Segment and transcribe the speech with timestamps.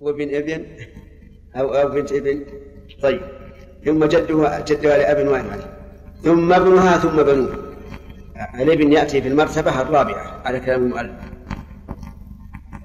[0.00, 0.66] وابن ابن
[1.56, 2.44] أو أو بنت ابن
[3.02, 3.20] طيب.
[3.84, 5.60] ثم جدها جدها لأب وإن
[6.22, 7.74] ثم ابنها ثم بنوه.
[8.60, 11.12] الابن يأتي في المرتبة الرابعة على كلام المؤلف.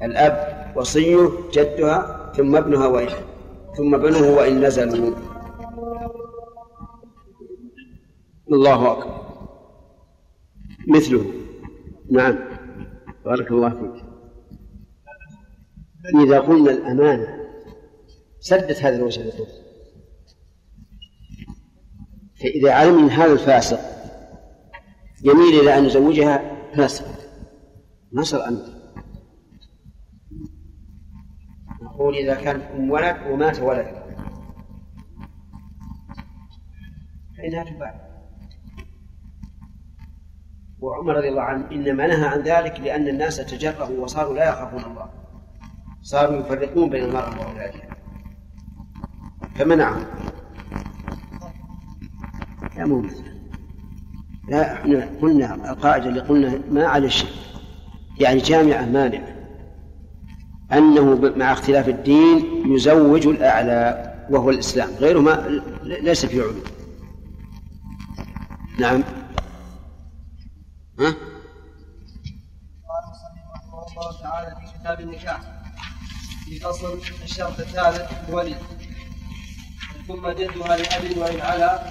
[0.03, 3.09] الأب وصيه جدها ثم ابنها وإن
[3.77, 5.15] ثم بنوه وإن نزلوا.
[8.51, 9.23] الله أكبر.
[10.87, 11.25] مثله.
[12.11, 12.39] نعم.
[13.25, 14.02] بارك الله فيك.
[16.05, 17.43] إذا قلنا الأمانة
[18.39, 19.47] سدت هذا الوجه الذكور
[22.41, 23.79] فإذا علم من هذا الفاسق
[25.23, 27.05] يميل إلى أن يزوجها فاسق.
[28.21, 28.61] صار أمر
[31.81, 34.03] نقول إذا كان أم ولد ومات ولد.
[37.37, 38.13] فإنها تباع.
[40.79, 45.22] وعمر رضي الله عنه إنما نهى عن ذلك لأن الناس تجرأوا وصاروا لا يخافون الله.
[46.03, 47.97] صاروا يفرقون بين المرأة وأولادها
[49.55, 50.05] فمنعهم.
[52.77, 53.05] لا مو
[54.49, 57.29] لا إحنا قلنا القاعدة اللي قلنا ما على الشيء
[58.19, 59.27] يعني جامعة مانعة.
[60.73, 64.89] أنه مع اختلاف الدين يزوج الأعلى وهو الإسلام.
[64.89, 66.53] غيره ما ليس في علو
[68.79, 69.03] نعم.
[70.99, 71.05] ها؟
[72.89, 75.62] قال المصنف رحمه الله تعالى في كتاب النكاح.
[76.45, 78.55] في فصل الشرط الثالث الولي.
[80.07, 81.83] ثم جدها لأب وإن علا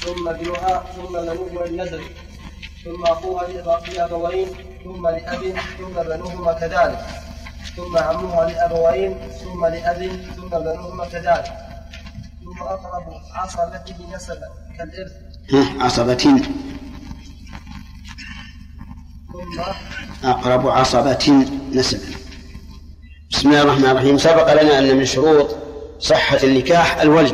[0.00, 2.02] ثم ابنها ثم بنوه وإن نزل.
[2.84, 4.48] ثم أخوها لأبوين
[4.84, 5.42] ثم لأب
[5.78, 7.06] ثم بنوهما كذلك.
[7.76, 10.00] ثم عمها لأبوين ثم لأب
[10.36, 11.52] ثم بنوهما كذلك.
[12.44, 15.12] ثم أقرب عصبته نسبا كالإرث.
[15.80, 16.24] عصبة
[19.32, 19.60] ثم
[20.24, 22.19] أقرب عصبة نسبا
[23.40, 24.18] بسم الله الرحمن الرحيم.
[24.18, 25.56] سبق لنا أن من شروط
[25.98, 27.32] صحة النكاح الولي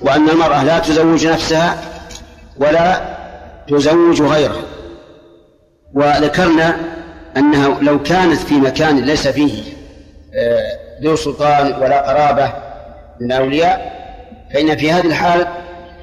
[0.00, 1.78] وأن المرأة لا تزوج نفسها
[2.56, 3.16] ولا
[3.68, 4.62] تزوج غيرها.
[5.94, 6.76] وذكرنا
[7.36, 9.62] أنها لو كانت في مكان ليس فيه
[10.34, 12.52] آه، ذو سلطان ولا قرابة
[13.20, 13.92] من الأولياء
[14.54, 15.46] فإن في هذه الحال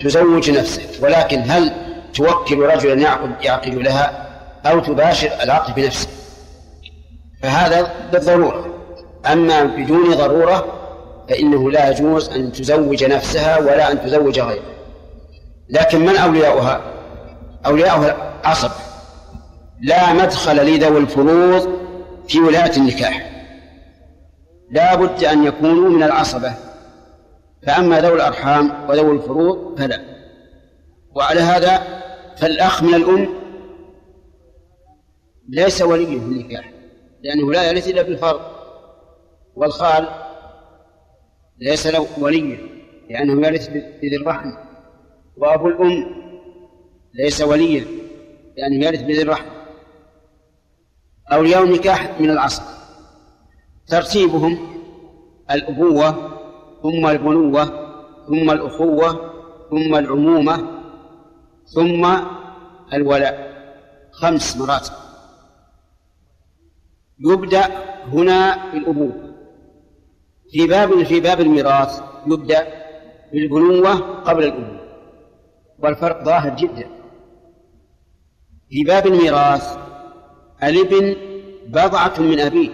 [0.01, 1.71] تزوج نفسها ولكن هل
[2.13, 4.27] توكل رجلا يعقد يعقد لها
[4.65, 6.07] أو تباشر العقد بنفسه؟
[7.43, 8.74] فهذا بالضرورة.
[9.25, 10.65] أما بدون ضرورة
[11.29, 14.75] فإنه لا يجوز أن تزوج نفسها ولا أن تزوج غيرها.
[15.69, 16.81] لكن من أولياؤها؟
[17.65, 18.71] أولياؤها عصب
[19.81, 21.69] لا مدخل لذوي الفروض
[22.27, 23.31] في ولاية النكاح.
[24.71, 26.53] لا بد أن يكونوا من العصبة.
[27.67, 30.01] فأما ذوي الأرحام وذوي الفروض فلا.
[31.15, 31.81] وعلى هذا
[32.37, 33.29] فالأخ من الأم
[35.49, 36.71] ليس وليا في النكاح
[37.23, 38.54] لأنه لا يرث إلا بالفرض.
[39.55, 40.09] والخال
[41.59, 42.57] ليس له ولي
[43.09, 43.67] لأنه يرث
[44.01, 44.51] بذي الرحم
[45.37, 46.15] وأبو الأم
[47.13, 47.85] ليس وليا
[48.57, 49.55] لأنه يرث بذي الرحم
[51.31, 52.63] أولياء النكاح من العصر.
[53.87, 54.81] ترتيبهم
[55.51, 56.11] الأبوة
[56.83, 57.65] ثم البنوة
[58.27, 59.31] ثم الأخوة
[59.69, 60.81] ثم العمومة
[61.65, 62.15] ثم
[62.93, 63.55] الولاء.
[64.11, 64.93] خمس مراتب.
[67.19, 67.65] يبدأ
[68.07, 69.24] هنا بالأبوة.
[70.51, 72.67] في باب في باب الميراث يبدأ
[73.31, 74.79] بالبنوة قبل الأبوة
[75.79, 76.89] والفرق ظاهر جدا.
[78.69, 79.77] في باب الميراث
[80.63, 81.15] الابن
[81.67, 82.69] بضعة من أبيه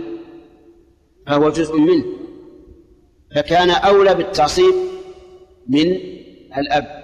[1.28, 2.06] فهو جزء منه
[3.36, 4.74] فكان أولى بالتعصيب
[5.68, 6.00] من
[6.58, 7.02] الأب.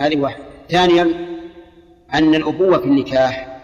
[0.00, 0.44] هذه واحدة.
[0.70, 1.02] ثانيا
[2.14, 3.56] أن الأبوة في النكاح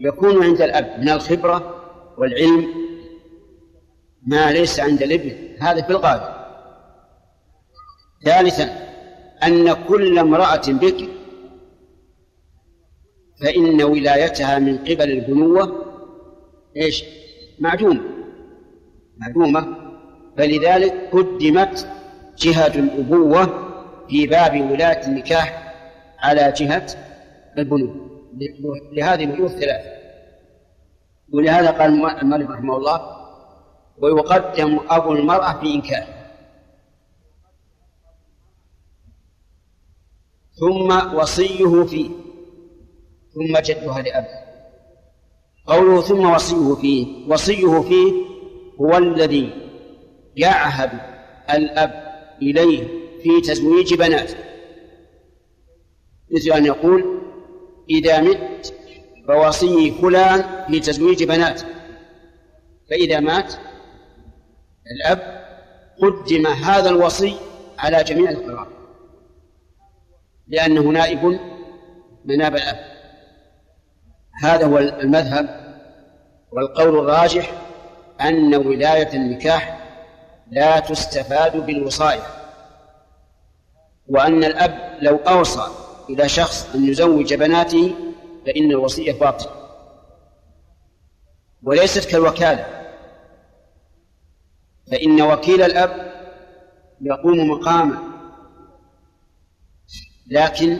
[0.00, 1.74] يكون عند الأب من الخبرة
[2.18, 2.83] والعلم
[4.26, 6.34] ما ليس عند الابن هذا في الغالب
[8.24, 8.64] ثالثا
[9.42, 11.08] أن كل امرأة بكر
[13.40, 15.84] فإن ولايتها من قبل البنوة
[16.76, 17.04] إيش؟
[17.60, 18.00] معدومة.
[19.16, 19.76] معدومة.
[20.38, 21.88] فلذلك قدمت
[22.38, 23.64] جهة الأبوة
[24.08, 25.74] في باب ولاية النكاح
[26.18, 26.86] على جهة
[27.58, 28.10] البنوة.
[28.92, 29.94] لهذه الوجوه الثلاثة
[31.32, 31.90] ولهذا قال
[32.22, 33.13] المؤلف رحمه الله
[33.98, 36.06] ويقدم أبو المرأة في إنكار
[40.60, 42.10] ثم وصيه فيه
[43.34, 44.44] ثم جدها لأبه
[45.66, 48.12] قوله ثم وصيه فيه وصيه فيه
[48.80, 49.52] هو الذي
[50.36, 50.90] يعهد
[51.50, 52.04] الأب
[52.42, 52.88] إليه
[53.22, 54.36] في تزويج بناته
[56.30, 57.20] مثل أن يقول
[57.90, 58.74] إذا مت
[59.28, 61.66] فوصي فلان في تزويج بناته
[62.90, 63.54] فإذا مات
[64.92, 65.44] الأب
[66.02, 67.36] قدم هذا الوصي
[67.78, 68.68] على جميع القرار
[70.48, 71.40] لأنه نائب
[72.24, 72.94] مناب الأب.
[74.42, 75.64] هذا هو المذهب
[76.52, 77.52] والقول الراجح
[78.20, 79.78] أن ولاية النكاح
[80.50, 82.22] لا تستفاد بالوصاية
[84.08, 85.66] وأن الأب لو أوصى
[86.10, 87.94] إلى شخص أن يزوج بناته
[88.46, 89.52] فإن الوصية باطلة
[91.62, 92.83] وليست كالوكالة.
[94.90, 96.14] فإن وكيل الأب
[97.00, 97.98] يقوم مقاما
[100.26, 100.78] لكن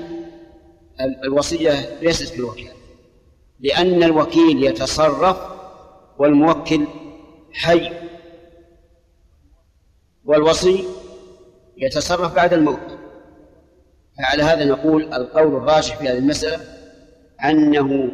[1.25, 2.75] الوصية ليست كالوكالة
[3.61, 5.37] لأن الوكيل يتصرف
[6.19, 6.87] والموكل
[7.53, 7.93] حي
[10.25, 10.85] والوصي
[11.77, 12.99] يتصرف بعد الموت.
[14.19, 16.61] فعلى هذا نقول القول الراجح في هذه المسألة
[17.45, 18.11] أنه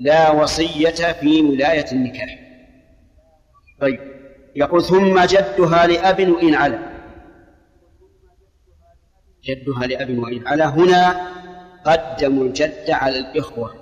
[0.00, 2.38] لا وصية في ولاية النكاح.
[3.80, 4.15] طيب.
[4.56, 6.78] يقول ثم جدها لأب وإن على
[9.44, 11.20] جدها لأب وإن على هنا
[11.84, 13.74] قدموا الجد على الإخوة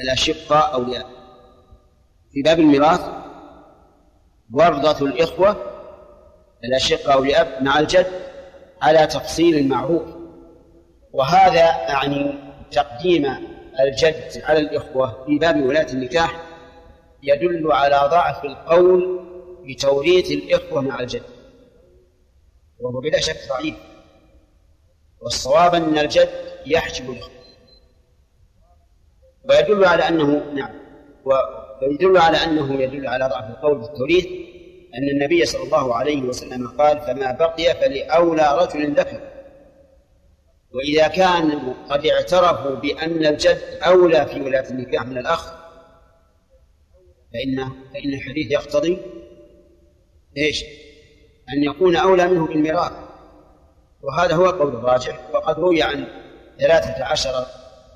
[0.00, 1.06] الأشقاء أولياء
[2.32, 3.00] في باب الميراث
[4.52, 5.56] ورثة الإخوة
[6.64, 8.06] الأشقاء أولياء مع الجد
[8.82, 10.02] على تفصيل معروف
[11.12, 12.34] وهذا يعني
[12.70, 13.26] تقديم
[13.80, 16.40] الجد على الإخوة في باب ولاة النكاح
[17.22, 19.25] يدل على ضعف القول
[19.66, 21.22] بتوريث الإخوة مع الجد.
[22.80, 23.74] وهو بلا شك ضعيف.
[25.20, 26.28] والصواب أن الجد
[26.66, 27.36] يحجب الإخوة.
[29.48, 30.74] ويدل على أنه نعم.
[31.82, 34.26] ويدل على أنه يدل على ضعف القول بالتوريث
[34.94, 39.20] أن النبي صلى الله عليه وسلم قال فما بقي فلأولى رجل ذكر.
[40.72, 45.52] وإذا كانوا قد اعترفوا بأن الجد أولى في ولاية النكاح من الأخ
[47.32, 48.98] فإن فإن الحديث يقتضي
[50.36, 50.64] إيش؟
[51.52, 52.92] أن يكون أولى منه بالميراث.
[54.02, 55.30] وهذا هو القول الراجح.
[55.34, 56.06] وقد روي عن
[56.60, 57.46] ثلاثة عشر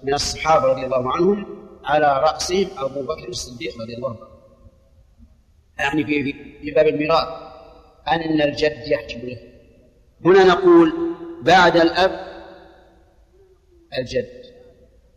[0.03, 1.47] من الصحابة رضي الله عنهم
[1.85, 4.31] على رأسهم أبو بكر الصديق رضي الله عنه.
[5.79, 6.33] يعني في
[6.63, 7.29] في باب الميراث.
[8.09, 9.39] أن الجد يحجب له.
[10.25, 10.93] هنا نقول
[11.43, 12.31] بعد الأب
[13.99, 14.41] الجد.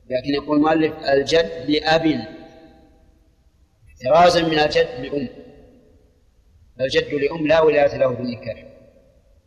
[0.10, 2.28] لكن يقول المؤلف الجد لأب.
[3.90, 5.43] احترازا من الجد لأم.
[6.82, 8.66] الجد لأم لا ولاية له بالنكاح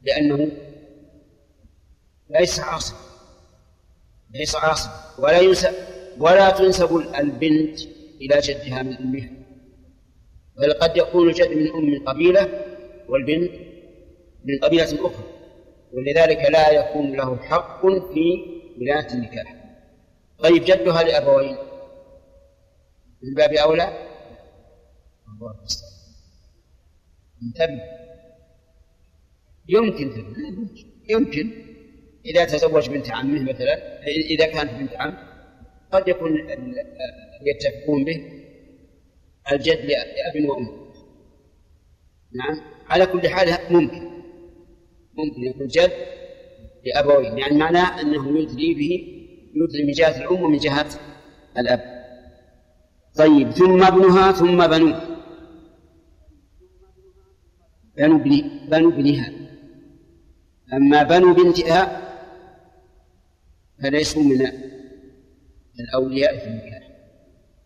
[0.02, 0.50] لأنه
[2.30, 2.96] ليس عاصم
[4.30, 5.74] ليس عاصم ولا ينسب
[6.18, 7.80] ولا تنسب البنت
[8.20, 9.30] إلى جدها من أمها
[10.58, 12.64] بل قد يكون الجد من أم من قبيلة
[13.08, 13.50] والبنت
[14.44, 15.24] من قبيلة أخرى
[15.92, 19.54] ولذلك لا يكون له حق في ولاية النكاح.
[20.38, 21.56] طيب جدها لأبوين
[23.22, 23.88] من باب أولى؟
[25.28, 25.54] الله
[27.42, 27.80] انتبه.
[29.68, 30.24] يمكن
[31.08, 31.50] يمكن.
[32.26, 35.16] إذا تزوج بنت عمه مثلا إذا كانت بنت عم
[35.92, 36.30] قد يكون
[37.46, 38.22] يتفقون به
[39.52, 40.66] الجد لأب وأم.
[42.34, 42.60] نعم.
[42.88, 44.10] على كل حال ممكن.
[45.14, 45.92] ممكن يكون جد
[46.86, 49.12] لأبوين يعني معناه أنه يدري به
[49.54, 50.86] يدري من جهة الأم ومن جهة
[51.58, 51.96] الأب.
[53.16, 55.15] طيب ثم ابنها ثم بنوه.
[57.96, 59.32] بنو بني بنو ابنها
[60.72, 62.02] أما بنو بنتها
[63.82, 64.46] فليسوا من
[65.80, 66.82] الأولياء في النكاح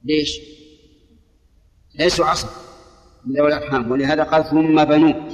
[0.04, 0.40] ليش؟
[1.98, 2.48] ليسوا عصر
[3.24, 5.28] من ذوي الأرحام ولهذا قال ثم بنوه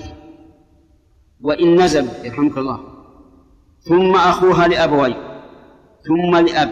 [1.40, 2.80] وإن نزلوا يرحمك الله.
[3.80, 5.14] ثم أخوها لأبوين
[6.06, 6.70] ثم لأب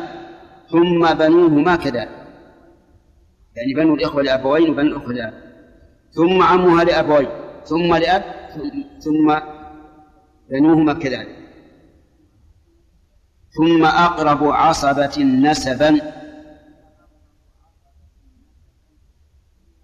[0.70, 2.24] ثم بنوهما كذلك
[3.56, 5.34] يعني بنو الإخوة لأبوين وبنو الأخوة لأب.
[6.10, 8.22] ثم عمها لأبوين ثم لأب
[9.00, 9.38] ثم
[10.50, 11.38] بنوهما كذلك.
[13.56, 16.00] ثم أقرب عصبة نسبا.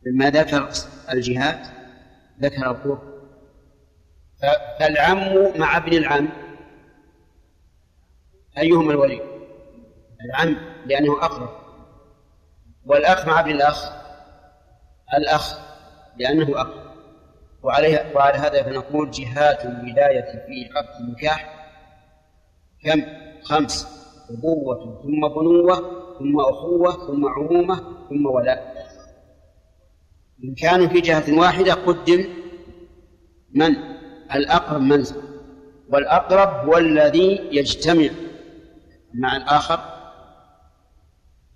[0.07, 0.71] لما ذكر
[1.13, 1.67] الجهات
[2.41, 2.99] ذكر الكفر
[4.81, 6.29] فالعم مع ابن العم
[8.59, 9.21] أيهما الولي
[10.25, 10.57] العم
[10.87, 11.51] لأنه أقرب.
[12.87, 13.93] والأخ مع ابن الأخ
[15.15, 15.59] الأخ
[16.17, 16.80] لأنه أقرب.
[17.62, 21.57] وعليه وعلى هذا فنقول جهات الولاية في عقد النكاح
[22.85, 23.02] كم؟
[23.43, 24.00] خمس.
[24.31, 25.76] أبوة ثم بنوة
[26.19, 27.76] ثم أخوة ثم عمومة
[28.09, 28.87] ثم ولاء.
[30.45, 32.25] إن كانوا في جهة واحدة قدم
[33.55, 33.76] من؟
[34.35, 35.23] الأقرب منزل
[35.93, 38.09] والأقرب هو الذي يجتمع
[39.14, 39.81] مع الآخر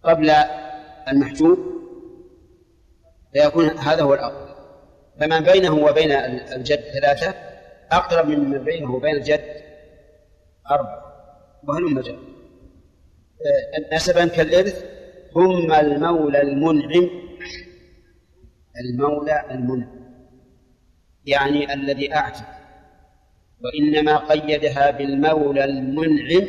[0.04, 0.30] قبل
[1.08, 1.58] المحجوب.
[3.32, 4.43] فيكون هذا هو الأقرب.
[5.20, 6.12] فمن بينه وبين
[6.56, 7.34] الجد ثلاثة
[7.92, 9.44] أقرب من بينه وبين الجد
[10.70, 11.04] أربعة
[11.68, 12.18] وهل مجال
[13.92, 14.84] نسبا كالإرث
[15.34, 17.10] ثم المولى المنعم.
[18.80, 20.04] المولى المنعم
[21.26, 22.46] يعني الذي أعتق
[23.64, 26.46] وإنما قيدها بالمولى المنعم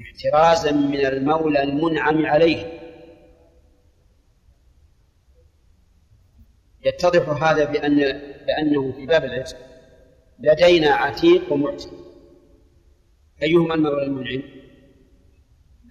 [0.00, 2.77] احترازا من المولى المنعم عليه.
[6.84, 7.96] يتضح هذا بأن
[8.46, 9.56] بأنه في باب العتق.
[10.40, 11.90] لدينا عتيق ومعتق.
[13.42, 14.42] أيهما المولى المنعم؟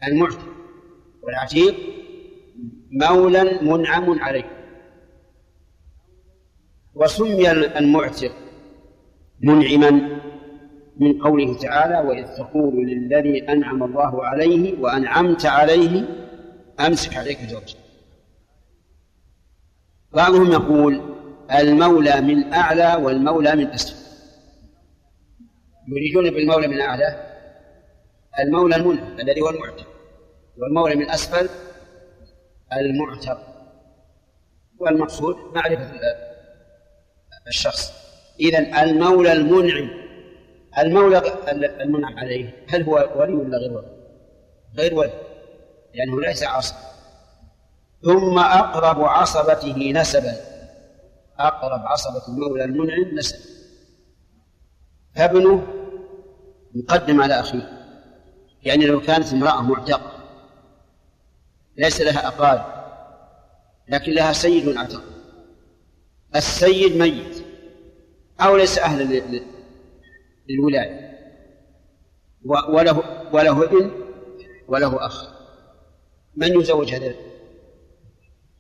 [0.07, 0.45] المعتق
[1.23, 1.75] والعتيق
[2.91, 4.57] مولى منعم عليه.
[6.95, 8.31] وسمي المعتق
[9.41, 10.19] منعما
[10.99, 16.05] من قوله تعالى وإذ تقول للذي أنعم الله عليه وأنعمت عليه
[16.79, 17.77] أمسك عليك زوجك
[20.13, 21.01] بعضهم يقول
[21.51, 24.07] المولى من أعلى والمولى من أسفل.
[25.87, 27.23] يريدون بالمولى من أعلى
[28.39, 29.87] المولى المنعم الذي هو المعتق
[30.57, 31.49] والمولى من أسفل
[32.73, 33.39] المعتق.
[34.79, 35.91] والمقصود معرفة
[37.47, 37.93] الشخص.
[38.39, 39.89] إذا المولى المنعم
[40.79, 41.21] المولى
[41.81, 43.97] المنعم عليه هل هو ولي ولا غير ولي؟
[44.77, 45.13] غير ولي
[45.95, 46.75] لأنه ليس عصب
[48.01, 50.35] ثم أقرب عصبته نسبا.
[51.39, 53.39] أقرب عصبة المولى المنعم نسبا
[55.15, 55.67] فابنه
[56.75, 57.87] مقدم على أخيه.
[58.63, 60.11] يعني لو كانت امرأة معتقة
[61.77, 62.65] ليس لها أقارب
[63.89, 65.03] لكن لها سيد أعتق.
[66.35, 67.43] السيد ميت
[68.41, 69.21] أو ليس أهلا
[70.49, 71.07] للولاية.
[72.45, 73.91] وله وله ابن
[74.67, 75.27] وله أخ.
[76.35, 77.26] من يزوج هذا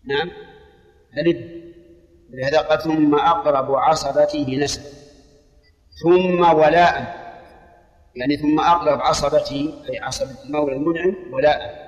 [0.07, 0.31] نعم.
[1.17, 1.57] الابن
[2.29, 4.81] لهذا قال ثم أقرب عصبته نسب
[6.03, 7.17] ثم ولاء.
[8.15, 11.87] يعني ثم أقرب عصبته أي عصبة المولى المنعم ولاء.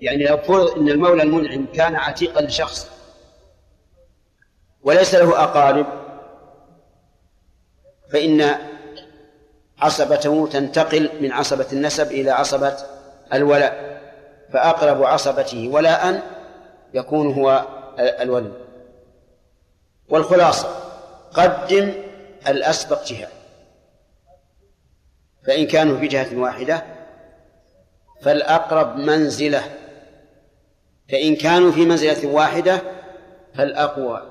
[0.00, 2.90] يعني لو فرض أن المولى المنعم كان عتيقا لشخص.
[4.82, 5.86] وليس له أقارب.
[8.12, 8.54] فإن
[9.78, 12.76] عصبته تنتقل من عصبة النسب إلى عصبة
[13.32, 14.00] الولاء.
[14.52, 16.22] فأقرب عصبته ولاء
[16.94, 17.66] يكون هو
[17.98, 18.52] الولي.
[20.08, 20.68] والخلاصة
[21.34, 21.92] قدم
[22.48, 23.28] الأسبق جهة.
[25.46, 26.84] فإن كانوا في جهة واحدة
[28.22, 29.62] فالأقرب منزلة.
[31.12, 32.82] فإن كانوا في منزلة واحدة
[33.54, 34.22] فالأقوى.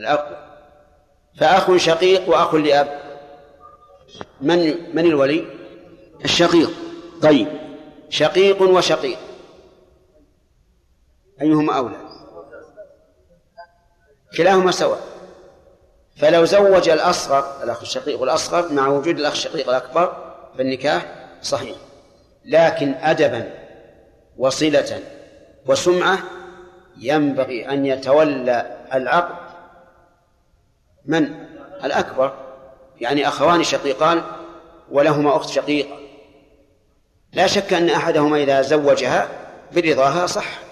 [0.00, 0.36] الأقوى.
[1.40, 3.00] فأخ شقيق وأخ لأب.
[4.40, 5.44] من من الولي؟
[6.24, 6.70] الشقيق.
[7.22, 7.48] طيب.
[8.08, 9.18] شقيق وشقيق.
[11.42, 11.96] أيهما أولى؟
[14.36, 15.00] كلاهما سواء.
[16.16, 21.76] فلو زوج الأصغر الأخ الشقيق الأصغر مع وجود الأخ الشقيق الأكبر فالنكاح صحيح.
[22.44, 23.50] لكن أدبا
[24.38, 25.00] وصلة
[25.66, 26.18] وسمعة
[26.98, 29.50] ينبغي أن يتولى العقد
[31.04, 31.34] من؟
[31.84, 32.34] الأكبر.
[33.00, 34.22] يعني أخوان شقيقان
[34.90, 35.96] ولهما أخت شقيقة.
[37.32, 39.28] لا شك أن أحدهما إذا زوجها
[39.72, 40.69] برضاها صح.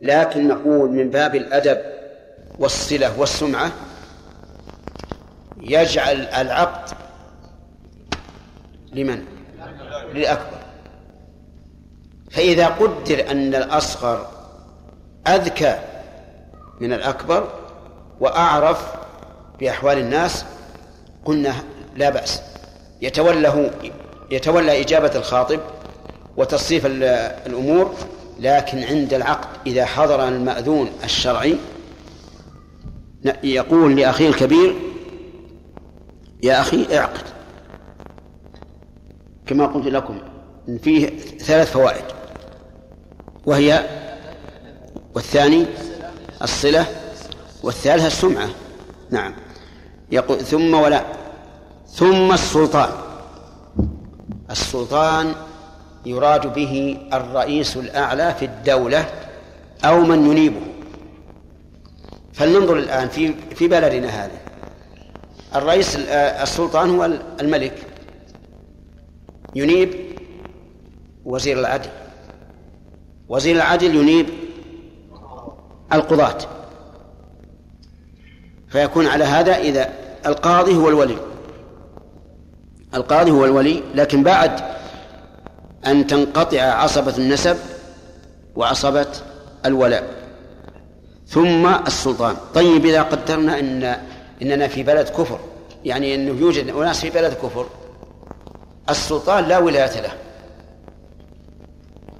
[0.00, 1.78] لكن نقول من باب الأدب
[2.58, 3.72] والصلة والسمعة
[5.60, 6.90] يجعل العقد
[8.92, 9.24] لمن؟
[10.14, 10.58] للأكبر
[12.30, 14.26] فإذا قدر أن الأصغر
[15.26, 15.78] أذكى
[16.80, 17.48] من الأكبر
[18.20, 18.92] وأعرف
[19.60, 20.44] بأحوال الناس
[21.24, 21.54] قلنا
[21.96, 22.42] لا بأس
[23.02, 23.70] يتوله
[24.30, 25.60] يتولى إجابة الخاطب
[26.36, 26.86] وتصريف
[27.46, 27.94] الأمور
[28.38, 31.58] لكن عند العقد إذا حضر المأذون الشرعي
[33.42, 34.76] يقول لأخيه الكبير
[36.42, 37.24] يا أخي اعقد.
[39.46, 40.18] كما قلت لكم
[40.82, 42.04] فيه ثلاث فوائد
[43.46, 43.86] وهي
[45.14, 45.66] والثاني
[46.42, 46.86] الصلة
[47.62, 48.48] والثالثة السمعة.
[49.10, 49.34] نعم.
[50.12, 51.04] يقول ثم ولا
[51.88, 52.90] ثم السلطان.
[54.50, 55.34] السلطان
[56.06, 59.06] يراد به الرئيس الأعلى في الدولة
[59.84, 60.60] أو من ينيبه.
[62.32, 64.38] فلننظر الآن في في بلدنا هذا.
[65.54, 65.96] الرئيس
[66.42, 67.10] السلطان هو
[67.40, 67.74] الملك.
[69.54, 69.94] ينيب
[71.24, 71.90] وزير العدل.
[73.28, 74.26] وزير العدل ينيب
[75.92, 76.38] القضاة.
[78.68, 79.90] فيكون على هذا إذا
[80.26, 81.16] القاضي هو الولي.
[82.94, 84.60] القاضي هو الولي لكن بعد
[85.86, 87.56] أن تنقطع عصبة النسب
[88.56, 89.06] وعصبة
[89.66, 90.14] الولاء.
[91.26, 92.36] ثم السلطان.
[92.54, 93.96] طيب إذا قدرنا أن
[94.42, 95.38] إننا في بلد كفر
[95.84, 97.66] يعني أنه يوجد أناس في بلد كفر
[98.90, 100.12] السلطان لا ولاية له.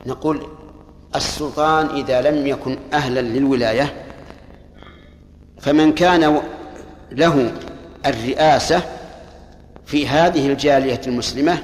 [0.06, 0.46] نقول
[1.16, 3.94] السلطان إذا لم يكن أهلا للولاية
[5.60, 6.42] فمن كان
[7.12, 7.52] له
[8.06, 8.82] الرئاسة
[9.86, 11.58] في هذه الجالية المسلمة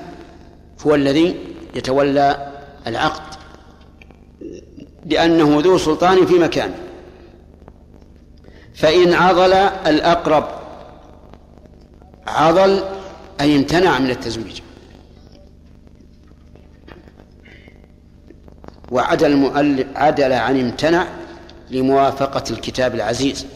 [0.87, 1.37] هو الذي
[1.75, 2.53] يتولى
[2.87, 3.35] العقد
[5.07, 6.75] لأنه ذو سلطان في مكانه
[8.75, 9.53] فإن عضل
[9.87, 10.45] الأقرب
[12.27, 12.85] عضل
[13.41, 14.61] أي امتنع من التزويج.
[18.91, 21.07] وعدل المؤلف عدل عن امتنع
[21.71, 23.47] لموافقة الكتاب العزيز.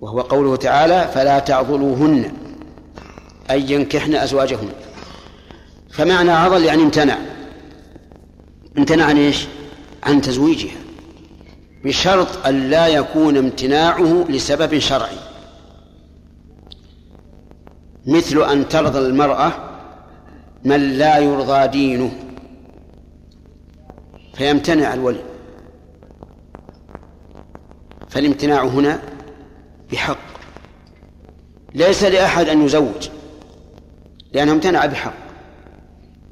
[0.00, 2.32] وهو قوله تعالى فلا تعضلوهن
[3.50, 4.68] أي ينكحن أزواجهن.
[5.96, 7.18] فمعنى عضل يعني امتنع.
[8.78, 9.46] امتنع عن إيش؟
[10.02, 10.76] عن تزويجها.
[11.84, 15.16] بشرط أن لا يكون امتناعه لسبب شرعي.
[18.06, 19.52] مثل أن ترضى المرأة
[20.64, 22.12] من لا يرضى دينه.
[24.34, 25.22] فيمتنع الولي.
[28.08, 29.02] فالامتناع هنا
[29.92, 30.18] بحق.
[31.74, 33.08] ليس لأحد أن يزوج
[34.32, 35.25] لأنه امتنع بحق.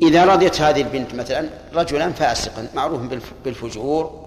[0.03, 3.01] إذا رضيت هذه البنت مثلا رجلا فاسقا معروف
[3.45, 4.25] بالفجور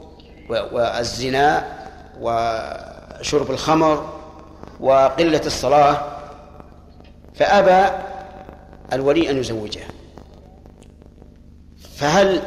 [0.50, 1.68] والزنا
[2.20, 4.10] وشرب الخمر
[4.80, 6.02] وقلة الصلاة
[7.36, 7.96] فأبى
[8.94, 9.88] الولي أن يزوجها.
[11.96, 12.42] فهل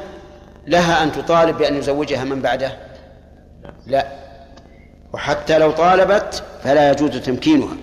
[0.66, 2.78] لها أن تطالب بأن يزوجها من بعده؟
[3.86, 4.06] لا.
[5.12, 7.76] وحتى لو طالبت فلا يجوز تمكينها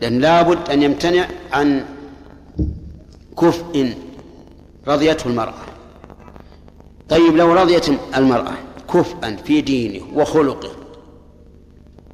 [0.00, 1.84] لأن لابد أن يمتنع عن
[3.38, 3.94] كفء
[4.88, 5.54] رضيته المرأة.
[7.08, 8.54] طيب لو رضيت المرأة
[8.94, 10.70] كفءا في دينه وخلقه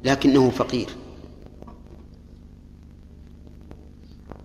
[0.03, 0.87] لكنه فقير.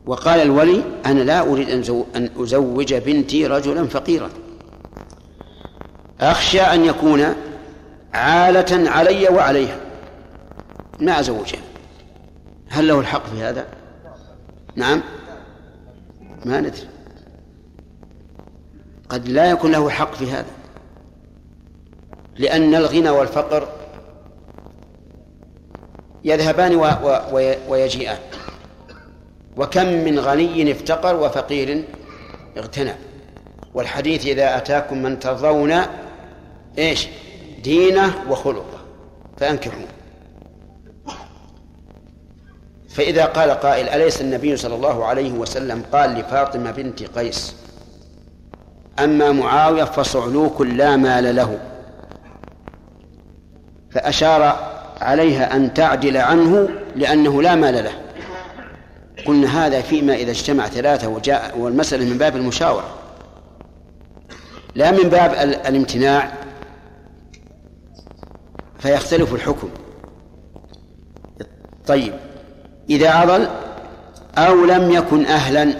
[0.06, 1.70] وقال الولي أنا لا أريد
[2.16, 4.30] أن أزوج بنتي رجلا فقيرا.
[6.20, 7.34] أخشى أن يكون
[8.14, 9.80] عالة علي وعليها.
[11.00, 11.60] ما أزوجها.
[12.68, 13.66] هل له الحق في هذا؟
[14.76, 15.02] نعم.
[16.44, 16.99] ما ندري.
[19.10, 20.50] قد لا يكون له حق في هذا.
[22.36, 23.68] لأن الغنى والفقر
[26.24, 26.84] يذهبان و
[27.32, 28.18] و ويجيئان.
[29.56, 31.84] وكم من غني افتقر وفقير
[32.56, 32.94] اغتنى.
[33.74, 35.74] والحديث إذا أتاكم من ترضون
[36.78, 37.08] إيش؟
[37.62, 38.80] دينه وخلقه.
[39.36, 39.86] فأنكحوه.
[42.88, 47.54] فإذا قال قائل أليس النبي صلى الله عليه وسلم قال لفاطمة بنت قيس
[49.04, 51.58] أما معاوية فصعلوك لا مال له.
[53.90, 57.92] فأشار عليها أن تعدل عنه لأنه لا مال له.
[59.26, 62.94] قلنا هذا فيما إذا اجتمع ثلاثة وجاء والمسألة من باب المشاورة.
[64.74, 65.34] لا من باب
[65.66, 66.32] الامتناع.
[68.78, 69.68] فيختلف الحكم.
[71.86, 72.14] طيب.
[72.90, 73.48] إذا عضل
[74.38, 75.74] أو لم يكن أهلا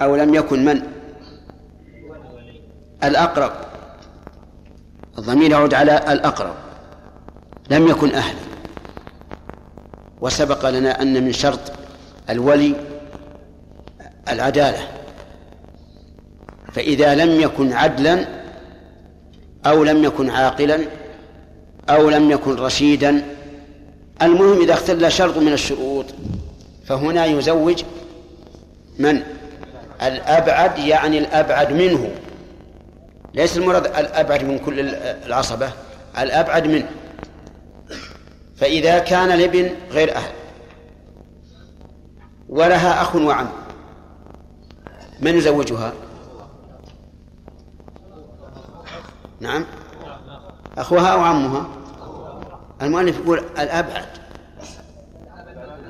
[0.00, 0.82] أو لم يكن من؟
[3.04, 3.52] الأقرب.
[5.18, 6.54] الضمير يعود على الأقرب.
[7.70, 8.40] لم يكن أهلا
[10.20, 11.72] وسبق لنا أن من شرط
[12.30, 12.74] الولي
[14.28, 14.88] العدالة.
[16.72, 18.26] فإذا لم يكن عدلا
[19.66, 20.78] أو لم يكن عاقلا
[21.90, 23.22] أو لم يكن رشيدا
[24.22, 26.06] المهم إذا اختل شرط من الشروط
[26.86, 27.82] فهنا يزوج
[28.98, 29.22] من؟
[30.02, 32.10] الأبعد يعني الأبعد منه.
[33.34, 34.80] ليس المراد الأبعد من كل
[35.26, 35.72] العصبة
[36.18, 36.90] الأبعد منه
[38.56, 40.32] فإذا كان الابن غير أهل
[42.48, 43.48] ولها أخ وعم
[45.20, 45.92] من يزوجها؟
[49.40, 49.66] نعم.
[50.78, 51.68] أخوها أو عمها؟
[52.82, 54.04] المؤلف يقول الأبعد.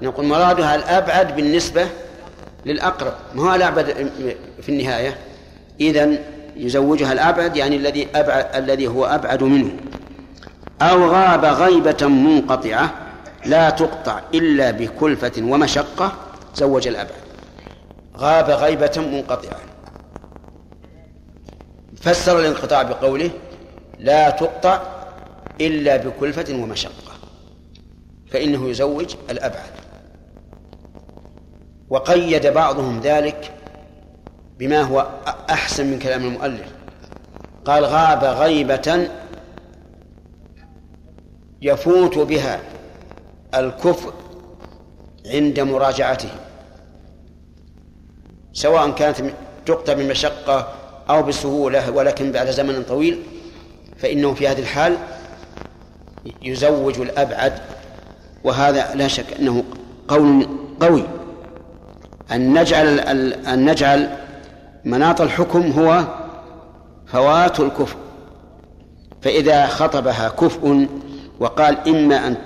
[0.02, 1.88] نقول مرادها الأبعد بالنسبة
[2.66, 3.12] للأقرب.
[3.34, 3.86] ما هو الأبعد
[4.62, 5.18] في النهاية؟
[5.80, 6.18] إذن
[6.56, 9.70] يزوجها الأبعد يعني الذي أبعد الذي هو أبعد منه.
[10.82, 12.94] أو غاب غيبة منقطعة
[13.46, 16.12] لا تقطع إلا بكلفة ومشقة
[16.54, 17.20] زوج الأبعد.
[18.16, 19.60] غاب غيبة منقطعة.
[22.02, 23.30] فسر الانقطاع بقوله
[23.98, 24.82] لا تقطع
[25.60, 27.12] إلا بكلفة ومشقة
[28.30, 29.70] فإنه يزوج الأبعد.
[31.90, 33.52] وقيد بعضهم ذلك
[34.60, 35.06] بما هو
[35.50, 36.66] أحسن من كلام المؤلف.
[37.64, 39.08] قال غاب غيبة
[41.62, 42.60] يفوت بها
[43.54, 44.12] الكفء
[45.26, 46.28] عند مراجعته
[48.52, 49.22] سواء كانت
[49.66, 50.72] تقطع بمشقة
[51.10, 53.22] أو بسهولة ولكن بعد زمن طويل
[53.98, 54.96] فإنه في هذه الحال
[56.42, 57.52] يزوج الأبعد
[58.44, 59.64] وهذا لا شك أنه
[60.08, 60.48] قول
[60.80, 61.04] قوي.
[62.32, 63.00] أن نجعل
[63.46, 64.16] أن نجعل
[64.84, 66.04] مناط الحكم هو
[67.06, 67.96] فوات الكفء
[69.22, 70.88] فإذا خطبها كفء
[71.40, 72.36] وقال إما أن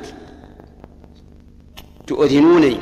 [2.06, 2.78] تؤذنوني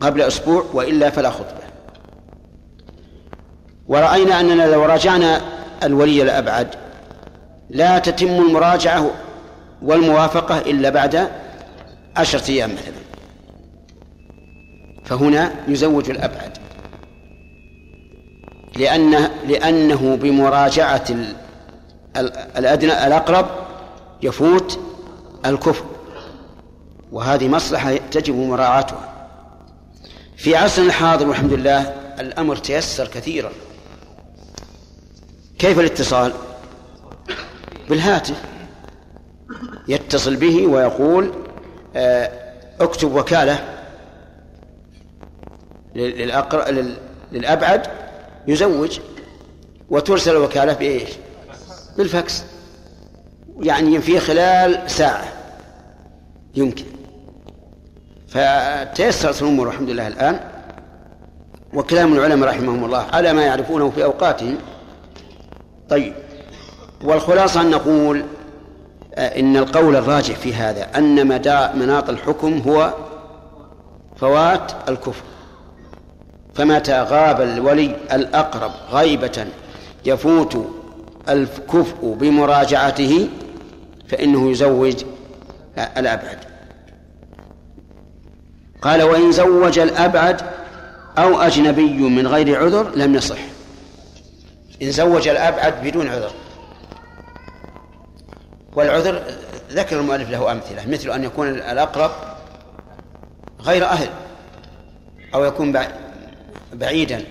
[0.00, 1.60] قبل أسبوع وإلا فلا خطبة.
[3.88, 5.40] ورأينا أننا لو راجعنا
[5.82, 6.68] الولي الأبعد
[7.70, 9.10] لا تتم المراجعة
[9.82, 11.28] والموافقة إلا بعد
[12.16, 13.00] عشرة أيام مثلا.
[15.04, 16.59] فهنا يزوج الأبعد.
[18.76, 21.04] لأنه, لأنه بمراجعة
[22.56, 23.46] الأدنى الأقرب
[24.22, 24.78] يفوت
[25.46, 25.84] الكفر
[27.12, 29.10] وهذه مصلحة تجب مراعاتها.
[30.36, 31.80] في عصرنا الحاضر والحمد لله
[32.20, 33.50] الأمر تيسر كثيرا.
[35.58, 36.32] كيف الاتصال؟
[37.88, 38.42] بالهاتف.
[39.88, 41.32] يتصل به ويقول
[41.96, 42.30] آه،
[42.80, 43.64] اكتب وكالة
[47.32, 47.86] للأبعد.
[48.50, 49.00] يزوج
[49.90, 51.10] وترسل الوكالة بإيش؟
[51.98, 52.42] بالفكس
[53.60, 55.24] يعني في خلال ساعة.
[56.54, 56.84] يمكن.
[58.28, 60.40] فتيسرت الأمور الحمد لله الآن.
[61.74, 64.56] وكلام العلماء رحمهم الله على ما يعرفونه في أوقاتهم.
[65.90, 66.14] طيب.
[67.04, 68.24] والخلاصة أن نقول
[69.14, 71.28] آه، إن القول الراجح في هذا أن
[71.78, 72.94] مناط الحكم هو
[74.16, 75.22] فوات الكفر.
[76.54, 79.46] فمتى غاب الولي الأقرب غيبة
[80.04, 80.66] يفوت
[81.28, 83.28] الكفء بمراجعته
[84.08, 85.04] فإنه يزوج
[85.78, 86.38] الأبعد.
[88.82, 90.40] قال وإن زوج الأبعد
[91.18, 93.38] أو أجنبي من غير عذر لم يصح.
[94.82, 96.30] إن زوج الأبعد بدون عذر.
[98.76, 99.22] والعذر
[99.72, 102.10] ذكر المؤلف له أمثلة مثل أن يكون الأقرب
[103.60, 104.08] غير أهل
[105.34, 105.72] أو يكون
[106.72, 107.24] بعيدا.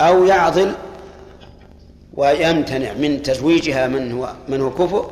[0.00, 0.72] أو يعضل
[2.14, 5.10] ويمتنع من تزويجها من هو من هو كفؤ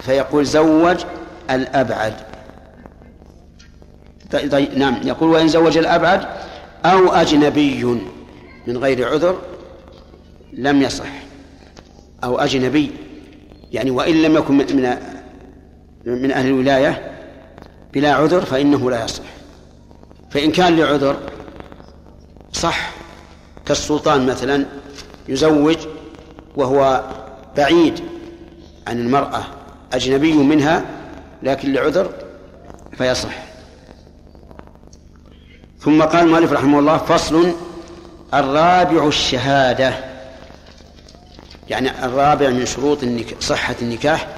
[0.00, 1.04] فيقول زوج
[1.50, 2.14] الأبعد.
[4.32, 6.26] طيب, نعم يقول وإن زوج الأبعد
[6.84, 7.84] أو أجنبي
[8.66, 9.38] من غير عذر
[10.52, 11.06] لم يصح.
[12.24, 12.90] أو أجنبي
[13.72, 14.96] يعني وإن لم يكن من
[16.06, 17.12] من أهل الولاية
[17.92, 19.24] بلا عذر فإنه لا يصح.
[20.34, 21.16] فإن كان لعذر
[22.52, 22.90] صح
[23.66, 24.66] كالسلطان مثلا
[25.28, 25.76] يزوج
[26.56, 27.02] وهو
[27.56, 28.00] بعيد
[28.86, 29.44] عن المرأة
[29.92, 30.84] أجنبي منها
[31.42, 32.12] لكن لعذر
[32.98, 33.34] فيصح.
[35.80, 37.54] ثم قال المؤلف رحمه الله فصل
[38.34, 39.94] الرابع الشهادة.
[41.68, 42.98] يعني الرابع من شروط
[43.40, 44.28] صحة النكاح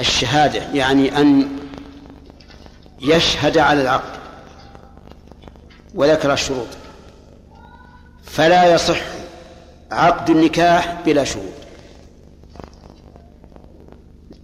[0.00, 1.48] الشهادة يعني أن
[3.00, 4.25] يشهد على العقد.
[5.96, 6.66] وذكر الشروط.
[8.24, 9.00] فلا يصح
[9.92, 11.56] عقد النكاح بلا شروط.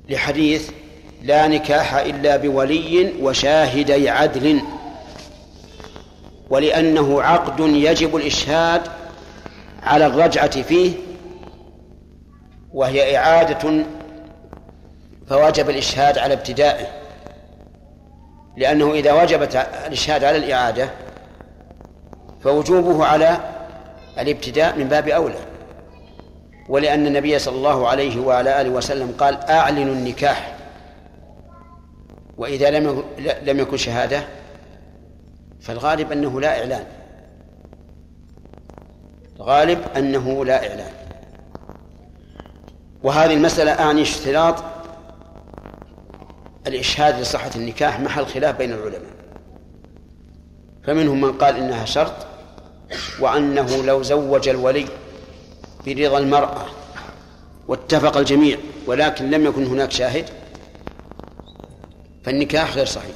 [0.08, 0.70] لحديث
[1.22, 4.62] لا نكاح إلا بولي وشاهدي عدل
[6.50, 8.82] ولأنه عقد يجب الإشهاد
[9.82, 10.92] على الرجعة فيه
[12.72, 13.84] وهي إعادة
[15.28, 16.86] فوجب الإشهاد على ابتدائه
[18.56, 20.90] لأنه إذا وجبت الإشهاد على الإعادة
[22.44, 23.38] فوجوبه على
[24.18, 25.38] الابتداء من باب أولى.
[26.68, 30.56] ولأن النبي صلى الله عليه وعلى آله وسلم قال أعلنوا النكاح.
[32.38, 33.04] وإذا لم
[33.42, 34.24] لم يكن شهادة
[35.60, 36.84] فالغالب أنه لا إعلان.
[39.36, 40.92] الغالب أنه لا إعلان.
[43.02, 44.64] وهذه المسألة أعني اشتراط
[46.66, 49.12] الإشهاد لصحة النكاح محل خلاف بين العلماء.
[50.84, 52.12] فمنهم من قال إنها شرط
[53.20, 54.86] وأنه لو زوج الولي
[55.86, 56.66] برضا المرأة
[57.68, 60.24] واتفق الجميع ولكن لم يكن هناك شاهد
[62.24, 63.14] فالنكاح غير صحيح.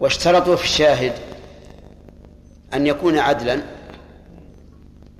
[0.00, 1.12] واشترطوا في الشاهد
[2.74, 3.62] أن يكون عدلا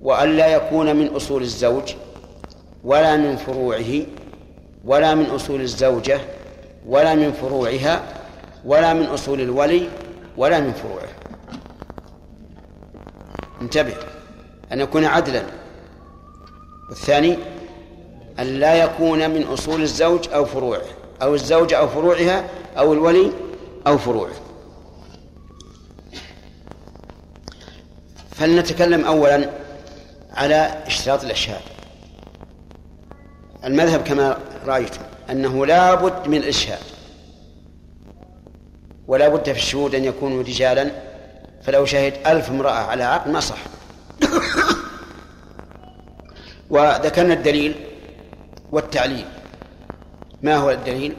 [0.02, 1.94] وأن لا يكون من أصول الزوج
[2.84, 4.06] ولا من فروعه
[4.84, 6.20] ولا من أصول الزوجة
[6.86, 8.02] ولا من فروعها
[8.64, 9.88] ولا من أصول الولي
[10.36, 11.08] ولا من فروعه.
[13.62, 13.94] انتبه.
[14.72, 15.42] أن يكون عدلا.
[16.88, 17.38] والثاني
[18.38, 20.82] أن لا يكون من أصول الزوج أو فروعه.
[21.22, 22.44] أو الزوجة أو فروعها
[22.78, 23.32] أو الولي
[23.86, 24.32] أو فروعه.
[28.30, 29.50] فلنتكلم أولا
[30.34, 31.60] على اشتراط الإشهاد.
[33.64, 36.95] المذهب كما رأيتم أنه لا بد من الإشهاد.
[39.08, 40.90] ولا بد في الشهود أن يكونوا رجالا.
[41.62, 43.58] فلو شهد ألف امرأة على عقد ما صح.
[46.70, 47.74] وذكرنا الدليل
[48.72, 49.24] والتعليل.
[50.42, 51.16] ما هو الدليل؟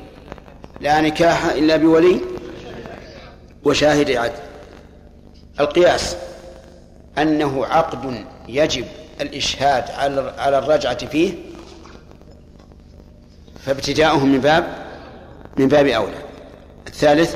[0.82, 2.22] لا نكاح إلا بولي
[3.64, 4.34] وشاهد عدل.
[5.60, 6.16] القياس
[7.18, 8.86] أنه عقد يجب
[9.22, 9.92] الإشهاد
[10.38, 11.34] على الرجعة فيه
[13.66, 14.64] فابتداؤه من باب
[15.58, 16.18] من باب أولى.
[16.88, 17.36] الثالث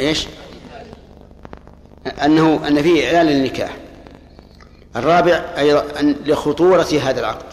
[0.00, 0.26] إيش؟
[2.24, 3.76] أنه أن فيه إعلان للنكاح.
[4.96, 5.84] الرابع أيضا
[6.26, 7.46] لخطورة هذا العقد.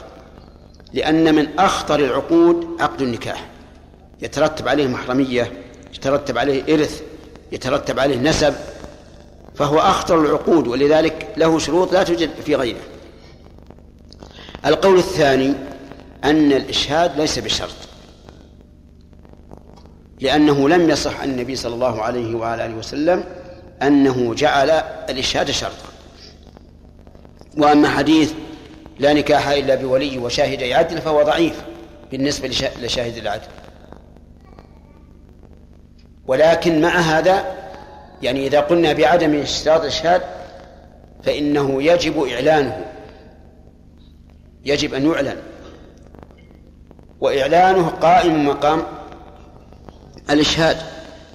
[0.93, 3.45] لأن من أخطر العقود عقد النكاح.
[4.21, 5.51] يترتب عليه محرمية
[5.93, 7.01] يترتب عليه إرث
[7.51, 8.53] يترتب عليه نسب
[9.55, 12.79] فهو أخطر العقود ولذلك له شروط لا توجد في غيره.
[14.65, 15.53] القول الثاني
[16.23, 17.92] أن الإشهاد ليس بشرط.
[20.23, 23.23] لأنه لم يصح عن النبي صلى الله عليه وعلى آله وسلم
[23.81, 24.69] أنه جعل
[25.09, 25.85] الإشهاد شرطا.
[27.57, 28.33] وأما حديث
[28.99, 31.63] لا نكاح إلا بولي وشاهد عدل فهو ضعيف
[32.11, 32.47] بالنسبة
[32.81, 33.47] لشاهد العدل.
[36.27, 37.45] ولكن مع هذا
[38.21, 40.21] يعني إذا قلنا بعدم اشتراط الإشهاد
[41.23, 42.85] فإنه يجب إعلانه.
[44.65, 45.37] يجب أن يعلن.
[47.21, 48.83] وإعلانه قائم مقام
[50.29, 50.77] الإشهاد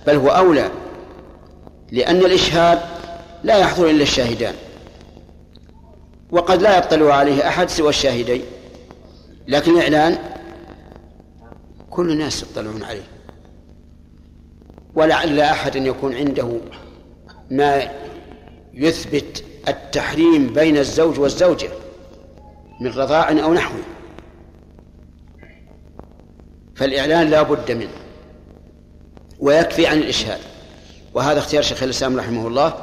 [0.07, 0.71] بل هو أولى
[1.93, 2.79] لأن الإشهاد
[3.45, 4.55] لا يحضر إلا الشاهدان
[6.31, 8.43] وقد لا يطلع عليه أحد سوى الشاهدين
[9.49, 10.19] لكن الإعلان
[11.91, 13.07] كل الناس يطلعون عليه
[14.95, 16.61] ولعل أحد أن يكون عنده
[17.51, 17.89] ما
[18.75, 21.69] يثبت التحريم بين الزوج والزوجة
[22.81, 23.83] من رضاع أو نحوه
[26.77, 28.08] فالإعلان لا بد منه.
[29.39, 30.39] ويكفي عن الإشهاد.
[31.15, 32.75] وهذا اختيار شيخ الإسلام رحمه الله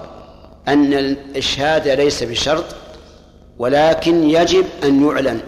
[0.68, 2.66] أن الإشهاد ليس بشرط
[3.58, 5.42] ولكن يجب أن يعلن.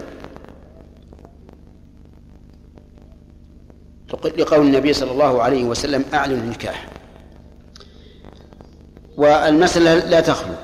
[4.38, 6.88] لقول النبي صلى الله عليه وسلم أعلن النكاح.
[9.16, 10.54] والمسألة لا تخلو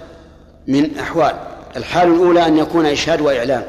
[0.66, 1.35] من أحوال.
[1.76, 3.64] الحال الأولى أن يكون إشهاد وإعلان.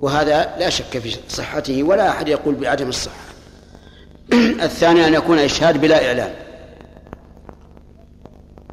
[0.00, 3.29] وهذا لا شك في صحته ولا أحد يقول بعدم الصحة.
[4.62, 6.34] الثاني أن يكون إشهاد بلا إعلان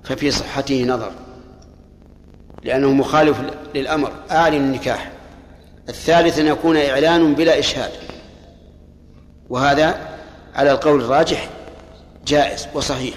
[0.04, 1.12] ففي صحته نظر
[2.64, 3.38] لأنه مخالف
[3.76, 5.12] للأمر أعلن النكاح.
[5.90, 7.92] الثالث أن يكون إعلان بلا إشهاد.
[9.50, 9.96] وهذا
[10.56, 11.50] على القول الراجح
[12.28, 13.16] جائز وصحيح.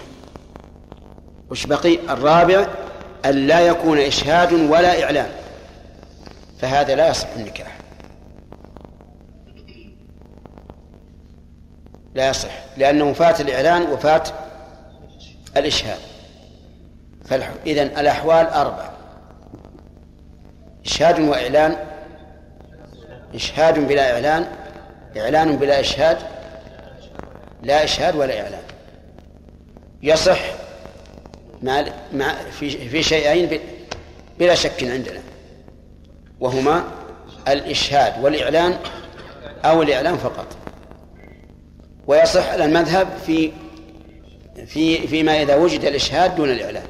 [1.51, 2.67] وش بقي؟ الرابع
[3.25, 5.31] أن لا يكون إشهاد ولا إعلان
[6.61, 7.80] فهذا لا يصح النكاح.
[12.15, 14.29] لا يصح لأنه فات الإعلان وفات
[15.57, 15.99] الإشهاد.
[17.67, 18.91] إذن الأحوال أربع.
[20.87, 21.77] إشهاد وإعلان
[23.35, 24.47] إشهاد بلا إعلان
[25.17, 26.19] إعلان بلا إشهاد
[27.63, 28.63] لا إشهاد ولا إعلان.
[30.03, 30.41] يصح
[31.63, 33.61] مع مع في في شيئين
[34.39, 35.21] بلا شك عندنا.
[36.41, 36.85] وهما
[37.49, 38.79] الإشهاد والإعلان
[39.65, 40.60] أو الإعلان فقط.
[42.11, 43.53] ويصح المذهب في
[44.67, 46.83] في فيما إذا وجد الإشهاد دون الإعلان.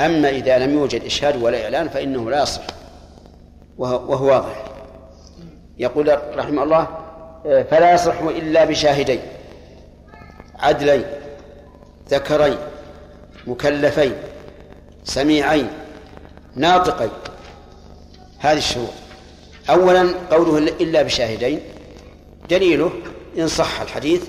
[0.00, 2.62] أما إذا لم يوجد إشهاد ولا إعلان فإنه لا يصح
[3.78, 4.64] وهو واضح.
[5.78, 6.88] يقول رحمه الله
[7.44, 9.20] فلا يصح إلا بشاهدين
[10.58, 11.04] عدلين
[12.08, 12.58] ذكرين
[13.46, 14.12] مكلفين
[15.04, 15.68] سميعين
[16.54, 17.10] ناطقين.
[18.38, 18.92] هذه الشروط.
[19.70, 21.60] أولا قوله إلا بشاهدين
[22.50, 22.90] دليله
[23.38, 24.22] إن صح الحديث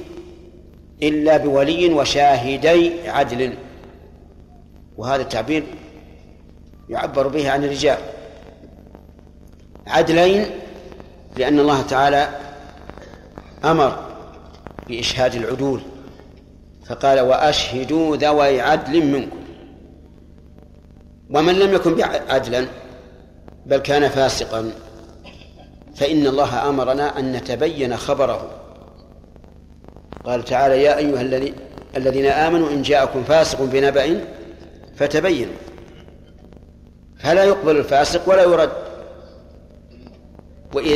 [1.04, 3.54] إلا بولي وشاهدي عدل.
[4.98, 5.64] وهذا التعبير
[6.90, 7.98] يعبر به عن الرجال.
[9.88, 10.46] عدلين
[11.38, 12.30] لأن الله تعالى
[13.66, 14.06] أمر
[14.88, 15.82] بإشهاد العدول
[16.86, 19.38] فقال وأشهدوا ذوي عدل منكم.
[21.30, 22.68] ومن لم يكن عدلا
[23.66, 24.72] بل كان فاسقا
[25.96, 28.67] فإن الله أمرنا أن نتبين خبره.
[30.28, 31.54] قال تعالى يا أيها الذي
[31.98, 34.26] الذين آمنوا إن جاءكم فاسق بنبأ
[34.96, 35.54] فتبينوا.
[37.20, 38.72] فلا يقبل الفاسق ولا يرد.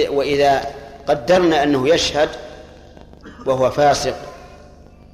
[0.09, 0.61] وإذا
[1.07, 2.29] قدرنا أنه يشهد
[3.45, 4.15] وهو فاسق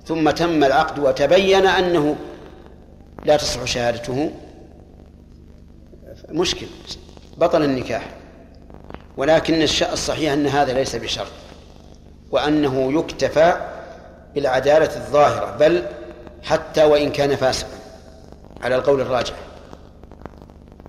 [0.05, 2.15] ثم تم العقد وتبين أنه
[3.25, 4.31] لا تصح شهادته
[6.29, 6.67] مشكل
[7.37, 8.09] بطل النكاح.
[9.17, 11.31] ولكن الصحيح أن هذا ليس بشرط
[12.31, 13.76] وأنه يكتفى
[14.35, 15.83] بالعدالة الظاهرة بل
[16.43, 17.77] حتى وإن كان فاسقا
[18.61, 19.33] على القول الراجح.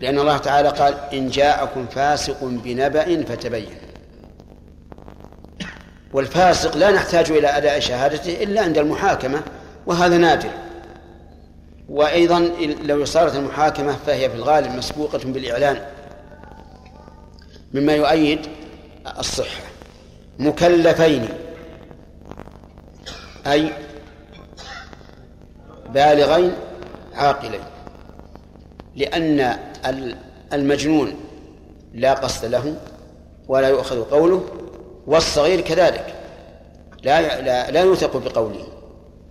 [0.01, 3.75] لأن الله تعالى قال إن جاءكم فاسق بنبأ فتبين.
[6.13, 9.43] والفاسق لا نحتاج إلى أداء شهادته إلا عند المحاكمة
[9.87, 10.51] وهذا نادر.
[11.89, 12.39] وأيضا
[12.83, 15.81] لو صارت المحاكمة فهي في الغالب مسبوقة بالإعلان
[17.75, 18.47] مما يؤيد
[19.19, 19.63] الصحة.
[20.39, 21.29] مكلفين.
[23.49, 23.73] أي
[25.95, 26.53] بالغين
[27.15, 27.61] عاقلين
[28.97, 29.59] لأن
[30.53, 31.15] المجنون
[31.95, 32.77] لا قصد له
[33.49, 34.45] ولا يؤخذ قوله
[35.07, 36.15] والصغير كذلك
[37.03, 38.67] لا لا, لا يوثق بقوله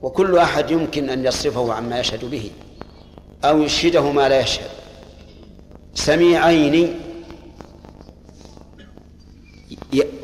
[0.02, 2.52] وكل أحد يمكن أن يصرفه عما يشهد به
[3.46, 4.70] أو يشهده ما لا يشهد.
[5.96, 7.00] سميعين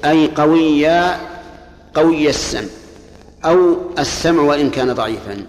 [0.05, 1.19] أي قويا
[1.93, 2.82] قوي السمع
[3.45, 5.45] أو السمع وإن كان ضعيفا.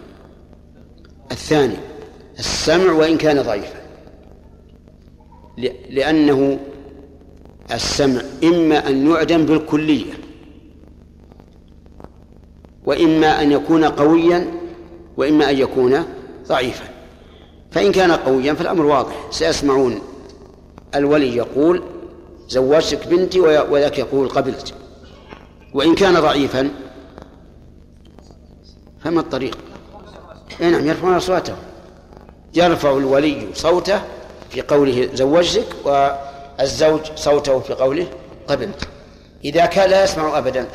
[1.32, 1.76] الثاني
[2.38, 3.84] السمع وإن كان ضعيفا.
[5.90, 6.58] لأنه
[7.72, 10.12] السمع إما أن يعدم بالكلية
[12.84, 14.46] وإما أن يكون قويا
[15.16, 16.04] وإما أن يكون
[16.48, 16.84] ضعيفا.
[17.70, 19.26] فإن كان قويا فالأمر واضح.
[19.30, 19.98] سيسمعون.
[20.94, 21.82] الولي يقول
[22.48, 24.74] زوجتك بنتي وذاك يقول قبلت.
[25.74, 26.70] وإن كان ضعيفا
[29.04, 29.58] فما الطريق؟
[30.60, 31.56] أي نعم يرفعون أصواتهم.
[32.54, 34.00] يرفع الولي صوته
[34.50, 38.06] في قوله زوجتك والزوج صوته في قوله
[38.48, 38.88] قبلت
[39.44, 40.66] إذا كان لا يسمع أبدا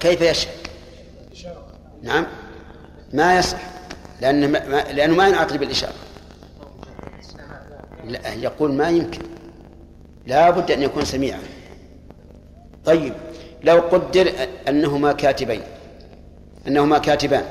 [0.00, 0.52] كيف يشهد
[2.02, 2.26] نعم
[3.12, 3.58] ما يصح
[4.20, 4.58] لأن ما
[4.92, 5.92] لأنه ما ينعقد بالإشارة.
[8.04, 9.22] لا يقول ما يمكن.
[10.26, 11.40] لا بد أن يكون سميعا.
[12.84, 13.14] طيب
[13.62, 14.32] لو قدر
[14.68, 15.62] أنهما كاتبين
[16.68, 17.44] أنهما كاتبان.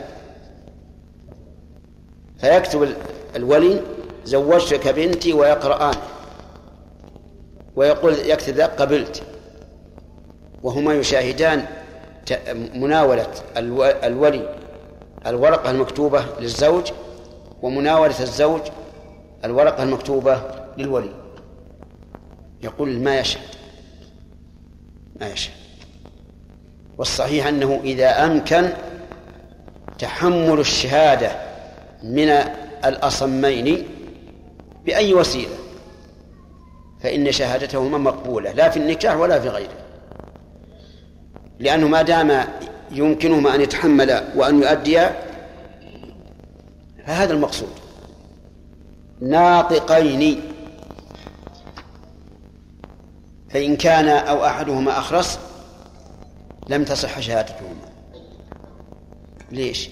[2.39, 2.93] فيكتب
[3.35, 3.81] الولي
[4.25, 5.95] زوجتك بنتي ويقرآن
[7.75, 9.23] ويقول يكتب ذا قبلت.
[10.63, 11.65] وهما يشاهدان
[12.73, 13.27] مناولة
[14.03, 14.57] الولي
[15.25, 16.91] الورقة المكتوبة للزوج
[17.61, 18.61] ومناولة الزوج
[19.45, 20.41] الورقة المكتوبة
[20.77, 21.13] للولي.
[22.63, 23.55] يقول ما يشهد.
[25.21, 25.53] ما يشهد.
[26.97, 28.69] والصحيح أنه إذا أمكن
[29.99, 31.31] تحمل الشهادة
[32.03, 32.29] من
[32.85, 33.87] الأصمين
[34.85, 35.55] بأي وسيلة؟
[36.99, 39.77] فإن شهادتهما مقبولة لا في النكاح ولا في غيره.
[41.59, 42.43] لأنه ما دام
[42.91, 45.15] يمكنهما أن يتحملا وأن يؤديا
[47.05, 47.69] فهذا المقصود.
[49.21, 50.41] ناطقين.
[53.49, 55.39] فإن كان أو أحدهما أخرس
[56.69, 57.86] لم تصح شهادتهما.
[59.51, 59.89] ليش؟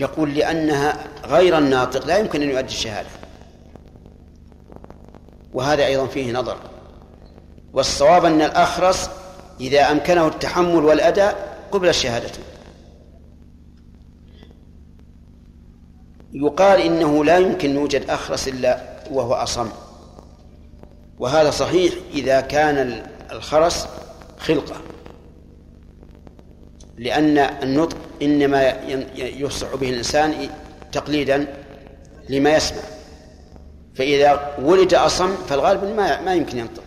[0.00, 3.08] يقول لأنها غير الناطق لا يمكن أن يؤدي الشهادة.
[5.54, 6.56] وهذا أيضا فيه نظر.
[7.72, 9.10] والصواب أن الأخرس
[9.60, 12.40] إذا أمكنه التحمل والأداء قبل شهادته
[16.32, 18.80] يقال إنه لا يمكن يوجد أخرس إلا
[19.10, 19.68] وهو أصم.
[21.18, 23.88] وهذا صحيح إذا كان الخرس
[24.38, 24.91] خلقة.
[26.98, 28.72] لأن النطق إنما
[29.16, 30.48] يفصح به الإنسان
[30.92, 31.46] تقليدا
[32.28, 32.82] لما يسمع.
[33.94, 36.82] فإذا ولد أصم فالغالب ما ما يمكن ينطق.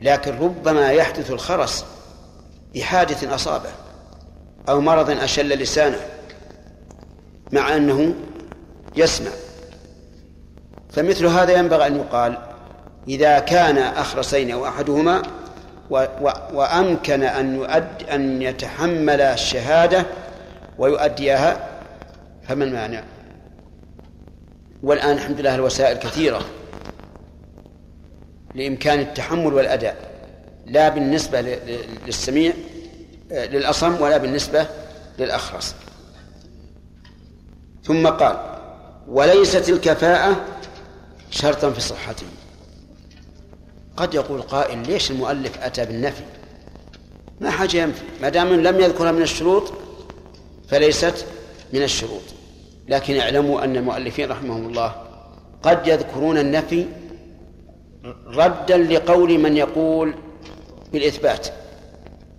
[0.00, 1.84] لكن ربما يحدث الخرس
[2.74, 3.70] بحادث أصابه
[4.68, 6.00] أو مرض أشل لسانه
[7.52, 8.14] مع أنه
[8.96, 9.30] يسمع.
[10.90, 12.38] فمثل هذا ينبغي أن يقال
[13.08, 15.22] إذا كان أخرسين أو أحدهما
[16.52, 20.06] وأمكن أن يؤد أن يتحمل الشهادة
[20.78, 21.68] ويؤديها
[22.48, 23.04] فما المانع؟
[24.82, 26.40] والآن الحمد لله الوسائل كثيرة
[28.54, 29.96] لإمكان التحمل والأداء
[30.66, 31.40] لا بالنسبة
[32.06, 32.52] للسميع
[33.30, 34.66] للأصم ولا بالنسبة
[35.18, 35.74] للأخرس
[37.84, 38.36] ثم قال
[39.08, 40.44] وليست الكفاءة
[41.30, 42.26] شرطا في صحته
[43.96, 46.22] قد يقول قائل ليش المؤلف أتى بالنفي؟
[47.40, 48.02] ما حاجة ينفي.
[48.22, 49.72] ما دام لم يذكرها من الشروط
[50.68, 51.26] فليست
[51.72, 52.22] من الشروط.
[52.88, 54.94] لكن اعلموا أن المؤلفين رحمهم الله
[55.62, 56.86] قد يذكرون النفي
[58.26, 60.14] ردا لقول من يقول
[60.92, 61.46] بالإثبات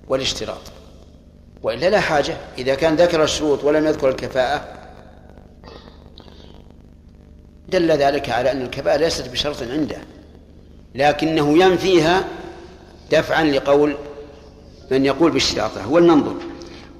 [0.07, 0.61] والاشتراط.
[1.63, 2.37] وإلا لا حاجة.
[2.57, 4.77] إذا كان ذكر الشروط ولم يذكر الكفاءة
[7.69, 9.97] دل ذلك على أن الكفاءة ليست بشرط عنده.
[10.97, 12.25] لكنه ينفيها
[13.11, 13.97] دفعا لقول
[14.91, 16.41] من يقول باشتراطها هو المنظور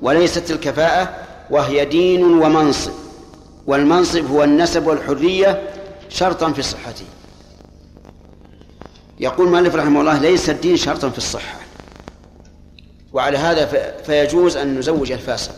[0.02, 1.16] وليست الكفاءة
[1.50, 2.92] وهي دين ومنصب.
[3.68, 5.70] والمنصب هو النسب والحرية
[6.10, 7.06] شرطا في صحته
[9.20, 11.60] يقول مالك رحمه الله ليس الدين شرطا في الصحة.
[13.14, 13.66] وعلى هذا
[14.06, 15.56] فيجوز أن نزوج الفاسق.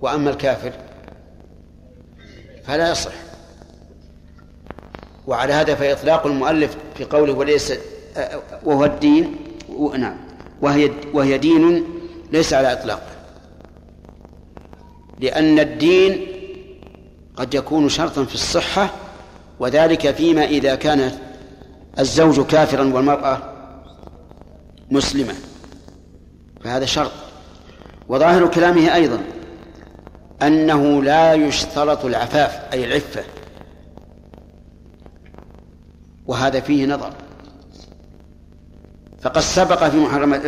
[0.00, 0.72] وأما الكافر
[2.64, 3.25] فلا يصح.
[5.26, 7.72] وعلى هذا فإطلاق المؤلف في قوله وليس
[8.64, 9.36] وهو الدين
[9.98, 10.16] نعم
[10.62, 11.84] وهي وهي دين
[12.32, 13.16] ليس على إطلاقه
[15.20, 16.26] لأن الدين
[17.36, 18.90] قد يكون شرطا في الصحة
[19.60, 21.12] وذلك فيما إذا كان
[21.98, 23.38] الزوج كافرا والمرأة
[24.90, 25.34] مسلمة.
[26.64, 27.12] فهذا شرط.
[28.08, 29.20] وظاهر كلامه أيضا
[30.42, 33.24] أنه لا يشترط العفاف أي العفة.
[36.26, 37.12] وهذا فيه نظر.
[39.22, 40.42] فقد سبق في محرمات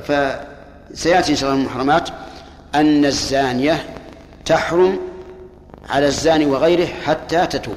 [0.00, 2.08] فسيأتي إن شاء الله المحرمات
[2.74, 3.96] أن الزانية
[4.44, 4.98] تحرم
[5.88, 7.76] على الزاني وغيره حتى تتوب.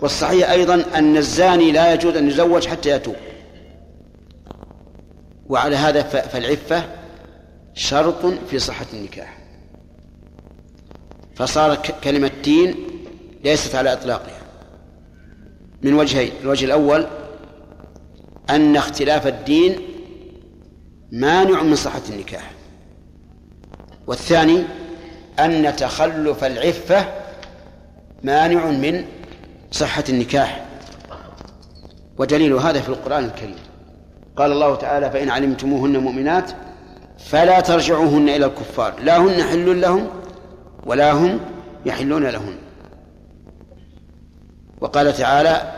[0.00, 3.16] والصحيح أيضا أن الزاني لا يجوز أن يزوج حتى يتوب.
[5.48, 6.84] وعلى هذا فالعفة
[7.74, 9.38] شرط في صحة النكاح.
[11.34, 12.74] فصار كلمة دين
[13.44, 14.43] ليست على إطلاقها.
[15.84, 17.06] من وجهين الوجه الأول
[18.50, 19.78] أن اختلاف الدين
[21.12, 22.50] مانع من صحة النكاح.
[24.06, 24.62] والثاني
[25.38, 27.06] أن تخلف العفة
[28.22, 29.04] مانع من
[29.70, 30.64] صحة النكاح.
[32.18, 33.56] ودليل هذا في القرآن الكريم.
[34.36, 36.50] قال الله تعالى فإن علمتموهن مؤمنات
[37.18, 38.94] فلا ترجعوهن إلى الكفار.
[39.00, 40.06] لا هن حل لهم
[40.86, 41.40] ولا هم
[41.86, 42.56] يحلون لهن.
[44.80, 45.73] وقال تعالى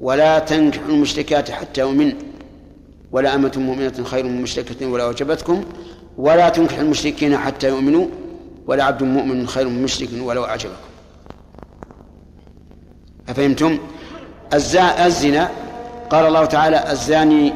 [0.00, 2.12] ولا تنكحوا المشركات حتى يؤمن.
[3.12, 5.64] ولا أمة مؤمنة خير من مشركة ولا وجبتكم
[6.18, 8.06] ولا تنكحوا المشركين حتى يؤمنوا.
[8.66, 10.74] ولا عبد مؤمن خير من مشرك ولو أعجبكم.
[13.28, 13.78] أفهمتم؟
[14.54, 15.50] الزنا
[16.10, 17.52] قال الله تعالى الزاني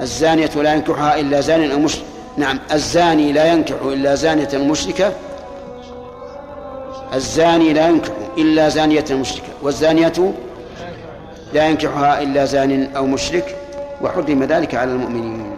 [0.00, 2.04] الزانية لا ينكحها إلا زان أو مشرك.
[2.36, 5.12] نعم الزاني لا ينكح إلا زانية مشركة.
[7.14, 9.52] الزاني لا ينكح إلا زانية مشركة.
[9.62, 10.34] والزانية
[11.54, 13.56] لا ينكحها إلا زان أو مشرك
[14.02, 15.56] وحرم ذلك على المؤمنين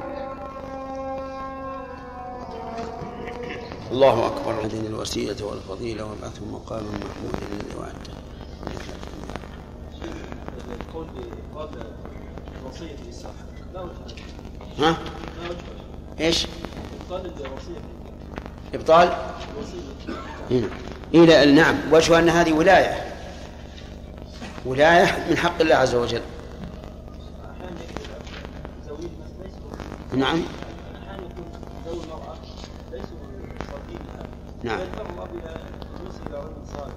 [3.93, 8.17] الله أكبر هذه الوسيلة والفضيلة وابعثه مقام محمود الذي وعدته
[10.81, 11.07] القول
[12.69, 12.97] وصية
[14.79, 14.97] ها؟
[16.21, 16.47] إيش؟
[17.01, 17.81] إبطال الوصية
[18.75, 19.13] ابطال؟
[19.57, 20.69] الوصية
[21.15, 23.16] إيه نعم وجه أن هذه ولاية
[24.67, 26.21] ولاية من حق الله عز وجل.
[30.17, 30.43] نعم.
[34.63, 34.81] نعم.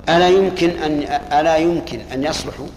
[0.10, 1.02] ألا يمكن أن
[1.40, 2.68] ألا يمكن أن يصلحوا؟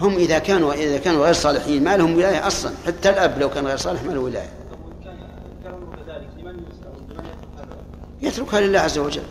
[0.00, 2.72] هم إذا كانوا إذا كانوا غير صالحين ما لهم ولاية أصلا.
[2.86, 4.50] حتى الأب لو كان غير صالح ما له ولاية.
[8.22, 9.22] يتركها لله عز وجل.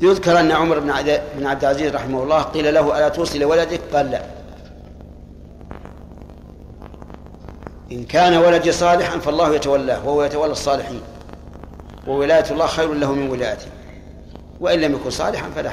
[0.00, 0.92] يذكر أن عمر بن
[1.36, 4.22] بن عبد العزيز رحمه الله قيل له ألا توصي لولدك؟ قال لا.
[7.92, 11.00] إن كان ولدي صالحا فالله يتولاه وهو يتولى الصالحين
[12.06, 13.66] وولاية الله خير له من ولايته.
[14.60, 15.70] وإن لم يكن صالحا فلا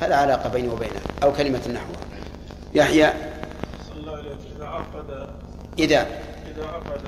[0.00, 2.02] فلا علاقة بيني وبينه أو كلمة نحوها
[2.74, 3.06] يحيى.
[4.56, 5.28] إذا عقد
[5.78, 6.06] إذا.
[6.56, 7.00] إذا عقد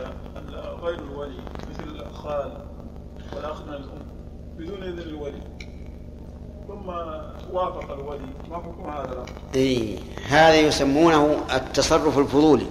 [0.83, 1.39] غير الولي
[1.71, 2.53] مثل الخال
[3.37, 4.07] والأخ من الأم
[4.59, 5.54] بدون إذن الولي.
[6.75, 6.89] ثم
[7.53, 8.27] وافق الولي.
[8.51, 9.99] ما حكم هذا الأمر؟ إيه
[10.29, 12.67] هذا يسمونه التصرف الفضولي.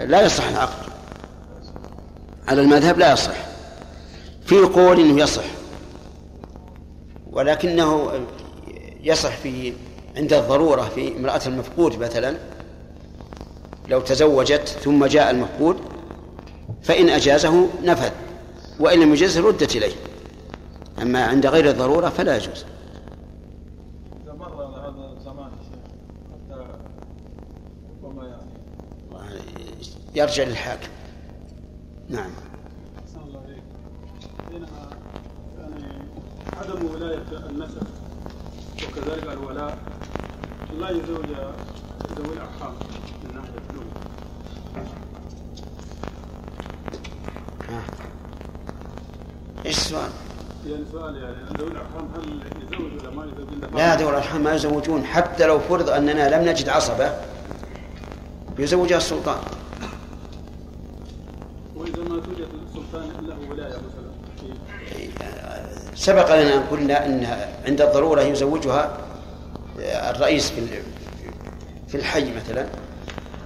[0.00, 0.90] لا يصح العقد.
[2.48, 3.34] على المذهب لا يصح.
[4.44, 5.44] في قول إنه يصح.
[7.32, 8.10] ولكنه
[9.02, 9.72] يصح في
[10.16, 12.36] عند الضرورة في امرأة المفقود مثلا.
[13.88, 15.76] لو تزوجت ثم جاء المفقود
[16.82, 18.10] فإن أجازه نفذ
[18.80, 20.09] وإن لم يجزه ردت إليه.
[21.02, 22.64] أما عند غير الضرورة فلا يجوز.
[24.24, 25.50] إذا مر هذا الزمان
[26.32, 26.66] حتى
[28.02, 28.50] ربما يعني
[30.14, 30.88] يرجع للحاكم.
[32.08, 32.30] نعم.
[34.50, 34.90] حينما
[35.58, 36.02] يعني
[36.56, 37.82] عدم ولاية النسب
[38.88, 39.78] وكذلك الولاء
[40.78, 41.26] لا يزوج
[42.18, 42.72] ذوي الأرحام
[43.24, 43.90] من ناحية الأم
[49.66, 50.10] إيش السؤال؟
[50.66, 51.70] يعني سؤال يعني ذوي
[52.16, 52.40] هل
[52.72, 56.68] يزوج ولا ما يزوج؟ لا ذوي الأرحام ما يزوجون حتى لو فرض أننا لم نجد
[56.68, 57.12] عصبة
[58.58, 59.38] يزوجها السلطان.
[61.76, 64.10] وإذا ما توجد السلطان له ولاية مثلا.
[65.94, 67.26] سبق لنا أن قلنا أن
[67.66, 68.96] عند الضرورة يزوجها
[69.78, 70.82] الرئيس في
[71.88, 72.66] في الحي مثلا.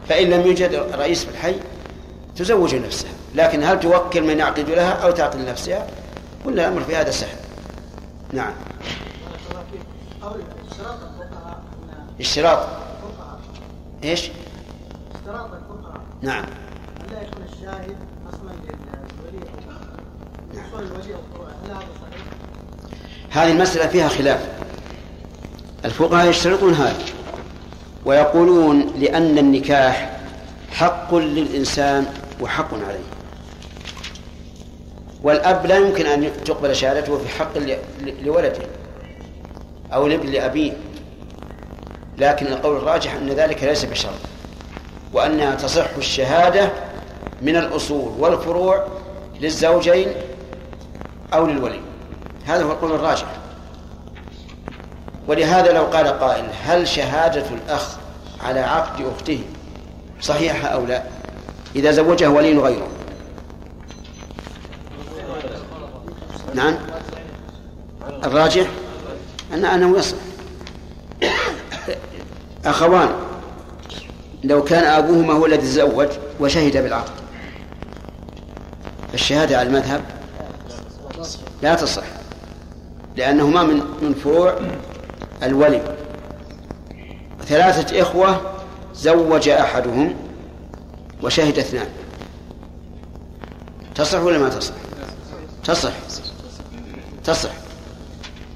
[0.09, 1.55] فإن لم يوجد رئيس في الحي
[2.37, 3.11] تزوج نفسها.
[3.35, 5.87] لكن هل توكل من يعقد لها أو تعقد لنفسها؟
[6.45, 7.37] قلنا الأمر في هذا سهل
[8.33, 8.53] نعم.
[12.21, 12.67] اشتراط.
[14.05, 14.31] إيش؟
[15.15, 16.45] اشتراط الفقهاء نعم.
[17.09, 17.97] ألا يكون الشاهد
[18.29, 19.47] أصلا للولي
[22.01, 22.25] صحيح؟
[23.31, 24.49] هذه المسألة فيها خلاف.
[25.85, 27.05] الفقهاء يشترطون هذا
[28.05, 30.21] ويقولون لأن النكاح
[30.71, 32.07] حق للإنسان
[32.41, 33.14] وحق عليه.
[35.25, 37.51] والأب لا يمكن أن تقبل شهادته في حق
[38.23, 38.63] لولده
[39.93, 40.73] أو لابن لأبيه.
[42.19, 44.19] لكن القول الراجح أن ذلك ليس بشرط
[45.13, 46.69] وأنها تصح الشهادة
[47.43, 48.87] من الأصول والفروع
[49.41, 50.09] للزوجين
[51.35, 51.81] أو للولي.
[52.47, 53.27] هذا هو القول الراجح.
[55.29, 57.97] ولهذا لو قال قائل هل شهادة الأخ
[58.45, 59.41] على عقد أخته
[60.21, 61.03] صحيحة أو لا؟
[61.77, 62.89] إذا زوجها ولي غيره.
[66.55, 66.75] نعم.
[68.25, 68.67] الراجح؟
[69.53, 70.17] أن أنه يصح
[72.65, 73.09] أخوان
[74.45, 76.09] لو كان أبوهما هو الذي تزوج
[76.41, 77.13] وشهد بالعقد.
[79.13, 80.01] فالشهادة على المذهب
[81.63, 82.05] لا تصح
[83.17, 84.59] لأنهما من من فروع
[85.43, 85.97] الولي.
[87.47, 88.41] ثلاثة إخوة
[88.95, 90.15] زوج أحدهم
[91.23, 91.87] وشهد اثنان.
[93.95, 94.75] تصح ولا ما تصح؟
[95.65, 95.93] تصح.
[97.25, 97.51] تصح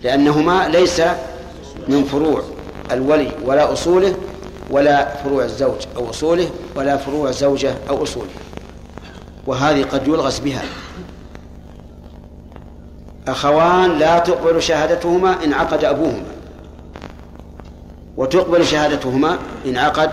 [0.03, 1.03] لأنهما ليس
[1.89, 2.43] من فروع
[2.91, 4.15] الولي ولا أصوله
[4.71, 8.31] ولا فروع الزوج أو أصوله ولا فروع الزوجة أو أصوله.
[9.47, 10.63] وهذه قد يلغس بها.
[13.29, 16.39] أخوان لا تقبل شهادتهما إن عقد أبوهما.
[18.17, 20.11] وتقبل شهادتهما إن عقد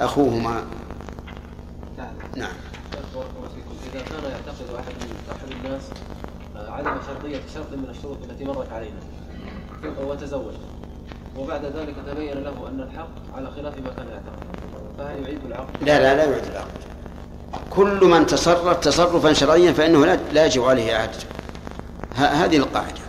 [0.00, 0.64] أخوهما
[2.36, 2.48] نعم
[3.94, 4.94] إذا كان يعتقد أحد
[5.30, 5.82] أحد الناس
[6.56, 6.70] آه،
[7.22, 9.00] شرطية شرط من الشروط التي مرت علينا.
[10.00, 10.54] وتزوج
[11.36, 14.46] وبعد ذلك تبين له أن الحق على خلاف ما كان يعتقد.
[14.98, 16.82] فهل يعيد العقد؟ لا لا لا يعد العقد.
[17.70, 21.26] كل من تصرف تصرفا شرعيا فإنه لا يجب عليه إعادته
[22.14, 23.00] هذه القاعدة.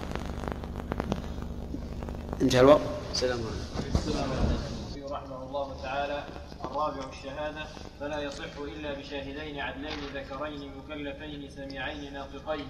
[2.41, 2.81] انتهى الوقت.
[3.11, 5.13] السلام عليكم.
[5.13, 6.23] رحمه الله تعالى
[6.65, 7.63] الرابع الشهادة
[7.99, 12.67] فلا يصح إلا بشاهدين عدلين ذكرين مكلفين سميعين ناطقين.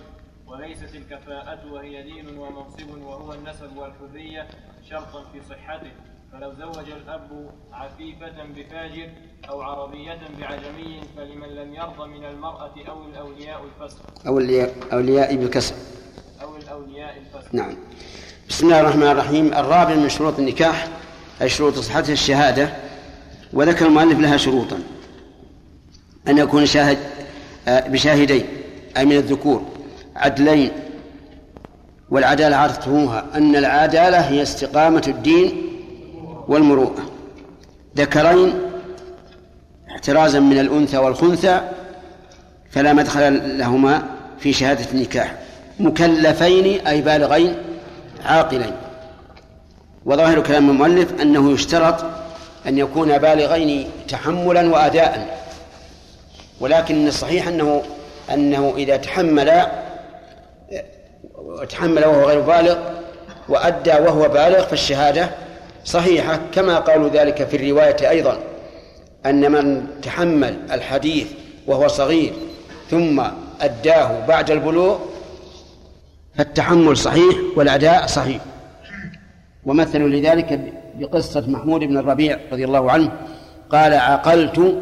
[0.47, 4.47] وليست الكفاءة وهي دين ومنصب وهو النسب والحرية
[4.89, 5.91] شرطا في صحته.
[6.31, 9.09] فلو زوج الأب عفيفة بفاجر
[9.49, 14.27] أو عربية بعجمي فلمن لم يرضى من المرأة أو الأولياء الفسق.
[14.27, 15.75] أولياء أولياء بالكسر.
[16.41, 17.55] أو الأولياء الفسق.
[17.55, 17.75] نعم.
[18.49, 19.53] بسم الله الرحمن الرحيم.
[19.53, 20.87] الرابع من شروط النكاح
[21.41, 22.69] أي شروط صحته الشهادة.
[23.53, 24.79] وذكر المؤلف لها شروطا.
[26.27, 26.97] أن يكون شاهد
[27.67, 28.45] آه، بشاهدين
[28.97, 29.72] أي من الذكور.
[30.15, 30.71] عدلين
[32.09, 35.61] والعدالة عرفتموها أن العدالة هي استقامة الدين
[36.47, 37.11] والمروءة.
[37.97, 38.53] ذكرين
[39.91, 41.61] احترازا من الأنثى والخنثى
[42.71, 44.03] فلا مدخل لهما
[44.39, 45.35] في شهادة النكاح.
[45.79, 47.55] مكلفين أي بالغين
[48.25, 48.73] عاقلين.
[50.05, 52.05] وظاهر كلام المؤلف أنه يشترط
[52.67, 55.43] أن يكون بالغين تحملا وأداء.
[56.59, 57.83] ولكن الصحيح أنه
[58.33, 59.49] أنه إذا تحمل
[61.69, 62.77] تحمل وهو غير بالغ
[63.49, 65.29] وأدى وهو بالغ فالشهادة
[65.85, 68.37] صحيحة كما قالوا ذلك في الرواية أيضا
[69.25, 71.27] أن من تحمل الحديث
[71.67, 72.33] وهو صغير
[72.89, 73.23] ثم
[73.61, 74.97] أداه بعد البلوغ
[76.37, 78.41] فالتحمل صحيح والأداء صحيح.
[79.65, 80.59] ومثلوا لذلك
[80.99, 83.11] بقصة محمود بن الربيع رضي الله عنه
[83.69, 84.81] قال عقلت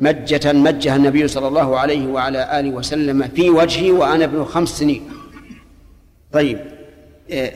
[0.00, 5.02] مجة مجها النبي صلى الله عليه وعلى آله وسلم في وجهي وأنا ابن خمس سنين.
[6.32, 6.58] طيب
[7.32, 7.52] آه،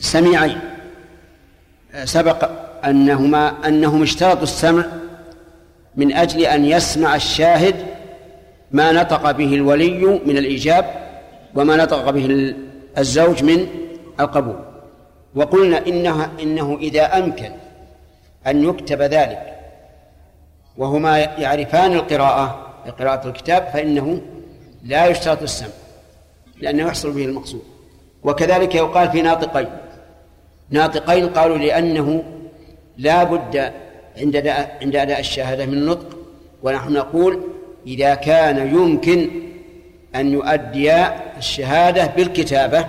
[0.00, 0.60] سميعين.
[1.94, 2.50] آه، سبق
[2.84, 4.84] أنهما أنهم اشترطوا السمع
[5.96, 7.74] من أجل أن يسمع الشاهد
[8.70, 10.84] ما نطق به الولي من الإيجاب
[11.54, 12.54] وما نطق به
[12.98, 13.66] الزوج من
[14.20, 14.58] القبول.
[15.34, 17.50] وقلنا إنها إنه إذا أمكن
[18.46, 19.54] أن يكتب ذلك
[20.76, 22.64] وهما يعرفان القراءة
[22.98, 24.20] قراءة الكتاب فإنه
[24.84, 25.68] لا يشترط السمع
[26.60, 27.73] لأنه يحصل به المقصود.
[28.24, 29.68] وكذلك يقال في ناطقين.
[30.70, 32.24] ناطقين قالوا لأنه
[32.96, 33.72] لا بد
[34.18, 34.36] عند
[34.82, 36.18] عند أداء الشهادة من النطق
[36.62, 37.40] ونحن نقول
[37.86, 39.30] إذا كان يمكن
[40.14, 40.92] أن يؤدي
[41.36, 42.86] الشهادة بالكتابة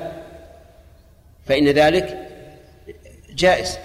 [1.45, 2.27] فإن ذلك
[3.35, 3.77] جائز.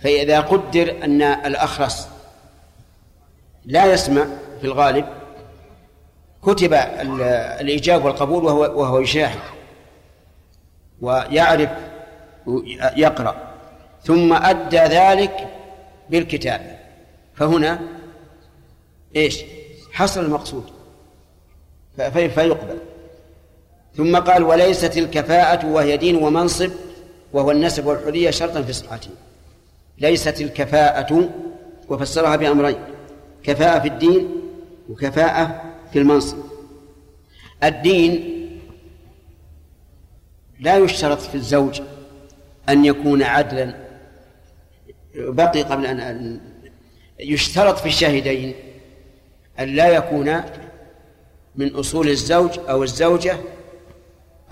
[0.00, 2.08] فإذا قدر أن الأخرس
[3.64, 4.26] لا يسمع
[4.60, 5.06] في الغالب
[6.42, 6.74] كتب
[7.60, 9.55] الإيجاب والقبول وهو وهو يشاهد.
[11.00, 11.70] ويعرف
[12.96, 13.36] يقرأ.
[14.04, 15.48] ثم أدى ذلك
[16.10, 16.76] بالكتابة
[17.34, 17.80] فهنا
[19.16, 19.44] إيش؟
[19.92, 20.64] حصل المقصود.
[22.12, 22.78] فيقبل.
[23.96, 26.70] ثم قال وليست الكفاءة وهي دين ومنصب
[27.32, 29.10] وهو النسب والحرية شرطا في صحته.
[29.98, 31.30] ليست الكفاءة
[31.88, 32.76] وفسرها بأمرين
[33.42, 34.28] كفاءة في الدين
[34.88, 36.38] وكفاءة في المنصب.
[37.64, 38.35] الدين
[40.60, 41.80] لا يشترط في الزوج
[42.68, 43.74] أن يكون عدلا.
[45.14, 46.40] بقي قبل أن
[47.20, 48.54] يشترط في الشاهدين
[49.60, 50.42] أن لا يكون
[51.56, 53.36] من أصول الزوج أو الزوجة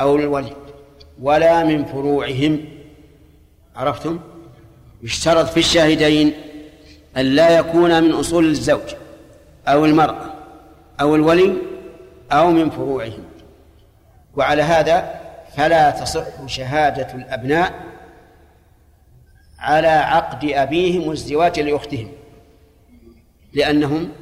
[0.00, 0.56] أو الولي
[1.22, 2.64] ولا من فروعهم.
[3.76, 4.20] عرفتم؟
[5.02, 6.32] يشترط في الشاهدين
[7.16, 8.94] أن لا يكون من أصول الزوج
[9.68, 10.34] أو المرأة
[11.00, 11.52] أو الولي
[12.32, 13.24] أو من فروعهم.
[14.36, 15.23] وعلى هذا
[15.56, 17.94] فلا تصح شهادة الأبناء
[19.58, 22.12] على عقد أبيهم والزواج لأختهم
[23.52, 24.12] لأنهم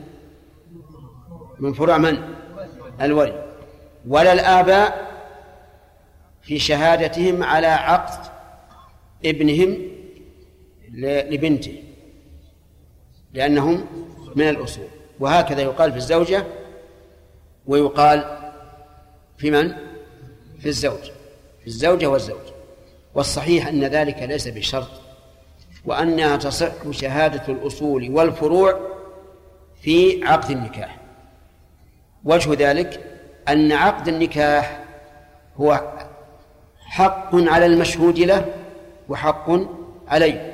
[1.59, 2.19] من فروع من؟
[3.01, 3.45] الولي
[4.09, 5.13] ولا الآباء
[6.43, 8.33] في شهادتهم على عقد
[9.25, 9.79] ابنهم
[11.31, 11.83] لبنته
[13.33, 13.87] لأنهم
[14.35, 14.89] من الأصول
[15.21, 16.45] وهكذا يقال في الزوجة
[17.67, 18.39] ويقال
[19.39, 19.73] في من؟
[20.61, 21.12] في الزوج
[21.67, 22.53] الزوجة والزوج.
[23.15, 24.89] والصحيح أن ذلك ليس بشرط
[25.85, 28.81] وأنها تصح شهادة الأصول والفروع
[29.83, 30.99] في عقد النكاح.
[32.25, 33.01] وجه ذلك
[33.49, 34.85] أن عقد النكاح
[35.57, 35.81] هو
[36.79, 38.47] حق على المشهود له
[39.09, 39.51] وحق
[40.09, 40.53] عليه.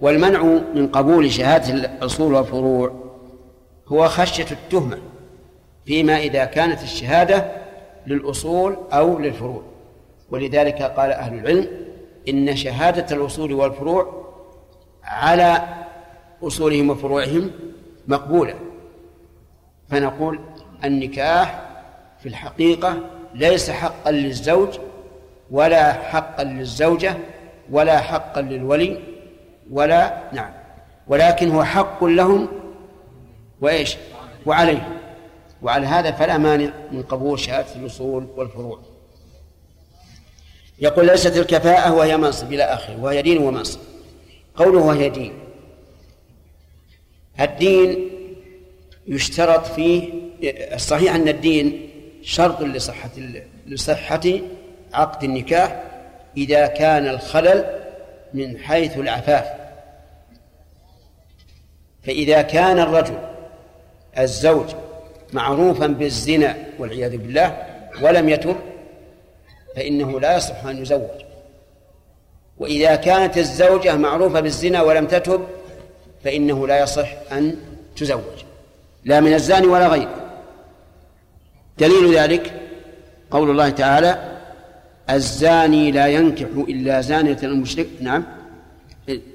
[0.00, 0.42] والمنع
[0.74, 3.10] من قبول شهادة الأصول والفروع
[3.88, 4.98] هو خشية التهمة
[5.86, 7.52] فيما إذا كانت الشهادة
[8.06, 9.69] للأصول أو للفروع.
[10.30, 11.68] ولذلك قال أهل العلم
[12.28, 14.24] إن شهادة الأصول والفروع
[15.04, 15.62] على
[16.42, 17.50] أصولهم وفروعهم
[18.08, 18.54] مقبولة.
[19.88, 20.40] فنقول
[20.84, 21.62] النكاح
[22.18, 22.98] في الحقيقة
[23.34, 24.78] ليس حقا للزوج
[25.50, 27.16] ولا حقا للزوجة
[27.70, 28.98] ولا حقا للولي
[29.70, 30.52] ولا نعم
[31.08, 32.48] ولكن هو حق لهم
[33.60, 33.96] وإيش؟
[34.46, 34.96] وعليهم.
[35.62, 38.78] وعلى هذا فلا مانع من قبول شهادة الأصول والفروع.
[40.80, 43.80] يقول ليست الكفاءة وهي منصب إلى آخره وهي دين ومنصب.
[44.54, 45.32] قوله وهي دين.
[47.40, 48.10] الدين
[49.06, 50.12] يشترط فيه
[50.74, 51.90] الصحيح أن الدين
[52.22, 53.10] شرط لصحة
[53.66, 54.20] لصحة
[54.92, 55.82] عقد النكاح
[56.36, 57.64] إذا كان الخلل
[58.34, 59.46] من حيث العفاف.
[62.02, 63.18] فإذا كان الرجل
[64.18, 64.66] الزوج
[65.32, 67.66] معروفا بالزنا والعياذ بالله
[68.02, 68.56] ولم يتب
[69.76, 71.20] فإنه لا يصح أن يزوج.
[72.58, 75.46] وإذا كانت الزوجة معروفة بالزنا ولم تتب
[76.24, 77.56] فإنه لا يصح أن
[77.96, 78.44] تزوج.
[79.04, 80.30] لا من الزاني ولا غيره.
[81.78, 82.52] دليل ذلك
[83.30, 84.38] قول الله تعالى
[85.10, 88.24] الزاني لا ينكح إلا زانية أو مشرك نعم.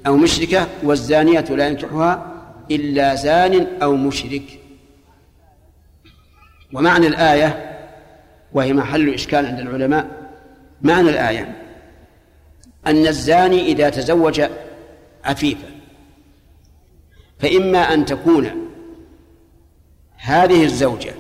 [0.07, 2.31] أو مشركة والزانية لا ينكحها
[2.71, 4.59] إلا زان أو مشرك.
[6.73, 7.77] ومعنى الآية
[8.53, 10.24] وهي محل إشكال عند العلماء
[10.81, 11.55] معنى الآية.
[12.87, 14.41] أن الزاني إذا تزوج
[15.23, 15.67] عفيفا
[17.39, 18.69] فإما أن تكون
[20.17, 21.13] هذه الزوجة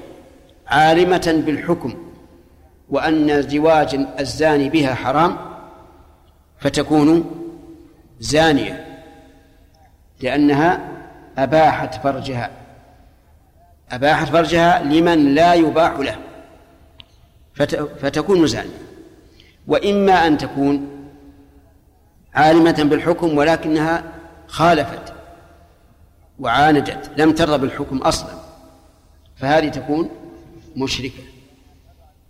[0.67, 2.11] عالمة بالحكم
[2.89, 5.37] وأن زواج الزاني بها حرام
[6.59, 7.31] فتكون
[8.19, 9.01] زانية
[10.21, 10.89] لأنها
[11.37, 12.51] أباحت فرجها.
[13.91, 16.17] أباحت فرجها لمن لا يباح له
[18.01, 18.85] فتكون زانية.
[19.67, 20.89] وإما أن تكون
[22.33, 24.03] عالمة بالحكم ولكنها
[24.47, 25.13] خالفت
[26.39, 28.31] وعاندت لم ترضى بالحكم أصلا.
[29.35, 30.09] فهذه تكون
[30.75, 31.23] مشركة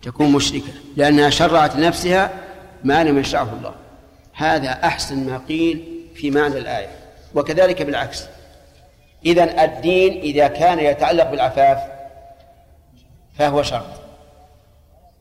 [0.02, 2.30] تكون مشركة لأنها شرعت لنفسها
[2.84, 3.74] ما لم يشرعه الله.
[4.32, 6.88] هذا أحسن ما قيل في معنى الآية.
[7.34, 8.24] وكذلك بالعكس.
[9.26, 11.78] إذا الدين إذا كان يتعلق بالعفاف
[13.38, 14.05] فهو شرط.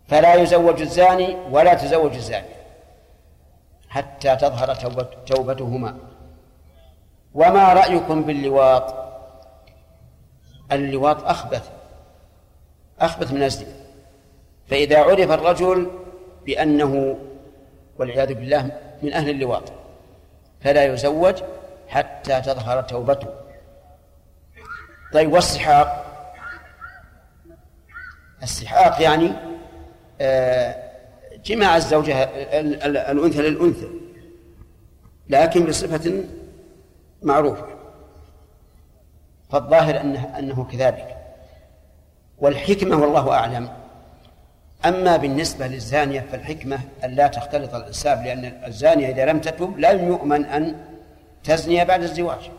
[0.07, 2.55] فلا يزوج الزاني ولا تزوج الزانية
[3.89, 4.75] حتى تظهر
[5.25, 5.97] توبتهما.
[7.33, 8.95] وما رأيكم باللواط؟
[10.71, 11.69] اللواط أخبث.
[12.99, 13.73] أخبث من الزنا
[14.67, 15.91] فإذا عرف الرجل
[16.45, 17.17] بأنه
[17.99, 19.71] والعياذ بالله من أهل اللواط
[20.61, 21.41] فلا يزوج
[21.87, 23.27] حتى تظهر توبته.
[25.13, 26.05] طيب والسحاق؟
[28.43, 29.54] السحاق يعني
[31.45, 32.23] جماع الزوجة
[32.85, 33.87] الأنثى للأنثى
[35.29, 36.23] لكن بصفة
[37.23, 37.65] معروفة
[39.49, 41.17] فالظاهر أنه, أنه كذلك.
[42.37, 43.69] والحكمة والله أعلم.
[44.85, 50.45] أما بالنسبة للزانية فالحكمة أن لا تختلط الأنساب لأن الزانية إذا لم تتب لا يؤمن
[50.45, 50.75] أن
[51.43, 52.51] تزني بعد الزواج.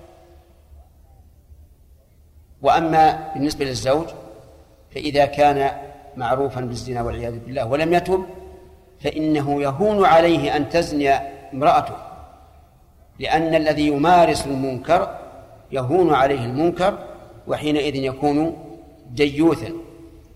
[2.63, 4.07] وأما بالنسبة للزوج
[4.95, 5.71] فإذا كان
[6.17, 8.27] معروفا بالزنا والعياذ بالله ولم يتب
[9.01, 11.11] فإنه يهون عليه أن تزني
[11.55, 11.97] امرأته
[13.19, 15.19] لأن الذي يمارس المنكر
[15.73, 16.99] يهون عليه المنكر
[17.47, 18.57] وحينئذ يكون
[19.11, 19.73] ديوثا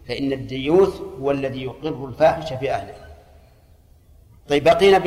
[0.09, 2.95] فإن الديوث هو الذي يقر الفاحشة في أهله.
[4.49, 4.99] طيب بقينا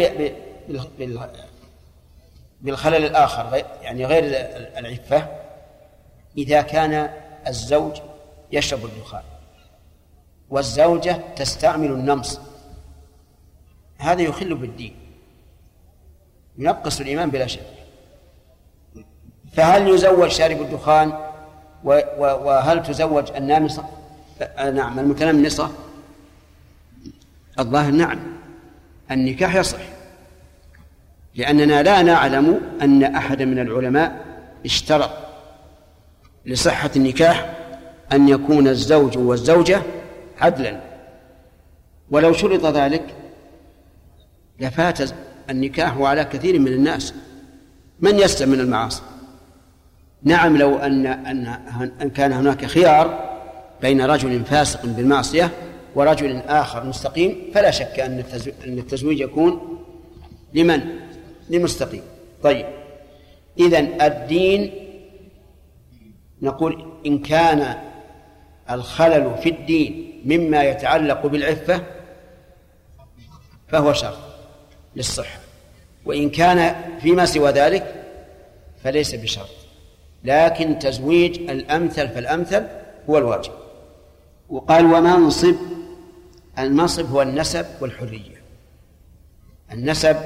[2.61, 4.23] بالخلل الآخر يعني غير
[4.77, 5.27] العفة.
[6.37, 7.09] إذا كان
[7.47, 7.97] الزوج
[8.51, 9.21] يشرب الدخان
[10.53, 12.39] والزوجة تستعمل النمص.
[13.97, 14.95] هذا يخل بالدين.
[16.57, 17.59] ينقص الإيمان بلا شك.
[19.53, 21.13] فهل يزوج شارب الدخان؟
[21.83, 23.85] وهل تزوج النامصة؟
[24.73, 25.71] نعم المتنمصة
[27.59, 28.19] الظاهر نعم.
[29.11, 29.81] النكاح يصح.
[31.35, 34.25] لأننا لا نعلم أن أحدا من العلماء
[34.65, 35.11] اشترط
[36.45, 37.53] لصحة النكاح
[38.11, 39.81] أن يكون الزوج والزوجة
[40.43, 40.79] عدلا.
[42.11, 43.03] ولو شرط ذلك
[44.59, 44.99] لفات
[45.49, 47.13] النكاح على كثير من الناس.
[47.99, 49.01] من يسلم من المعاصي؟
[50.23, 51.05] نعم لو أن
[52.01, 53.33] أن كان هناك خيار
[53.81, 55.51] بين رجل فاسق بالمعصية
[55.95, 58.23] ورجل آخر مستقيم فلا شك أن
[58.65, 59.79] أن التزويج يكون
[60.53, 60.81] لمن؟
[61.49, 62.01] للمستقيم
[62.43, 62.65] طيب.
[63.59, 64.71] إذا الدين
[66.41, 67.75] نقول إن كان
[68.71, 71.83] الخلل في الدين مما يتعلق بالعفة
[73.67, 74.17] فهو شر
[74.95, 75.39] للصحة
[76.05, 78.05] وإن كان فيما سوى ذلك
[78.83, 79.49] فليس بشرط
[80.23, 82.67] لكن تزويج الأمثل فالأمثل
[83.09, 83.51] هو الواجب.
[84.49, 85.55] وقال ومنصب
[86.59, 88.43] المنصب هو النسب والحرية
[89.71, 90.17] النسب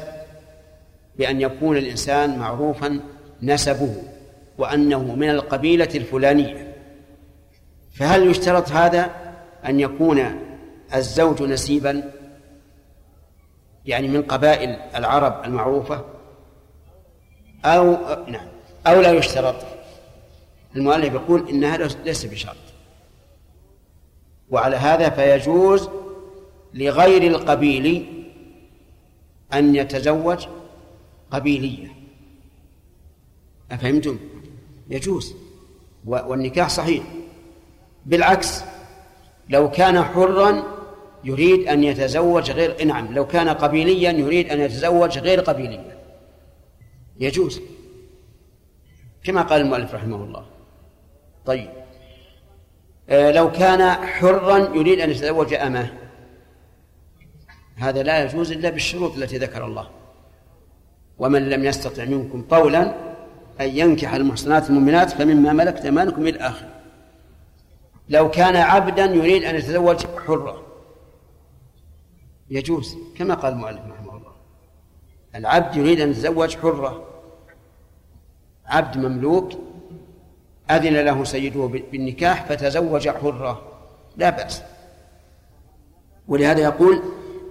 [1.18, 3.00] بأن يكون الإنسان معروفا
[3.41, 3.95] نسبه
[4.58, 6.74] وأنه من القبيلة الفلانية
[7.93, 9.27] فهل يشترط هذا؟
[9.68, 10.41] أن يكون
[10.95, 12.13] الزوج نسيبا
[13.86, 16.05] يعني من قبائل العرب المعروفة
[17.65, 17.97] أو
[18.28, 18.47] نعم
[18.88, 19.55] أو لا يشترط.
[20.76, 22.55] المؤلف يقول إن هذا ليس بشرط.
[24.49, 25.89] وعلى هذا فيجوز
[26.74, 28.13] لغير القبيل
[29.53, 30.47] أن يتزوج
[31.32, 31.88] قبيلية.
[33.72, 34.20] أفهمتم؟
[34.89, 35.36] يجوز.
[36.05, 37.03] والنكاح صحيح.
[38.05, 38.63] بالعكس
[39.50, 40.64] لو كان حرا
[41.24, 45.98] يريد أن يتزوج غير نعم لو كان قبيليا يريد أن يتزوج غير قبيليا.
[47.20, 47.62] يجوز.
[49.24, 50.45] كما قال المؤلف رحمه الله.
[51.45, 51.70] طيب.
[53.10, 55.93] آه لو كان حرا يريد أن يتزوج أمه.
[57.76, 59.89] هذا لا يجوز إلا بالشروط التي ذكر الله.
[61.20, 62.93] ومن لم يستطع منكم قولا
[63.62, 66.66] أن ينكح المحصنات المؤمنات فمما ملكت أيمانكم إلى الآخر
[68.10, 70.64] لو كان عبدا يريد أن يتزوج حرة.
[72.49, 74.32] يجوز كما قال المؤلف رحمه الله.
[75.36, 77.08] العبد يريد أن يتزوج حرة.
[78.66, 79.51] عبد مملوك
[80.72, 83.62] أذن له سيده بالنكاح فتزوج حرة.
[84.18, 84.64] لا بأس.
[86.28, 87.01] ولهذا يقول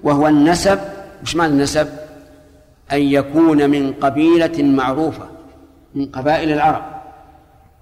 [0.02, 0.78] وهو النسب
[1.22, 1.88] وش معنى النسب؟
[2.92, 5.28] أن يكون من قبيلة معروفة
[5.94, 6.84] من قبائل العرب.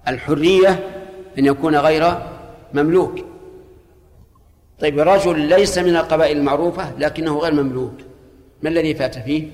[0.09, 0.71] الحرية
[1.39, 2.34] أن يكون غير
[2.75, 3.19] مملوك.
[4.81, 7.95] طيب رجل ليس من القبائل المعروفة لكنه غير مملوك.
[8.63, 9.49] ما الذي فات فيه؟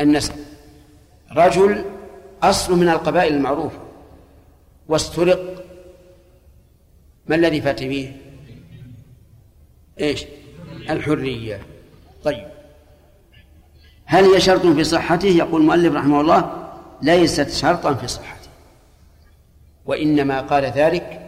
[0.00, 0.32] النسب.
[1.32, 1.84] رجل
[2.42, 3.78] أصله من القبائل المعروفة.
[4.88, 5.64] واسترق.
[7.26, 8.16] ما الذي فات به
[10.00, 10.24] إيش؟
[10.90, 11.60] الحرية.
[12.24, 12.46] طيب.
[14.04, 16.70] هل هي شرط في صحته؟ يقول المؤلف رحمه الله
[17.02, 18.37] ليست شرطا في صحته.
[19.88, 21.20] وإنما قال ذلك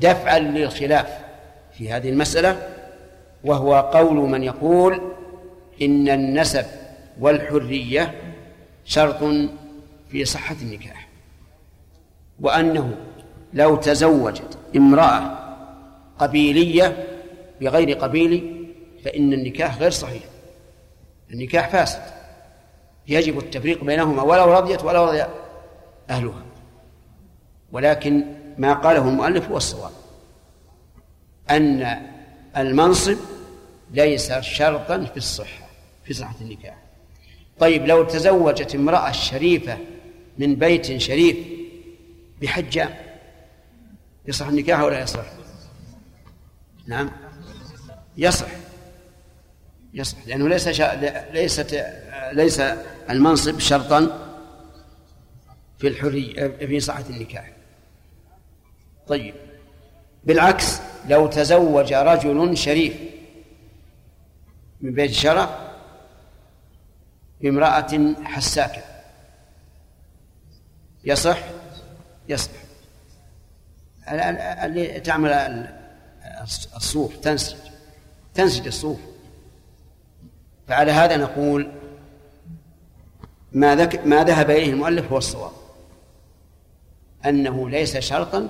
[0.00, 1.18] دفعا للخلاف
[1.72, 2.68] في هذه المسألة
[3.44, 5.00] وهو قول من يقول
[5.82, 6.66] إن النسب
[7.20, 8.14] والحرية
[8.84, 9.24] شرط
[10.10, 11.08] في صحة النكاح
[12.40, 12.94] وأنه
[13.54, 15.38] لو تزوجت امرأة
[16.18, 17.06] قبيلية
[17.60, 18.66] بغير قبيل
[19.04, 20.22] فإن النكاح غير صحيح
[21.30, 22.02] النكاح فاسد
[23.08, 25.24] يجب التفريق بينهما ولو رضيت ولو رضي
[26.10, 26.51] أهلها.
[27.72, 28.24] ولكن
[28.58, 29.92] ما قاله المؤلف هو الصواب
[31.50, 32.02] أن
[32.56, 33.16] المنصب
[33.90, 35.68] ليس شرطا في الصحة
[36.04, 36.78] في صحة النكاح.
[37.58, 39.78] طيب لو تزوجت امرأة شريفة
[40.38, 41.36] من بيت شريف
[42.42, 42.94] بحجام
[44.26, 45.24] يصح النكاح ولا يصح؟
[46.86, 47.10] نعم.
[48.16, 48.48] يصح.
[49.94, 50.94] يصح لأنه ليس شا...
[51.32, 51.84] ليست
[52.32, 52.60] ليس
[53.10, 54.28] المنصب شرطا
[55.78, 57.52] في الحرية في صحة النكاح.
[59.06, 59.34] طيب.
[60.24, 62.94] بالعكس لو تزوج رجل شريف
[64.80, 65.50] من بيت الشرف
[67.40, 68.82] بامرأة حساكة.
[71.04, 71.38] يصح؟
[72.28, 72.50] يصح.
[74.08, 75.32] اللي تعمل
[76.76, 77.56] الصوف تنسج.
[78.34, 79.00] تنسج الصوف.
[80.68, 81.72] فعلى هذا نقول
[83.52, 85.52] ما ذهب إليه المؤلف هو الصواب.
[87.26, 88.48] أنه ليس شرطا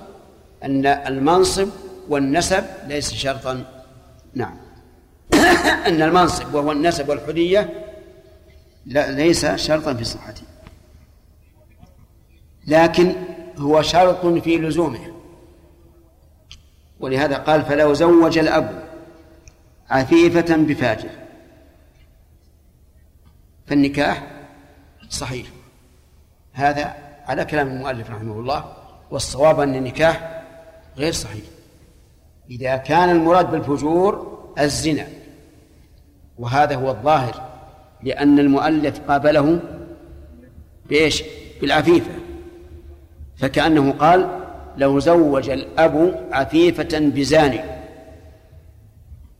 [0.65, 1.69] أن المنصب
[2.09, 3.65] والنسب ليس شرطا.
[4.35, 4.57] نعم.
[5.89, 7.87] أن المنصب وهو النسب والحرية
[8.87, 10.43] لا ليس شرطا في صحته.
[12.67, 13.15] لكن
[13.59, 15.13] هو شرط في لزومه.
[17.01, 18.83] ولهذا قال فلو زوج الأب
[19.91, 21.11] عفيفة بفاجر
[23.67, 24.27] فالنكاح
[25.11, 25.47] صحيح.
[26.53, 26.95] هذا
[27.27, 28.77] على كلام المؤلف رحمه الله
[29.11, 30.42] والصواب أن النكاح
[30.97, 31.45] غير صحيح.
[32.51, 35.07] إذا كان المراد بالفجور الزنا
[36.39, 37.49] وهذا هو الظاهر
[38.03, 39.61] لأن المؤلف قابله
[40.89, 41.25] بإيش؟
[41.61, 42.11] بالعفيفة.
[43.37, 44.41] فكأنه قال
[44.77, 47.61] لو زوج الأب عفيفة بزاني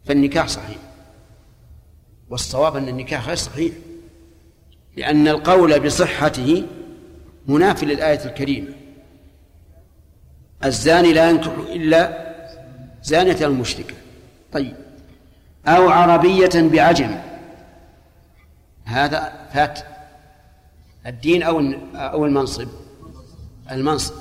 [0.05, 0.79] فالنكاح صحيح.
[2.31, 3.73] والصواب أن النكاح غير صحيح
[4.97, 6.67] لأن القول بصحته
[7.49, 8.82] منافي للآية الكريمة.
[10.65, 12.33] الزاني لا ينكح إلا
[13.03, 13.95] زانية المشركة
[14.53, 14.77] طيب.
[15.67, 17.19] أو عربية بعجم.
[18.85, 19.81] هذا فات.
[21.07, 21.61] الدين أو
[21.95, 22.69] أو المنصب.
[23.71, 24.15] المنصب.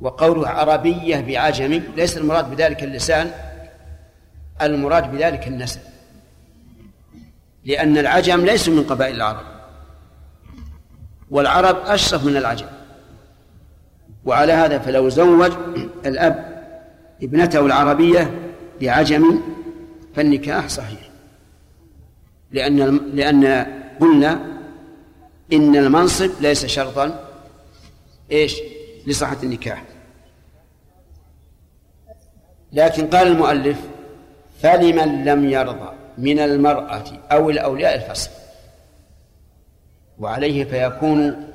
[0.00, 3.30] وقوله عربية بعجم ليس المراد بذلك اللسان
[4.62, 5.80] المراد بذلك النسب.
[7.64, 9.46] لأن العجم ليسوا من قبائل العرب.
[11.30, 12.66] والعرب أشرف من العجم.
[14.24, 15.52] وعلى هذا فلو زوج
[16.06, 16.64] الأب
[17.22, 18.30] ابنته العربية
[18.80, 19.40] بعجم
[20.14, 21.10] فالنكاح صحيح
[22.50, 23.66] لأن لأن
[24.00, 24.40] قلنا
[25.52, 27.28] إن المنصب ليس شرطا
[28.32, 28.56] إيش؟
[29.06, 29.84] لصحة النكاح
[32.72, 33.80] لكن قال المؤلف
[34.62, 38.30] فلمن لم يرضى من المرأة أو الأولياء الفصل
[40.18, 41.48] وعليه فيكون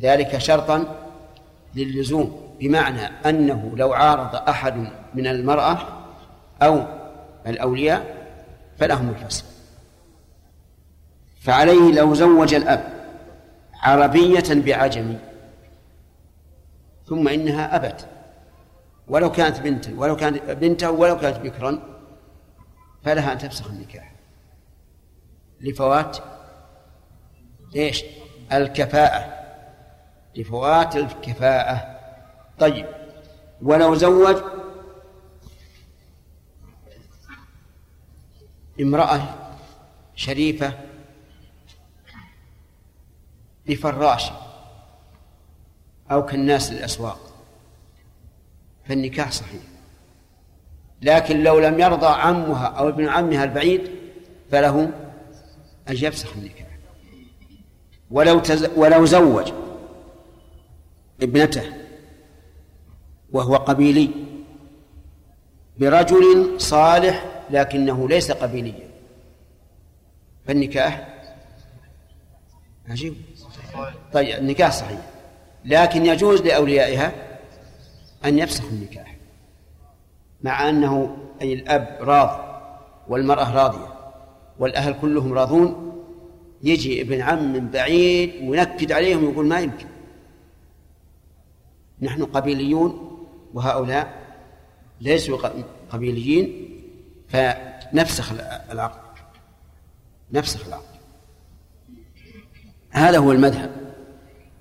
[0.00, 0.97] ذلك شرطا
[1.74, 5.78] للزوم بمعنى أنه لو عارض أحد من المرأة
[6.62, 6.84] أو
[7.46, 8.26] الأولياء
[8.78, 9.44] فلهم الفصل
[11.40, 12.98] فعليه لو زوج الأب
[13.74, 15.18] عربية بعجمي
[17.06, 18.06] ثم إنها أبت
[19.08, 21.82] ولو كانت بنتا ولو كانت بنته ولو كانت بكرا
[23.02, 24.12] فلها أن تفسخ النكاح.
[25.60, 26.18] لفوات
[27.76, 28.04] إيش؟
[28.52, 29.37] الكفاءة.
[30.36, 31.98] لفوات الكفاءة.
[32.58, 32.86] طيب
[33.62, 34.36] ولو زوج
[38.80, 39.20] امرأة
[40.16, 40.72] شريفة
[43.66, 44.30] بفراش
[46.10, 47.20] أو كالناس للأسواق
[48.88, 49.62] فالنكاح صحيح.
[51.02, 53.90] لكن لو لم يرضى عمها أو ابن عمها البعيد
[54.50, 54.90] فله
[55.88, 56.68] أن يفسخ النكاح.
[58.10, 58.68] ولو تز...
[58.76, 59.52] ولو زوج
[61.22, 61.62] ابنته
[63.32, 64.10] وهو قبيلي
[65.78, 68.88] برجل صالح لكنه ليس قبيليا.
[70.46, 71.08] فالنكاح
[72.88, 73.14] عجيب.
[74.12, 75.00] طيب النكاح صحيح
[75.64, 77.12] لكن يجوز لأوليائها
[78.24, 79.16] أن يفسخوا النكاح
[80.42, 82.48] مع أنه أي الأب راض
[83.08, 83.94] والمرأة راضية
[84.58, 85.92] والأهل كلهم راضون
[86.62, 89.86] يجي ابن عم من بعيد وينكد عليهم ويقول ما يمكن.
[92.02, 93.18] نحن قبيليون
[93.54, 94.14] وهؤلاء
[95.00, 95.38] ليسوا
[95.90, 96.68] قبيليين
[97.28, 98.32] فنفسخ
[98.70, 99.18] العقد
[100.32, 100.98] نفسخ العقد
[102.90, 103.70] هذا هو المذهب.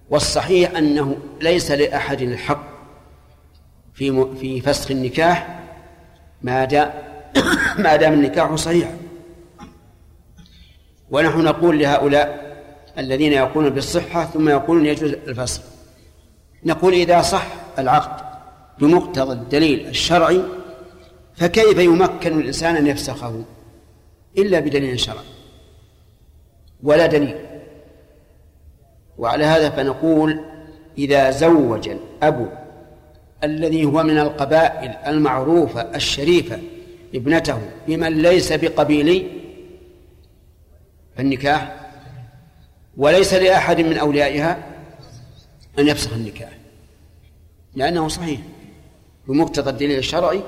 [0.09, 2.63] والصحيح أنه ليس لأحد الحق
[3.93, 5.59] في في فسخ النكاح
[6.41, 6.91] ما دام
[7.83, 8.97] ما دام النكاح صحيحا
[11.11, 12.47] ونحن نقول لهؤلاء
[12.97, 15.61] الذين يقولون بالصحة ثم يقولون يجوز الفسخ.
[16.66, 17.47] نقول إذا صح
[17.80, 18.26] العقد
[18.80, 20.41] بمقتضى الدليل الشرعي
[21.36, 23.43] فكيف يمكن الإنسان أن يفسخه
[24.38, 25.26] إلا بدليل شرعي؟
[26.84, 27.36] ولا دليل.
[29.18, 30.39] وعلى هذا فنقول
[30.97, 32.68] إذا زوج الأب
[33.43, 36.60] الذي هو من القبائل المعروفة الشريفة
[37.16, 39.28] ابنته بمن ليس بقبيلي
[41.18, 41.76] فالنكاح
[42.97, 44.58] وليس لأحد من أوليائها
[45.80, 46.57] أن يفسخ النكاح
[47.75, 48.39] لأنه صحيح.
[49.28, 50.41] بمقتضى الدليل الشرعي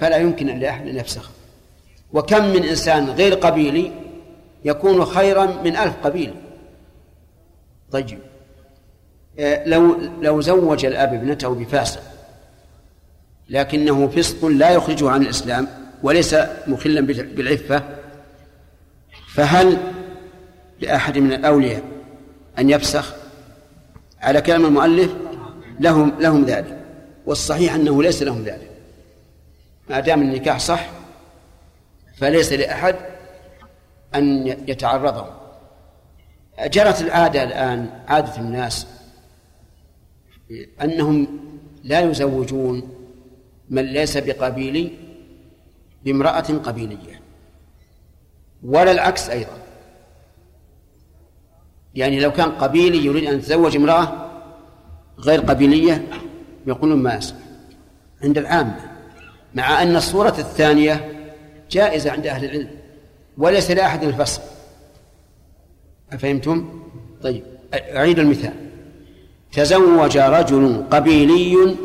[0.00, 1.30] فلا يمكن لأحد أن يفسخ.
[2.12, 3.92] وكم من إنسان غير قبيلي
[4.64, 6.34] يكون خيرا من ألف قبيل؟
[7.90, 8.18] طيب.
[9.38, 12.02] آه، لو لو زوج الأب ابنته بفاسق
[13.48, 15.68] لكنه فسق لا يخرجه عن الإسلام
[16.02, 16.36] وليس
[16.66, 17.82] مخلا بالعفة
[19.34, 19.78] فهل
[20.80, 21.82] لأحد من الأولياء
[22.58, 23.21] أن يفسخ؟
[24.22, 25.14] على كلام المؤلف
[25.80, 26.78] لهم لهم ذلك.
[27.26, 28.70] والصحيح أنه ليس لهم ذلك.
[29.90, 30.90] ما دام النكاح صح
[32.18, 32.96] فليس لأحد
[34.14, 35.26] أن يتعرضه
[36.60, 38.86] جرت العادة الآن عادة الناس
[40.82, 41.40] أنهم
[41.84, 42.88] لا يزوجون
[43.70, 44.92] من ليس بقبيلي
[46.04, 47.20] بامرأة قبيلية.
[48.62, 49.62] ولا العكس أيضا.
[51.94, 54.30] يعني لو كان قبيلي يريد أن يتزوج امرأة
[55.18, 56.04] غير قبيلية
[56.66, 57.34] يقولون ما يصح
[58.24, 58.76] عند العامة
[59.54, 61.12] مع أن الصورة الثانية
[61.70, 62.68] جائزة عند أهل العلم
[63.38, 64.42] وليس لأحد الفصل.
[66.12, 66.82] أفهمتم؟
[67.22, 67.42] طيب
[67.74, 68.54] أعيد المثال.
[69.52, 71.76] تزوج رجل قبيلي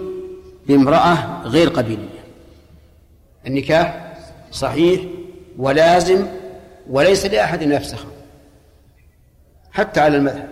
[0.68, 2.18] بامرأة غير قبيلية.
[3.48, 4.14] النكاح
[4.52, 5.02] صحيح
[5.58, 6.26] ولازم
[6.90, 8.17] وليس لأحد أن يفسخه
[9.78, 10.48] حتى على المذهب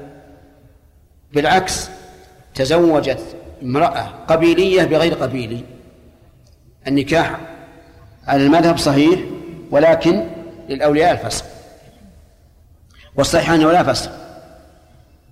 [1.34, 1.90] بالعكس
[2.56, 3.20] تزوجت
[3.64, 5.64] امرأة قبيلية بغير قبيلي.
[6.88, 7.40] النكاح
[8.28, 9.20] على المذهب صحيح
[9.72, 10.28] ولكن
[10.70, 11.46] للأولياء الفسق.
[13.16, 14.12] والصحيح أنه لا فسق.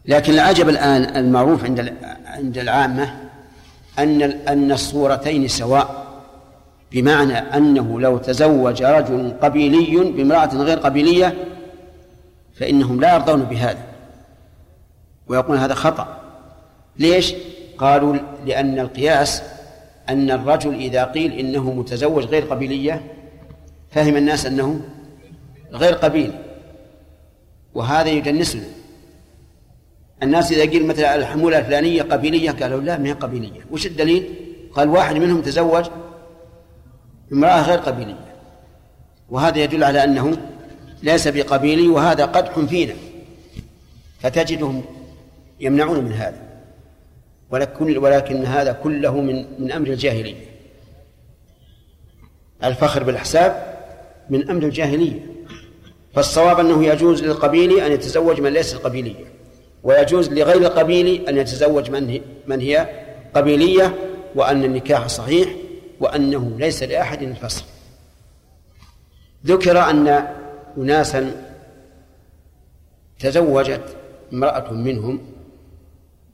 [0.05, 1.93] لكن العجب الآن المعروف عند
[2.25, 3.13] عند العامة
[3.99, 6.03] أن أن الصورتين سواء
[6.91, 11.52] بمعنى أنه لو تزوج رجل قبيلي بامرأة غير قبيلية
[12.53, 13.83] فإنهم لا يرضون بهذا.
[15.27, 16.19] ويقول هذا خطأ.
[16.99, 17.33] ليش؟
[17.77, 19.43] قالوا لأن القياس
[20.09, 23.01] أن الرجل إذا قيل إنه متزوج غير قبيلية
[23.91, 24.81] فهم الناس أنه
[25.71, 26.31] غير قبيل.
[27.73, 28.63] وهذا يدنسنا
[30.23, 33.61] الناس إذا قيل مثلا الحمولة الفلانية قبيلية قالوا لا ما هي قبيلية.
[33.71, 34.35] وش الدليل؟
[34.73, 35.85] قال واحد منهم تزوج
[37.33, 38.33] امرأة غير قبيلية.
[39.29, 40.37] وهذا يدل على أنه
[41.03, 42.93] ليس بقبيلي وهذا قدح فينا.
[44.19, 44.83] فتجدهم
[45.59, 46.41] يمنعون من هذا.
[47.51, 50.45] ولكن ولكن هذا كله من من أمر الجاهلية.
[52.63, 53.77] الفخر بالاحساب
[54.29, 55.19] من أمر الجاهلية.
[56.13, 59.25] فالصواب أنه يجوز للقبيل أن يتزوج من ليس قبيليا.
[59.83, 62.89] ويجوز لغير القبيل أن يتزوج من من هي
[63.33, 63.95] قبيلية
[64.35, 65.49] وأن النكاح صحيح
[65.99, 67.63] وأنه ليس لأحد الفصل
[69.45, 70.27] ذكر أن
[70.77, 71.31] اناسا
[73.19, 73.97] تزوجت
[74.33, 75.19] امرأة منهم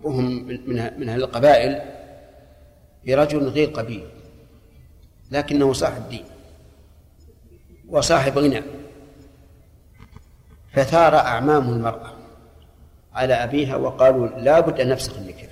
[0.04, 0.48] وهم
[0.98, 1.82] من أهل القبائل
[3.06, 4.06] برجل غير قبيل
[5.32, 6.24] لكنه صاحب دين
[7.90, 8.62] وصاحب غنى
[10.74, 12.14] فثار أعمام المرأة
[13.14, 15.50] على أبيها وقالوا لا بد أن نفسخ النكاح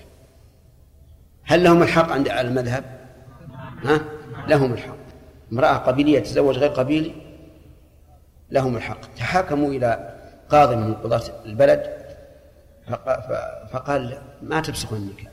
[1.44, 2.84] هل لهم الحق عند المذهب؟
[3.84, 4.02] ها؟
[4.48, 4.98] لهم الحق
[5.52, 7.26] امرأة قبيلية تزوج غير قبيلي
[8.52, 9.16] لهم الحق.
[9.18, 10.14] تحاكموا إلى
[10.50, 11.98] قاضي من قضاة البلد
[13.72, 15.32] فقال ما تفسخ النكاح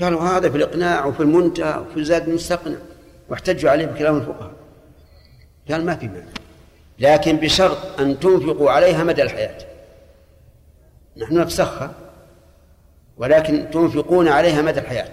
[0.00, 2.76] قالوا هذا في الإقناع وفي المنتهى وفي الزاد المستقنع
[3.28, 4.52] واحتجوا عليه بكلام الفقهاء.
[5.70, 6.26] قال ما في مانع.
[6.98, 9.58] لكن بشرط أن تنفقوا عليها مدى الحياة.
[11.16, 11.94] نحن نفسخها
[13.16, 15.10] ولكن تنفقون عليها مدى الحياة.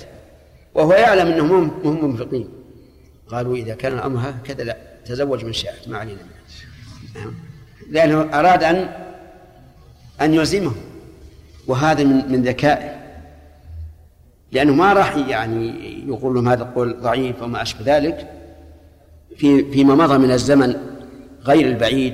[0.73, 2.49] وهو يعلم أنهم هم منفقين.
[3.27, 6.23] قالوا إذا كان الأمر هكذا لا تزوج من شاءت ما علينا.
[6.23, 6.36] منه.
[7.89, 8.89] لأنه أراد أن
[10.21, 10.71] أن يلزمه
[11.67, 12.97] وهذا من من ذكائه.
[14.51, 15.73] لأنه ما راح يعني
[16.07, 18.27] يقول لهم هذا القول ضعيف وما أشبه ذلك.
[19.37, 20.75] في فيما مضى من الزمن
[21.43, 22.13] غير البعيد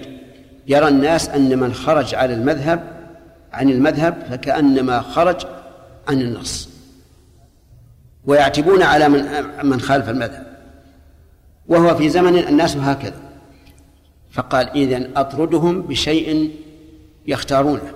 [0.67, 2.83] يرى الناس أن من خرج على المذهب
[3.53, 5.45] عن المذهب فكأنما خرج
[6.07, 6.69] عن النص.
[8.25, 9.25] ويعتبون على من
[9.63, 10.47] من خالف المذهب.
[11.67, 13.32] وهو في زمن الناس هكذا.
[14.33, 16.55] فقال إذن أطردهم بشيء
[17.27, 17.93] يختارونه.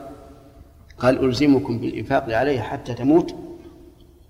[1.00, 3.36] قال ألزمكم بالإنفاق عليه حتى تموت.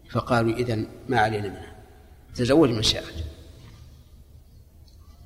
[0.09, 1.75] فقالوا إذن ما علينا منها.
[2.35, 3.13] تزوج من شاءت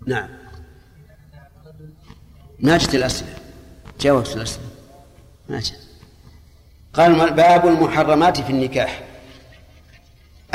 [0.08, 0.30] نعم.
[2.60, 3.36] ناجت الأسئلة
[4.00, 4.66] جاوبت الأسئلة
[5.48, 5.80] ناجت.
[6.94, 9.04] قال باب المحرمات في النكاح.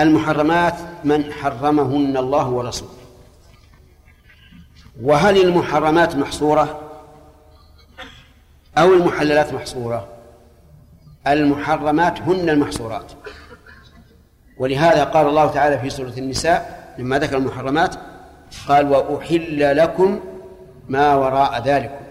[0.01, 0.75] المحرمات
[1.05, 2.96] من حرمهن الله ورسوله.
[5.03, 6.81] وهل المحرمات محصورة
[8.79, 10.09] أو المحللات محصورة؟
[11.27, 13.13] المحرمات هن المحصورات.
[14.59, 17.95] ولهذا قال الله تعالى في سورة النساء لما ذكر المحرمات
[18.69, 20.21] قال وأحل لكم
[20.89, 22.07] ما وراء ذلكم.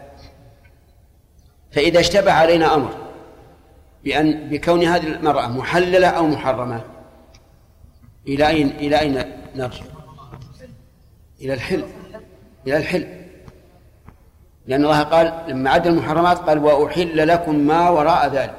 [1.72, 2.96] فإذا اشتبه علينا أمر
[4.04, 6.82] بأن بكون هذه المرأة محللة أو محرمة
[8.28, 9.24] إلى أين إلى أين
[9.56, 9.84] نرجع؟
[11.42, 11.84] إلى الحل
[12.68, 13.08] إلى الحل.
[14.68, 18.56] لأن الله قال لما عد المحرمات قال وأحل لكم ما وراء ذلك.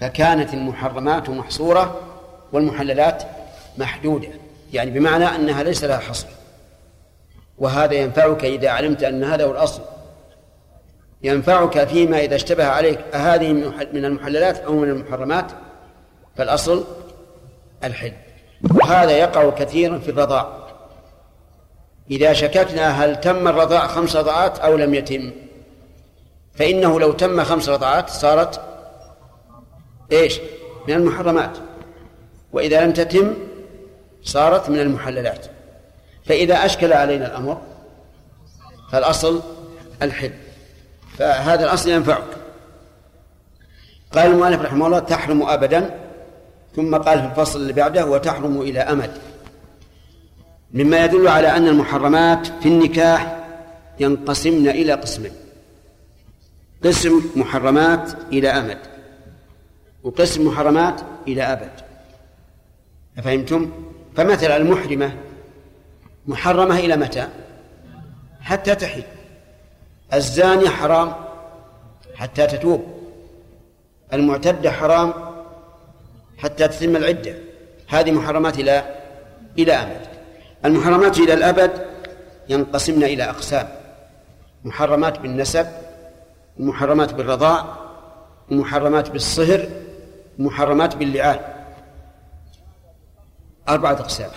[0.00, 2.00] فكانت المحرمات محصورة
[2.52, 3.22] والمحللات
[3.78, 4.28] محدودة.
[4.72, 6.26] يعني بمعنى أنها ليس لها حصر.
[7.58, 9.82] وهذا ينفعك إذا علمت أن هذا هو الأصل.
[11.22, 13.52] ينفعك فيما إذا اشتبه عليك أهذه
[13.92, 15.52] من المحللات أو من المحرمات؟
[16.36, 16.84] فالأصل
[17.84, 18.12] الحل.
[18.74, 20.61] وهذا يقع كثيرا في الرضاع.
[22.10, 25.30] إذا شككنا هل تم الرضاع خمس رضعات أو لم يتم؟
[26.54, 28.60] فإنه لو تم خمس رضعات صارت
[30.12, 30.40] إيش؟
[30.88, 31.58] من المحرمات.
[32.52, 33.34] وإذا لم تتم
[34.22, 35.46] صارت من المحللات.
[36.24, 37.60] فإذا أشكل علينا الأمر
[38.92, 39.42] فالأصل
[40.02, 40.32] الحل.
[41.18, 42.24] فهذا الأصل ينفعك.
[44.12, 45.90] قال المؤلف رحمه الله تحرم أبدا.
[46.76, 49.31] ثم قال في الفصل اللي بعده وتحرم إلى أمد.
[50.72, 53.46] مما يدل على أن المحرمات في النكاح
[54.00, 55.32] ينقسمن إلى قسمين.
[56.84, 58.78] قسم محرمات إلى أمد
[60.02, 61.70] وقسم محرمات إلى أبد.
[63.18, 63.70] أفهمتم؟
[64.16, 65.12] فمثلا المحرمة
[66.26, 67.28] محرمة إلى متى؟
[68.40, 69.02] حتى تحل.
[70.14, 71.14] الزاني حرام
[72.14, 72.84] حتى تتوب.
[74.12, 75.14] المعتدة حرام
[76.38, 77.34] حتى تتم العدة.
[77.88, 78.94] هذه محرمات إلى
[79.58, 80.11] إلى أمد.
[80.64, 81.70] المحرمات إلى الأبد
[82.48, 83.68] ينقسمن إلى أقسام.
[84.64, 85.66] محرمات بالنسب
[86.58, 87.64] محرمات بالرضاع
[88.50, 89.68] محرمات بالصهر
[90.38, 91.38] محرمات باللعان.
[93.68, 94.30] أربعة أقسام.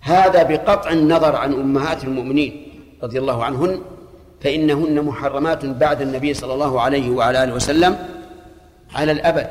[0.00, 2.52] هذا بقطع النظر عن أمهات المؤمنين
[3.02, 3.82] رضي الله عنهن
[4.40, 7.98] فإنهن محرمات بعد النبي صلى الله عليه وعلى آله وسلم
[8.94, 9.48] على الأبد.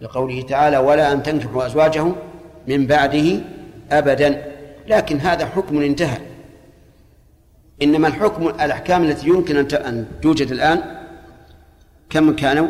[0.00, 2.04] لقوله تعالى ولا أن تنكحوا أزواجه
[2.68, 3.40] من بعده
[3.92, 4.57] أبدا.
[4.88, 6.18] لكن هذا حكم انتهى.
[7.82, 10.82] إنما الحكم الأحكام التي يمكن أن توجد الآن
[12.10, 12.68] كم كانوا؟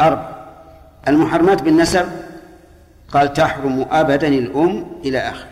[0.00, 0.38] أربع.
[1.08, 2.06] المحرمات بالنسب
[3.08, 5.48] قال تحرم أبدا الأم إلى آخره.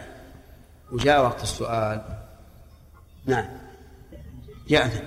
[0.93, 2.03] وجاء وقت السؤال.
[3.27, 3.45] نعم.
[4.69, 5.03] يأذن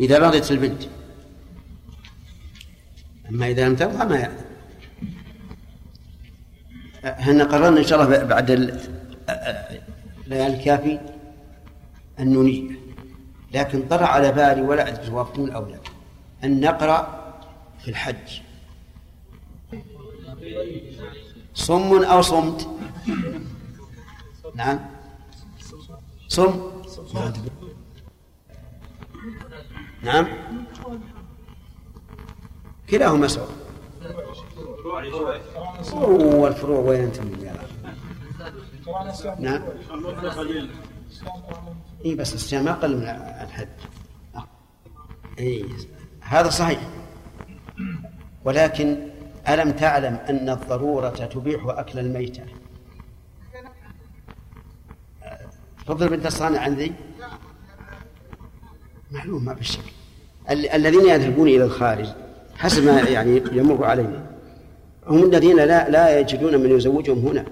[0.00, 0.82] إذا رضيت البنت.
[3.30, 4.46] أما إذا لم ترضى ما يأذن.
[7.04, 8.50] إحنا قررنا إن شاء الله بعد
[10.26, 11.00] ليالي الكافي
[12.20, 12.70] النونية
[13.54, 15.78] لكن طرأ على بالي ولا أدري توافقون أو لا
[16.44, 17.26] أن نقرأ
[17.78, 18.40] في الحج.
[21.54, 22.68] صم أو صمت؟
[24.54, 24.80] نعم.
[26.28, 26.70] صم.
[30.02, 30.26] نعم.
[32.90, 33.48] كلاهما سواء.
[36.40, 37.30] والفروع وين أنتم
[39.38, 39.62] نعم.
[42.04, 43.02] اي بس الصيام أقل من
[43.42, 43.68] الحج.
[45.38, 45.64] اي
[46.20, 46.80] هذا صحيح.
[48.44, 48.96] ولكن
[49.48, 52.42] ألم تعلم أن الضرورة تبيح أكل الميتة؟
[55.86, 56.92] تفضل بنت الصانع عندي.
[59.10, 59.84] معلوم ما بالشك
[60.50, 62.06] الذين يذهبون إلى الخارج
[62.56, 64.26] حسب ما يعني يمر علينا
[65.06, 67.44] هم الذين لا لا يجدون من يزوجهم هنا.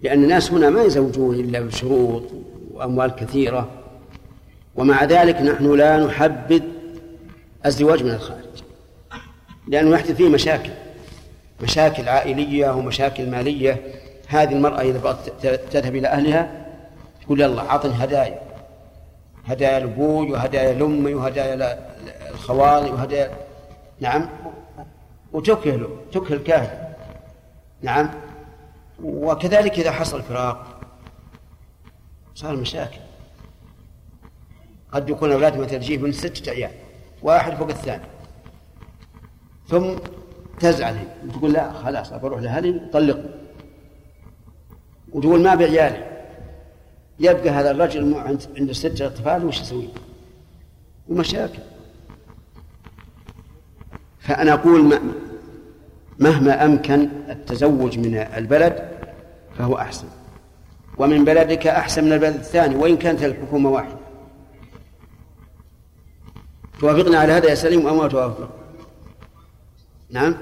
[0.00, 2.22] لأن الناس هنا ما يزوجون إلا بشروط
[2.70, 3.68] وأموال كثيرة.
[4.76, 6.62] ومع ذلك نحن لا نحبذ
[7.66, 8.40] الزواج من الخارج
[9.68, 10.70] لأنه يحدث فيه مشاكل
[11.62, 13.82] مشاكل عائلية ومشاكل مالية.
[14.28, 15.32] هذه المرأة إذا بغت
[15.70, 16.66] تذهب إلى أهلها
[17.22, 18.40] تقول يلا أعطني هدايا
[19.44, 21.78] هدايا لأبوي وهدايا لأمي وهدايا
[22.30, 23.30] الخوالي وهدايا.
[24.00, 24.28] نعم؟
[25.32, 26.78] وتكهل تكهل كاهل
[27.82, 28.10] نعم؟
[29.02, 30.80] وكذلك إذا حصل فراق
[32.34, 33.00] صار مشاكل.
[34.92, 36.70] قد يكون أولاد مثلا تجيب من ستة عيال
[37.22, 38.04] واحد فوق الثاني.
[39.68, 39.94] ثم
[40.60, 40.96] تزعل
[41.32, 43.30] تقول لا خلاص بروح لأهلي طلقوا
[45.12, 46.16] وتقول ما بعيالي.
[47.20, 48.14] يبقى هذا الرجل
[48.56, 49.88] عنده ستة أطفال وش يسوي؟
[51.08, 51.58] ومشاكل.
[54.20, 55.00] فأنا أقول
[56.18, 58.88] مهما أمكن التزوج من البلد
[59.58, 60.06] فهو أحسن.
[60.98, 63.98] ومن بلدك أحسن من البلد الثاني وإن كانت الحكومة واحدة.
[66.80, 68.48] توافقنا على هذا يا سليم أو ما توافق؟
[70.10, 70.34] نعم؟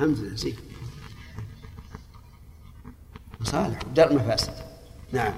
[0.00, 0.56] لله نسيت
[3.40, 4.52] مصالح درء مفاسد
[5.12, 5.34] نعم.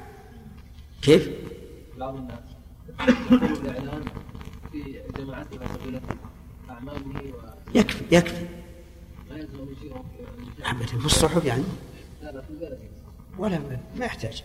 [1.03, 1.31] كيف؟
[1.99, 2.39] بعض الناس
[4.73, 5.47] في جماعات
[7.75, 8.47] يكفي يكفي.
[9.31, 11.65] لا يلزم في الصحف يعني؟
[13.39, 13.61] ولا
[13.99, 14.45] ما يحتاج.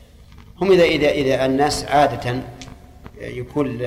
[0.61, 2.43] هم إذا إذا إذا الناس عادة
[3.21, 3.77] يكون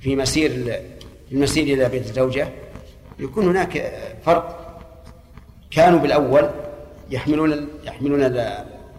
[0.00, 0.82] في مسير
[1.32, 2.52] المسير إلى بيت الزوجة
[3.18, 3.92] يكون هناك
[4.24, 4.62] فرق.
[5.70, 6.50] كانوا بالأول
[7.10, 8.22] يحملون يحملون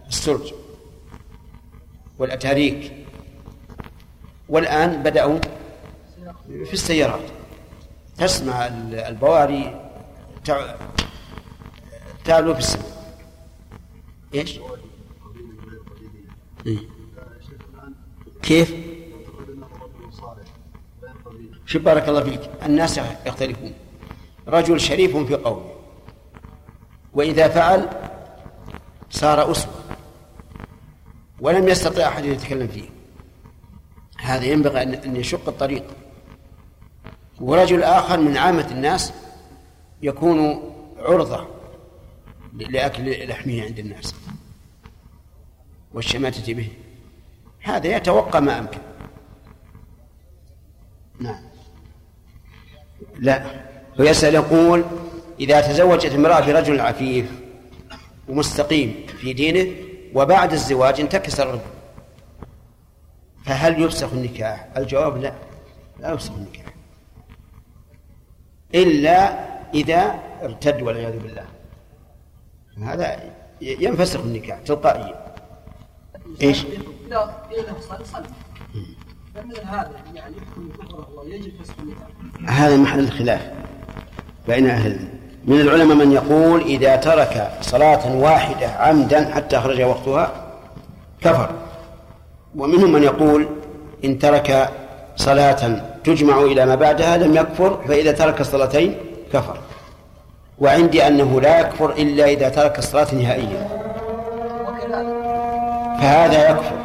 [0.08, 0.54] السرج
[2.20, 2.94] والأتاريك
[4.50, 5.40] والآن بدأوا
[6.48, 7.22] في السيارات.
[8.18, 9.92] تسمع البواري
[12.26, 13.18] تعلو في السماء.
[14.34, 14.60] إيش؟
[16.66, 16.80] إيه؟
[18.42, 18.76] كيف؟
[21.66, 23.74] شوف بارك الله فيك؟ الناس يختلفون.
[24.48, 25.76] رجل شريف في قوله
[27.14, 27.90] وإذا فعل
[29.10, 29.74] صار أسوة.
[31.40, 32.90] ولم يستطع أحد أن يتكلم فيه.
[34.18, 35.84] هذا ينبغي أن يشق الطريق.
[37.42, 39.14] ورجل آخر من عامة الناس
[40.02, 40.64] يكون
[41.00, 41.48] عرضة
[42.54, 44.16] لأكل لحمه عند الناس
[45.94, 46.70] والشماتة به.
[47.62, 48.80] هذا يتوقع ما أمكن.
[51.20, 51.42] نعم.
[53.20, 53.46] لا.
[54.00, 54.86] ويسأل يقول
[55.40, 57.32] إذا تزوجت امرأة برجل عفيف
[58.28, 59.76] ومستقيم في دينه
[60.14, 61.62] وبعد الزواج انتكس الرجل
[63.46, 65.34] فهل يفسخ النكاح؟ الجواب لا
[66.00, 66.67] لا يفسخ النكاح.
[68.76, 71.46] إلا إذا ارتد والعياذ بالله.
[72.84, 73.20] هذا
[73.62, 75.16] ينفسخ النكاح تلقائيا.
[76.42, 76.66] إيش؟
[82.48, 83.52] هذا محل الخلاف
[84.48, 85.08] بين أهل
[85.46, 90.54] من العلماء من يقول إذا ترك صلاة واحدة عمدا حتى خرج وقتها
[91.22, 91.52] كفر.
[92.56, 93.48] ومنهم من يقول
[94.06, 94.70] إن ترك
[95.16, 98.96] صلاة تجمع إلى ما بعدها لم يكفر فإذا ترك الصلاتين
[99.34, 99.58] كفر.
[100.60, 103.68] وعندي أنه لا يكفر إلا إذا ترك الصلاة نهائيا.
[106.00, 106.78] فهذا يكفر.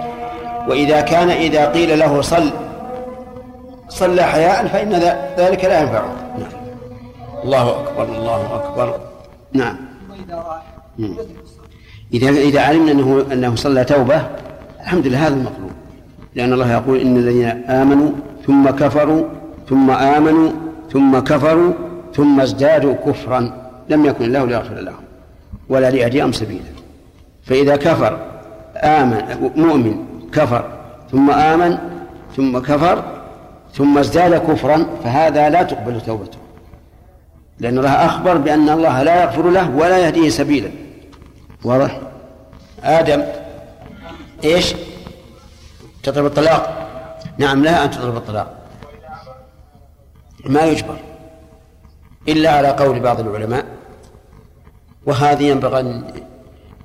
[0.69, 2.51] وإذا كان إذا قيل له صل
[3.89, 4.93] صلى حياء فإن
[5.39, 6.15] ذلك لا ينفعه.
[6.39, 6.53] نعم.
[7.45, 9.01] الله أكبر الله أكبر.
[9.53, 9.77] نعم.
[12.15, 14.23] إذا إذا علمنا أنه أنه صلى توبة
[14.81, 15.73] الحمد لله هذا المطلوب.
[16.35, 18.11] لأن الله يقول إن الذين آمنوا
[18.47, 19.25] ثم كفروا
[19.69, 20.51] ثم آمنوا
[20.93, 21.73] ثم كفروا
[22.15, 23.63] ثم ازدادوا كفرا.
[23.89, 25.05] لم يكن الله ليغفر لهم
[25.69, 26.65] ولا ليهديهم سبيلا
[27.45, 28.19] فإذا كفر
[28.77, 30.65] آمن مؤمن كفر
[31.13, 31.79] ثم آمن
[32.37, 33.05] ثم كفر
[33.75, 36.39] ثم ازداد كفرا فهذا لا تقبل توبته.
[37.61, 40.71] لأن الله أخبر بأن الله لا يغفر له ولا يهديه سبيلا
[41.65, 42.01] واضح؟
[42.85, 43.23] آدم
[44.45, 44.75] إيش؟
[46.03, 46.82] تطلب الطلاق.
[47.39, 48.59] نعم لها أن تطلب الطلاق.
[50.45, 50.97] ما يجبر
[52.29, 53.67] إلا على قول بعض العلماء
[55.07, 56.05] وهذه ينبغي أن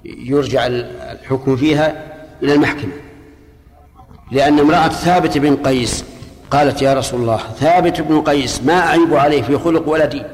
[0.05, 2.13] يرجع الحكم فيها
[2.43, 2.93] إلى المحكمة.
[4.31, 6.05] لأن امرأة ثابت بن قيس
[6.51, 10.27] قالت يا رسول الله ثابت بن قيس ما أعيب عليه في خلق ولا دين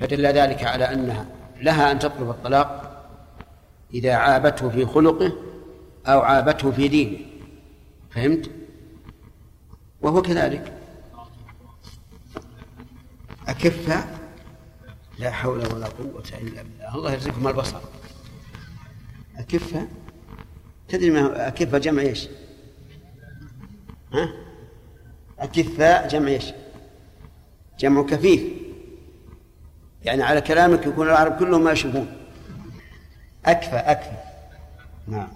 [0.00, 1.26] فدل ذلك على أنها
[1.60, 2.90] لها أن تطلب الطلاق
[3.94, 5.32] إذا عابته في خلقه
[6.06, 7.18] أو عابته في دينه.
[8.10, 8.50] فهمت؟
[10.02, 10.72] وهو كذلك.
[13.48, 14.06] أكف؟
[15.18, 16.94] لا حول ولا قوة إلا بالله.
[16.94, 17.78] الله يرزقكم البصر.
[19.36, 19.88] أكفة
[20.88, 22.28] تدري ما أكفة جمع إيش؟
[24.12, 24.32] ها؟
[25.38, 26.44] أكفاء جمع إيش؟
[27.78, 28.42] جمع كفيف.
[30.04, 32.16] يعني على كلامك يكون العرب كلهم ما يشوفون
[33.44, 34.16] أكفى أكفى
[35.06, 35.28] نعم.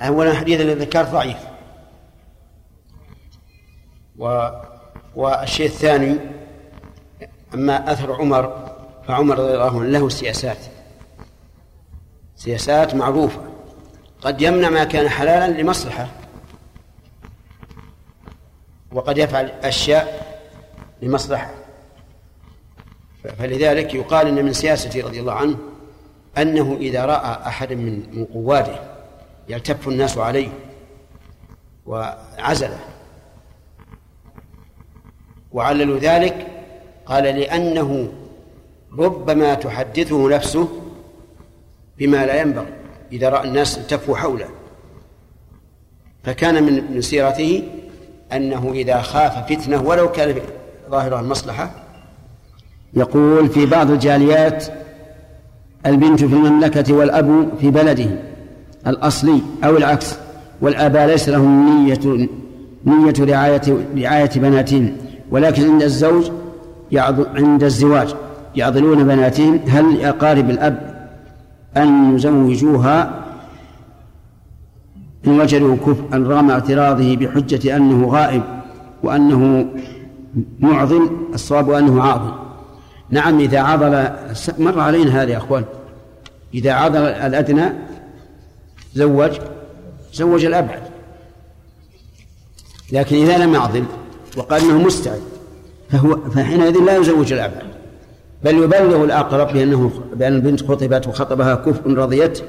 [0.00, 1.55] أولا الحديث الذي ذكرت ضعيف.
[4.18, 4.48] و
[5.16, 6.16] والشيء الثاني
[7.54, 8.68] أما أثر عمر
[9.08, 10.58] فعمر رضي الله عنه له سياسات.
[12.36, 13.40] سياسات معروفة.
[14.20, 16.08] قد يمنع ما كان حلالا لمصلحة.
[18.92, 20.26] وقد يفعل أشياء
[21.02, 21.50] لمصلحة.
[23.38, 25.56] فلذلك يقال إن من سياسته رضي الله عنه
[26.38, 28.80] أنه إذا رأى أحد من من قواده
[29.48, 30.48] يلتف الناس عليه
[31.86, 32.95] وعزله.
[35.56, 36.46] وعللوا ذلك
[37.06, 38.08] قال لأنه
[38.98, 40.68] ربما تحدثه نفسه
[41.98, 42.72] بما لا ينبغي
[43.12, 44.46] إذا رأى الناس التفوا حوله.
[46.24, 47.62] فكان من من سيرته
[48.32, 50.40] أنه إذا خاف فتنة ولو كان
[50.90, 51.70] ظاهرها المصلحة
[52.94, 54.64] يقول في بعض الجاليات
[55.86, 58.08] البنت في المملكة والأب في بلده
[58.86, 60.14] الأصلي أو العكس
[60.60, 62.28] والآباء ليس لهم نية
[62.86, 65.05] نية رعاية رعاية بناتهم.
[65.30, 66.30] ولكن عند الزوج
[67.34, 68.14] عند الزواج
[68.56, 71.08] يعضلون بناتهم هل لأقارب الأب
[71.76, 73.24] أن يزوجوها؟
[75.26, 78.42] إن وجدوا كفءا رغم اعتراضه بحجة أنه غائب
[79.02, 79.66] وأنه
[80.60, 82.32] معضل الصواب أنه عاضل.
[83.10, 84.08] نعم إذا عضل
[84.58, 85.64] مر علينا هذا يا أخوان.
[86.54, 87.72] إذا عضل الأدنى
[88.94, 89.30] زوج
[90.12, 90.82] زوج الأبعد
[92.92, 93.84] لكن إذا لم يعضل
[94.36, 95.20] وقال إنه مستعد.
[95.90, 97.66] فهو فحينئذ لا يزوج الابعد
[98.44, 102.42] بل يبلغ الأقرب بانه بأن البنت خطبت وخطبها كفء رضيت.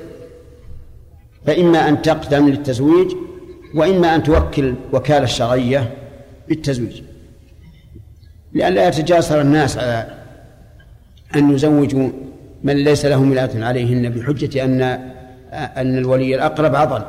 [1.46, 3.12] فإما أن تقدم للتزويج
[3.76, 5.94] وإما أن توكل وكالة شرعية
[6.50, 7.02] بالتزويج
[8.54, 10.08] لئلا يتجاسر الناس على
[11.36, 12.10] أن يزوجوا
[12.64, 14.82] من ليس له ملاة عليهن بحجة أن
[15.52, 17.02] أن الولي الأقرب عضل.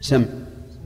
[0.00, 0.24] سم.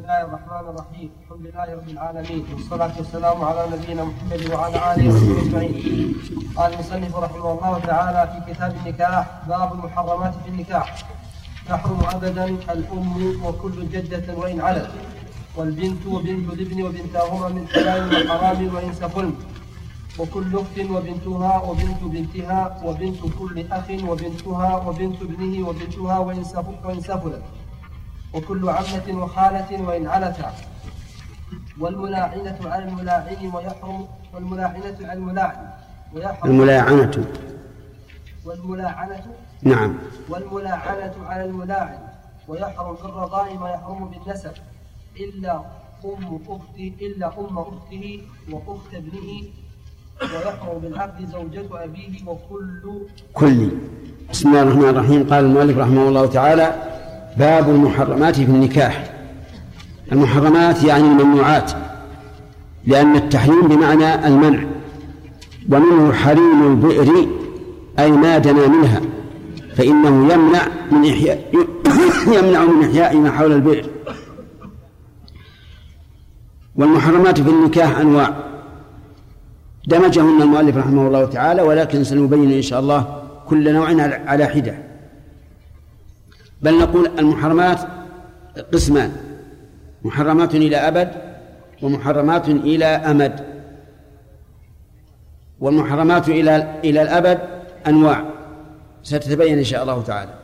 [0.09, 1.11] الله الرحمن الرحيم.
[1.23, 2.43] الحمد لله رب العالمين.
[2.53, 6.17] والصلاة والسلام على نبينا محمد وعلى آله وصحبه أجمعين.
[6.57, 10.87] قال المصنف رحمه الله تعالى في كتاب النكاح باب المحرمات في النكاح.
[11.69, 14.91] تحرم أبدا الأم وكل جدة وإن علت
[15.57, 19.35] والبنت وبنت الابن وبنتاهما من حلال وحرام وإن سفلن.
[20.19, 26.45] وكل أخت وبنتها وبنت بنتها وبنت كل أخ وبنتها وبنت ابنه وبنتها وإن
[27.05, 27.43] سفلت.
[28.35, 30.55] وكل عمة وخالة وإن علتا
[31.81, 35.71] والملاعنة على الملاعن ويحرم والملاعنة على الملاعن
[36.15, 37.25] ويحرم الملاعنة.
[38.47, 39.25] والملاعنة
[39.63, 39.99] نعم.
[40.29, 41.99] والملاعنة على الملاعن
[42.49, 44.53] ويحرم في الرضاء ما يحرم بالنسب.
[45.21, 45.55] إلا
[46.05, 48.23] أم أخته إلا أم أخته
[48.53, 49.43] وأخت ابنه
[50.23, 52.83] ويحرم بالعقد زوجة أبيه وكل
[53.35, 53.71] كل.
[54.31, 55.31] بسم الله الرحمن الرحيم.
[55.31, 56.67] قال المؤلف رحمه الله تعالى
[57.37, 59.11] باب المحرمات في النكاح.
[60.13, 61.73] المحرمات يعني الممنوعات
[62.87, 64.65] لأن التحريم بمعنى المنع
[65.69, 67.29] ومنه حريم البئر
[67.99, 69.01] أي ما دنا منها
[69.77, 71.45] فإنه يمنع من إحياء
[72.37, 73.87] يمنع من إحياء ما حول البئر.
[76.77, 78.35] والمحرمات في النكاح أنواع.
[79.87, 83.89] دمجهن المؤلف رحمه الله تعالى ولكن سنبين إن شاء الله كل نوع
[84.27, 84.88] على حدة.
[86.63, 87.81] بل نقول المحرمات
[88.73, 89.13] قسمان
[90.05, 91.11] محرمات إلى أبد
[91.83, 93.41] ومحرمات إلى أمد.
[95.61, 97.39] والمحرمات إلى إلى الأبد
[97.87, 98.25] أنواع
[99.03, 100.35] ستتبين إن شاء الله تعالى.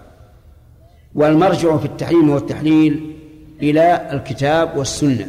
[1.15, 3.17] والمرجع في التحريم والتحليل
[3.63, 5.29] إلى الكتاب والسنة.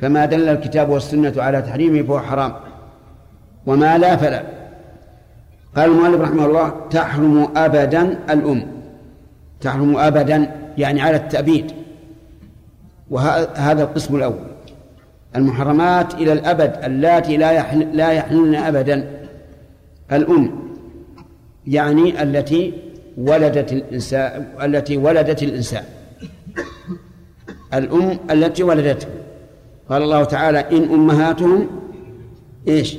[0.00, 2.52] فما دل الكتاب والسنة على تحريمه فهو حرام.
[3.66, 4.42] وما لا فلا.
[5.76, 8.75] قال المؤلف رحمه الله تحرم أبدا الأم.
[9.66, 11.72] تحرم أبدا يعني على التأبيد.
[13.10, 14.46] وهذا القسم الأول.
[15.36, 19.10] المحرمات إلى الأبد اللاتي لا يحل لا يحلن أبدا.
[20.12, 20.50] الأم
[21.66, 22.72] يعني التي
[23.18, 25.84] ولدت الإنسان التي ولدت الإنسان.
[27.74, 29.06] الأم التي ولدته.
[29.90, 31.66] قال الله تعالى إن أمهاتهم
[32.68, 32.98] إيش؟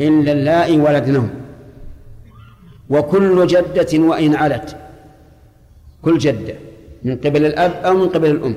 [0.00, 1.30] إلا اللائي ولدنهم.
[2.90, 4.76] وكل جدة وإن علت.
[6.06, 6.54] كل جدة
[7.02, 8.56] من قبل الأب أو من قبل الأم.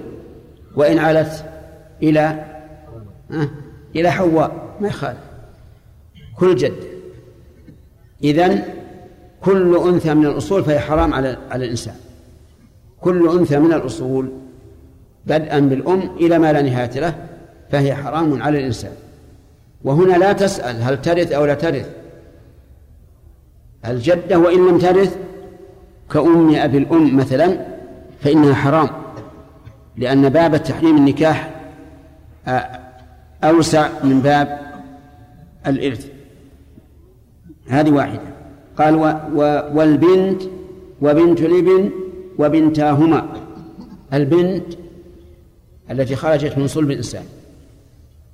[0.75, 1.45] وإن علت
[2.03, 2.45] إلى
[3.95, 5.19] إلى حواء ما يخالف.
[6.37, 6.73] كل جد
[8.23, 8.63] إذن
[9.41, 11.95] كل أنثى من الأصول فهي حرام على على الإنسان.
[13.01, 14.29] كل أنثى من الأصول
[15.25, 17.15] بدءا بالأم إلى ما لا نهاية له
[17.71, 18.93] فهي حرام على الإنسان.
[19.83, 21.89] وهنا لا تسأل هل ترث أو لا ترث.
[23.85, 25.17] الجدة وإن لم ترث
[26.11, 27.65] كأم أبي الأم مثلا
[28.21, 28.89] فإنها حرام
[29.97, 31.55] لأن باب التحريم النكاح
[33.43, 34.59] أوسع من باب
[35.67, 36.07] الإرث.
[37.67, 38.21] هذه واحدة.
[38.77, 39.05] قال و
[39.35, 39.41] و
[39.73, 40.41] والبنت
[41.01, 41.91] وبنت الإبن
[42.39, 43.29] وبنتاهما.
[44.13, 44.65] البنت
[45.91, 47.23] التي خرجت من صلب الإنسان.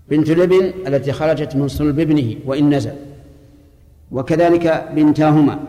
[0.10, 2.93] بنت الإبن التي خرجت من صلب ابنه وإن نزل.
[4.11, 5.60] وكذلك بنتاهما.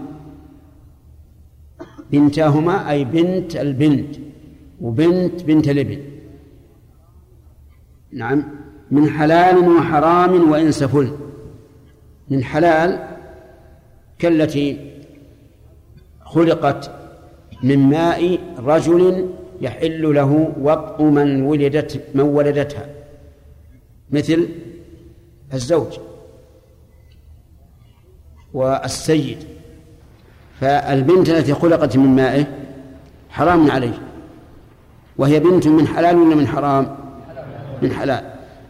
[2.10, 4.16] بنتاهما أي بنت البنت
[4.80, 6.00] وبنت بنت الابن.
[8.12, 8.44] نعم.
[8.90, 11.10] من حلال وحرام وإن سفل
[12.30, 13.08] من حلال
[14.18, 14.92] كالتي
[16.24, 16.90] خلقت
[17.62, 19.30] من ماء رجل
[19.60, 22.86] يحل له وطء من ولدت من ولدتها.
[24.10, 24.48] مثل
[25.54, 25.98] الزوج
[28.54, 29.55] والسيد.
[30.60, 32.46] فالبنت التي خلقت من مائه
[33.30, 33.98] حرام عليه
[35.18, 36.96] وهي بنت من حلال ولا من حرام؟
[37.82, 38.24] من حلال.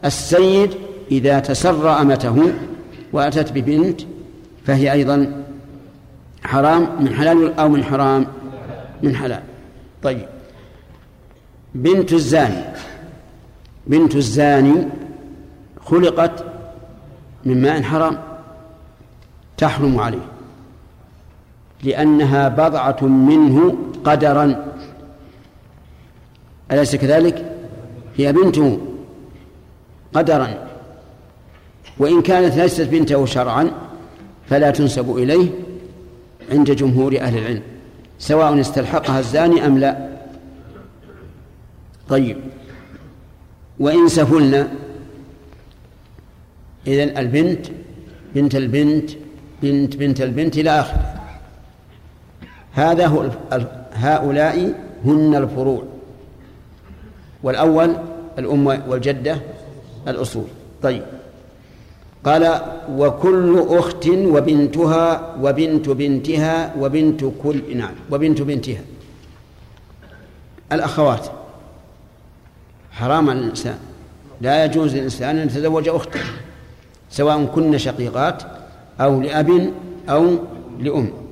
[0.04, 0.70] السيد
[1.10, 2.52] إذا تسرى أمته
[3.12, 4.00] وأتت ببنت
[4.66, 5.44] فهي أيضا
[6.44, 8.26] حرام من حلال أو من حرام؟
[9.02, 9.42] من حلال.
[10.02, 10.26] طيب.
[11.74, 12.64] بنت الزاني.
[13.86, 14.88] بنت الزاني
[15.84, 16.44] خلقت
[17.44, 18.18] من ماء حرام
[19.56, 20.35] تحرم عليه.
[21.86, 24.64] لأنها بضعة منه قدرا.
[26.72, 27.52] أليس كذلك؟
[28.16, 28.78] هي بنته
[30.14, 30.48] قدرا.
[31.98, 33.70] وإن كانت ليست بنته شرعا
[34.48, 35.48] فلا تنسب إليه
[36.52, 37.62] عند جمهور أهل العلم
[38.18, 40.08] سواء استلحقها الزاني أم لا.
[42.08, 42.36] طيب
[43.78, 44.68] وإن سفلنا
[46.86, 47.66] إذن البنت
[48.34, 49.10] بنت البنت
[49.62, 51.15] بنت بنت البنت إلى آخره.
[52.76, 53.24] هذا هو
[53.92, 54.74] هؤلاء
[55.04, 55.82] هن الفروع.
[57.42, 57.96] والأول
[58.38, 59.40] الأم والجدة
[60.08, 60.44] الأصول.
[60.82, 61.02] طيب.
[62.24, 68.80] قال وكل أخت وبنتها وبنت بنتها وبنت كل نعم وبنت بنتها.
[70.72, 71.26] الأخوات.
[72.92, 73.78] حرام على الإنسان.
[74.40, 76.20] لا يجوز للإنسان أن يتزوج أخته
[77.10, 78.42] سواء كن شقيقات
[79.00, 79.70] أو لأب
[80.08, 80.36] أو
[80.80, 81.25] لأم.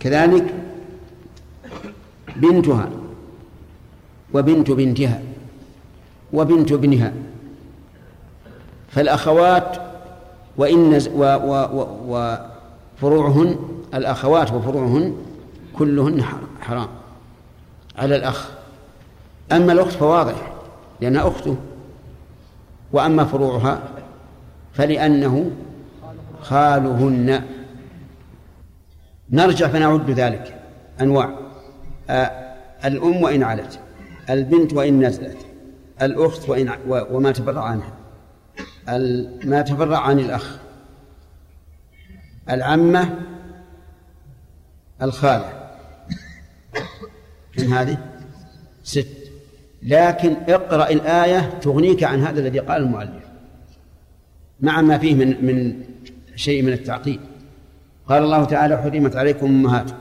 [0.00, 0.54] كذلك
[2.36, 2.90] بنتها
[4.34, 5.22] وبنت بنتها
[6.32, 7.12] وبنت ابنها
[8.90, 9.76] فالأخوات
[10.56, 11.52] وإن و و
[12.06, 12.36] و
[13.02, 13.58] وفروعهن
[13.94, 15.14] الأخوات وفروعهن
[15.78, 16.22] كلهن
[16.60, 16.88] حرام
[17.98, 18.50] على الأخ.
[19.52, 20.52] أما الأخت فواضح
[21.00, 21.56] لأنها أخته
[22.92, 23.82] وأما فروعها
[24.74, 25.50] فلأنه
[26.42, 27.44] خالهن
[29.30, 30.60] نرجع فنعد ذلك
[31.00, 31.38] أنواع.
[32.10, 32.46] آه
[32.84, 33.80] الأم وإن علت
[34.30, 35.46] البنت وإن نزلت
[36.02, 37.92] الأخت وإن وما تفرع عنها
[39.44, 40.58] ما تفرع عن الأخ
[42.50, 43.18] العمة
[45.02, 45.70] الخالة.
[47.58, 47.98] من هذه؟
[48.82, 49.08] ست.
[49.82, 53.24] لكن اقرأ الآية تغنيك عن هذا الذي قال المؤلف
[54.60, 55.82] مع ما فيه من من
[56.36, 57.20] شيء من التعقيد.
[58.08, 59.96] قال الله تعالى حرمت عليكم أمهاتكم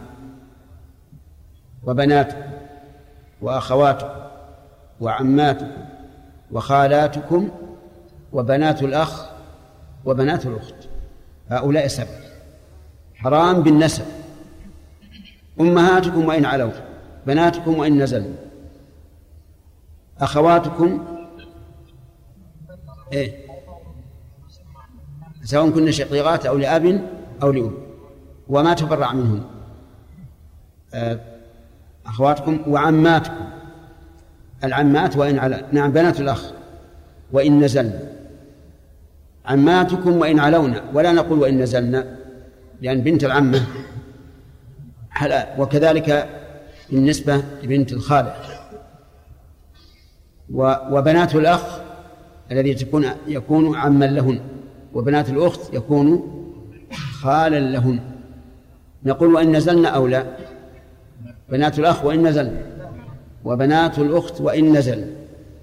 [1.84, 2.52] وبناتكم
[3.42, 4.10] وأخواتكم
[5.02, 5.86] وعماتكم
[6.52, 7.50] وخالاتكم
[8.34, 9.26] وبنات الأخ
[10.06, 10.76] وبنات الأخت.
[11.50, 12.08] هؤلاء سبع.
[13.16, 14.06] حرام بالنسب.
[15.60, 16.72] أمهاتكم وإن علوا
[17.28, 18.36] بناتكم وإن نزلوا.
[20.20, 21.06] أخواتكم
[23.14, 23.46] إيه؟
[25.44, 27.10] سواء كن شقيقات أو لأب
[27.44, 27.85] أو لأم.
[28.50, 29.44] وما تفرع منهم.
[30.94, 31.20] آه،
[32.06, 33.46] أخواتكم وعماتكم.
[34.64, 36.52] العمات وإن على نعم بنات الأخ
[37.32, 38.00] وإن نزلنا
[39.46, 42.18] عماتكم وإن علونا ولا نقول وإن نزلنا
[42.82, 43.62] لأن بنت العمة
[45.10, 45.48] حلال.
[45.62, 46.30] وكذلك
[46.92, 48.36] بالنسبة لبنت الخالة.
[50.92, 51.80] وبنات الأخ
[52.52, 54.40] الذي تكون يكون عما لهن.
[54.94, 56.32] وبنات الأخت يكون
[57.22, 58.15] خالا لهن.
[59.06, 60.26] نقول وإن نزلنا أو لا؟
[61.50, 62.62] بنات الأخ وإن نزلنا
[63.46, 65.06] وبنات الأخت وإن نزل.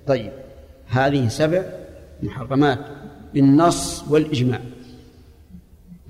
[0.06, 0.32] طيب
[0.88, 1.62] هذه سبع
[2.22, 2.78] محرمات
[3.34, 4.60] بالنص والإجماع.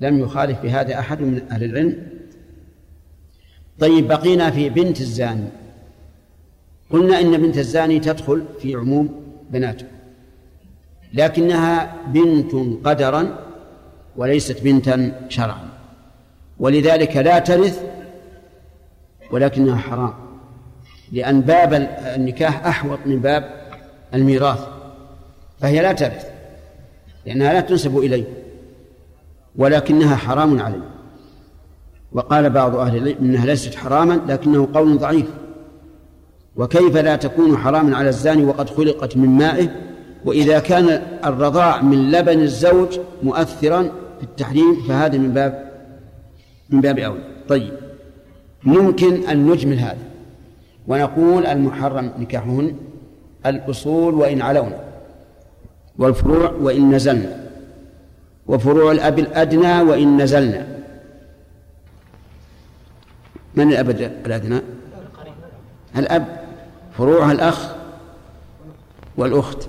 [0.01, 2.07] لم يخالف بهذا أحد من أهل العلم.
[3.79, 5.47] طيب بقينا في بنت الزاني.
[6.89, 9.85] قلنا إن بنت الزاني تدخل في عموم بناته.
[11.13, 12.51] لكنها بنت
[12.87, 13.39] قدرا
[14.15, 15.72] وليست بنتا شرعا.
[16.63, 17.83] ولذلك لا ترث
[19.31, 20.13] ولكنها حرام.
[21.11, 21.73] لأن باب
[22.15, 23.49] النكاح أحوط من باب
[24.13, 24.59] الميراث
[25.59, 26.25] فهي لا ترث
[27.25, 28.23] لأنها لا تنسب إليه
[29.55, 30.89] ولكنها حرام عليه.
[32.11, 35.27] وقال بعض أهل العلم إنها ليست حراما لكنه قول ضعيف.
[36.55, 39.75] وكيف لا تكون حراما على الزاني وقد خلقت من مائه؟
[40.25, 43.81] وإذا كان الرضاع من لبن الزوج مؤثرا
[44.17, 45.72] في التحريم فهذا من باب
[46.69, 47.73] من باب أولى طيب.
[48.63, 49.97] ممكن أن نجمل هذا
[50.87, 52.75] ونقول المحرم نكاحهن
[53.45, 54.79] الأصول وإن علونا
[55.97, 57.43] والفروع وإن نزلنا
[58.47, 60.67] وفروع الأب الأدنى وإن نزلنا.
[63.55, 63.89] من الأب
[64.25, 64.61] الأدنى؟
[65.97, 66.43] الأب.
[66.97, 67.75] فروعها الأخ
[69.17, 69.67] والأخت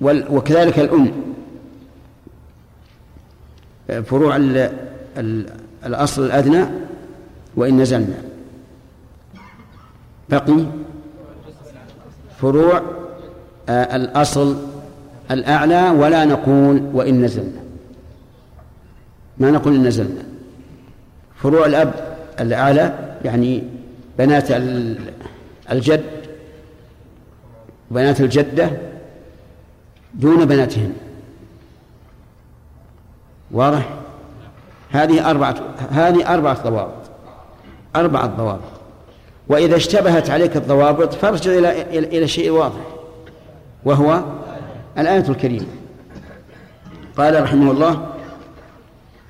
[0.00, 1.12] وكذلك الأم.
[4.04, 4.36] فروع
[5.86, 6.64] الأصل الأدنى
[7.56, 8.22] وإن نزلنا.
[10.28, 10.64] بقي
[12.40, 12.82] فروع
[13.68, 14.56] آه، الأصل
[15.30, 17.60] الأعلى ولا نقول وإن نزلنا.
[19.38, 20.22] ما نقول إن نزلنا.
[21.36, 23.62] فروع الأب الأعلى يعني
[24.18, 24.48] بنات
[25.72, 26.04] الجد
[27.90, 28.70] بنات الجدة
[30.14, 30.92] دون بناتهن.
[33.50, 34.07] واضح؟
[34.90, 35.56] هذه أربعة
[35.90, 37.10] هذه أربعة ضوابط.
[37.96, 38.60] أربعة ضوابط.
[39.48, 42.80] وإذا اشتبهت عليك الضوابط فارجع إلى إلى شيء واضح
[43.84, 44.22] وهو
[44.98, 45.66] الآية الكريمة.
[47.16, 48.06] قال رحمه الله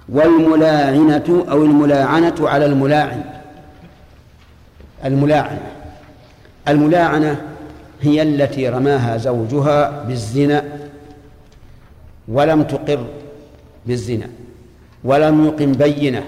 [0.09, 3.25] والملاعنة أو الملاعنة على الملاعن.
[5.05, 5.61] الملاعنة.
[6.69, 7.43] الملاعنة
[8.01, 10.65] هي التي رماها زوجها بالزنا
[12.29, 13.05] ولم تقر
[13.87, 14.29] بالزنا.
[15.05, 16.25] ولم يقم بينة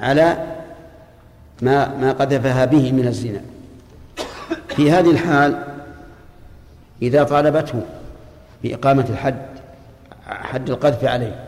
[0.00, 0.56] على
[1.62, 3.40] ما ما قذفها به من الزنا.
[4.68, 5.64] في هذه الحال
[7.02, 7.82] إذا طالبته
[8.62, 9.42] بإقامة الحد
[10.26, 11.44] حد القذف عليه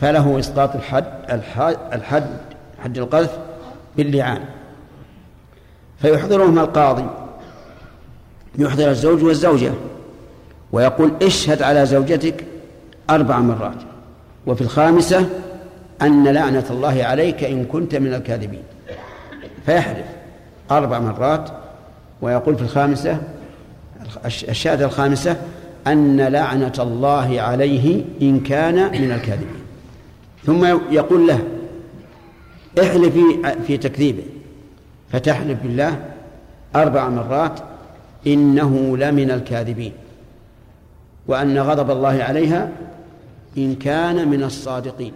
[0.00, 1.04] فله إسقاط الحد
[1.92, 2.26] الحد
[2.84, 3.38] حد القذف
[3.96, 4.44] باللعان.
[5.98, 7.06] فيحضرهما القاضي
[8.58, 9.72] يحضر الزوج والزوجة
[10.72, 12.44] ويقول اشهد على زوجتك
[13.10, 13.89] أربع مرات.
[14.46, 15.28] وفي الخامسة
[16.02, 18.62] أن لعنة الله عليك إن كنت من الكاذبين.
[19.66, 20.06] فيحلف
[20.70, 21.50] أربع مرات
[22.22, 23.18] ويقول في الخامسة
[24.24, 25.36] الشهادة الخامسة
[25.86, 29.60] أن لعنة الله عليه إن كان من الكاذبين.
[30.44, 31.40] ثم يقول له
[32.82, 33.22] احلفي
[33.66, 34.22] في تكذيبه.
[35.12, 35.98] فتحلف بالله
[36.76, 37.60] أربع مرات
[38.26, 39.92] إنه لمن الكاذبين.
[41.26, 42.68] وأن غضب الله عليها
[43.58, 45.12] إن كان من الصادقين.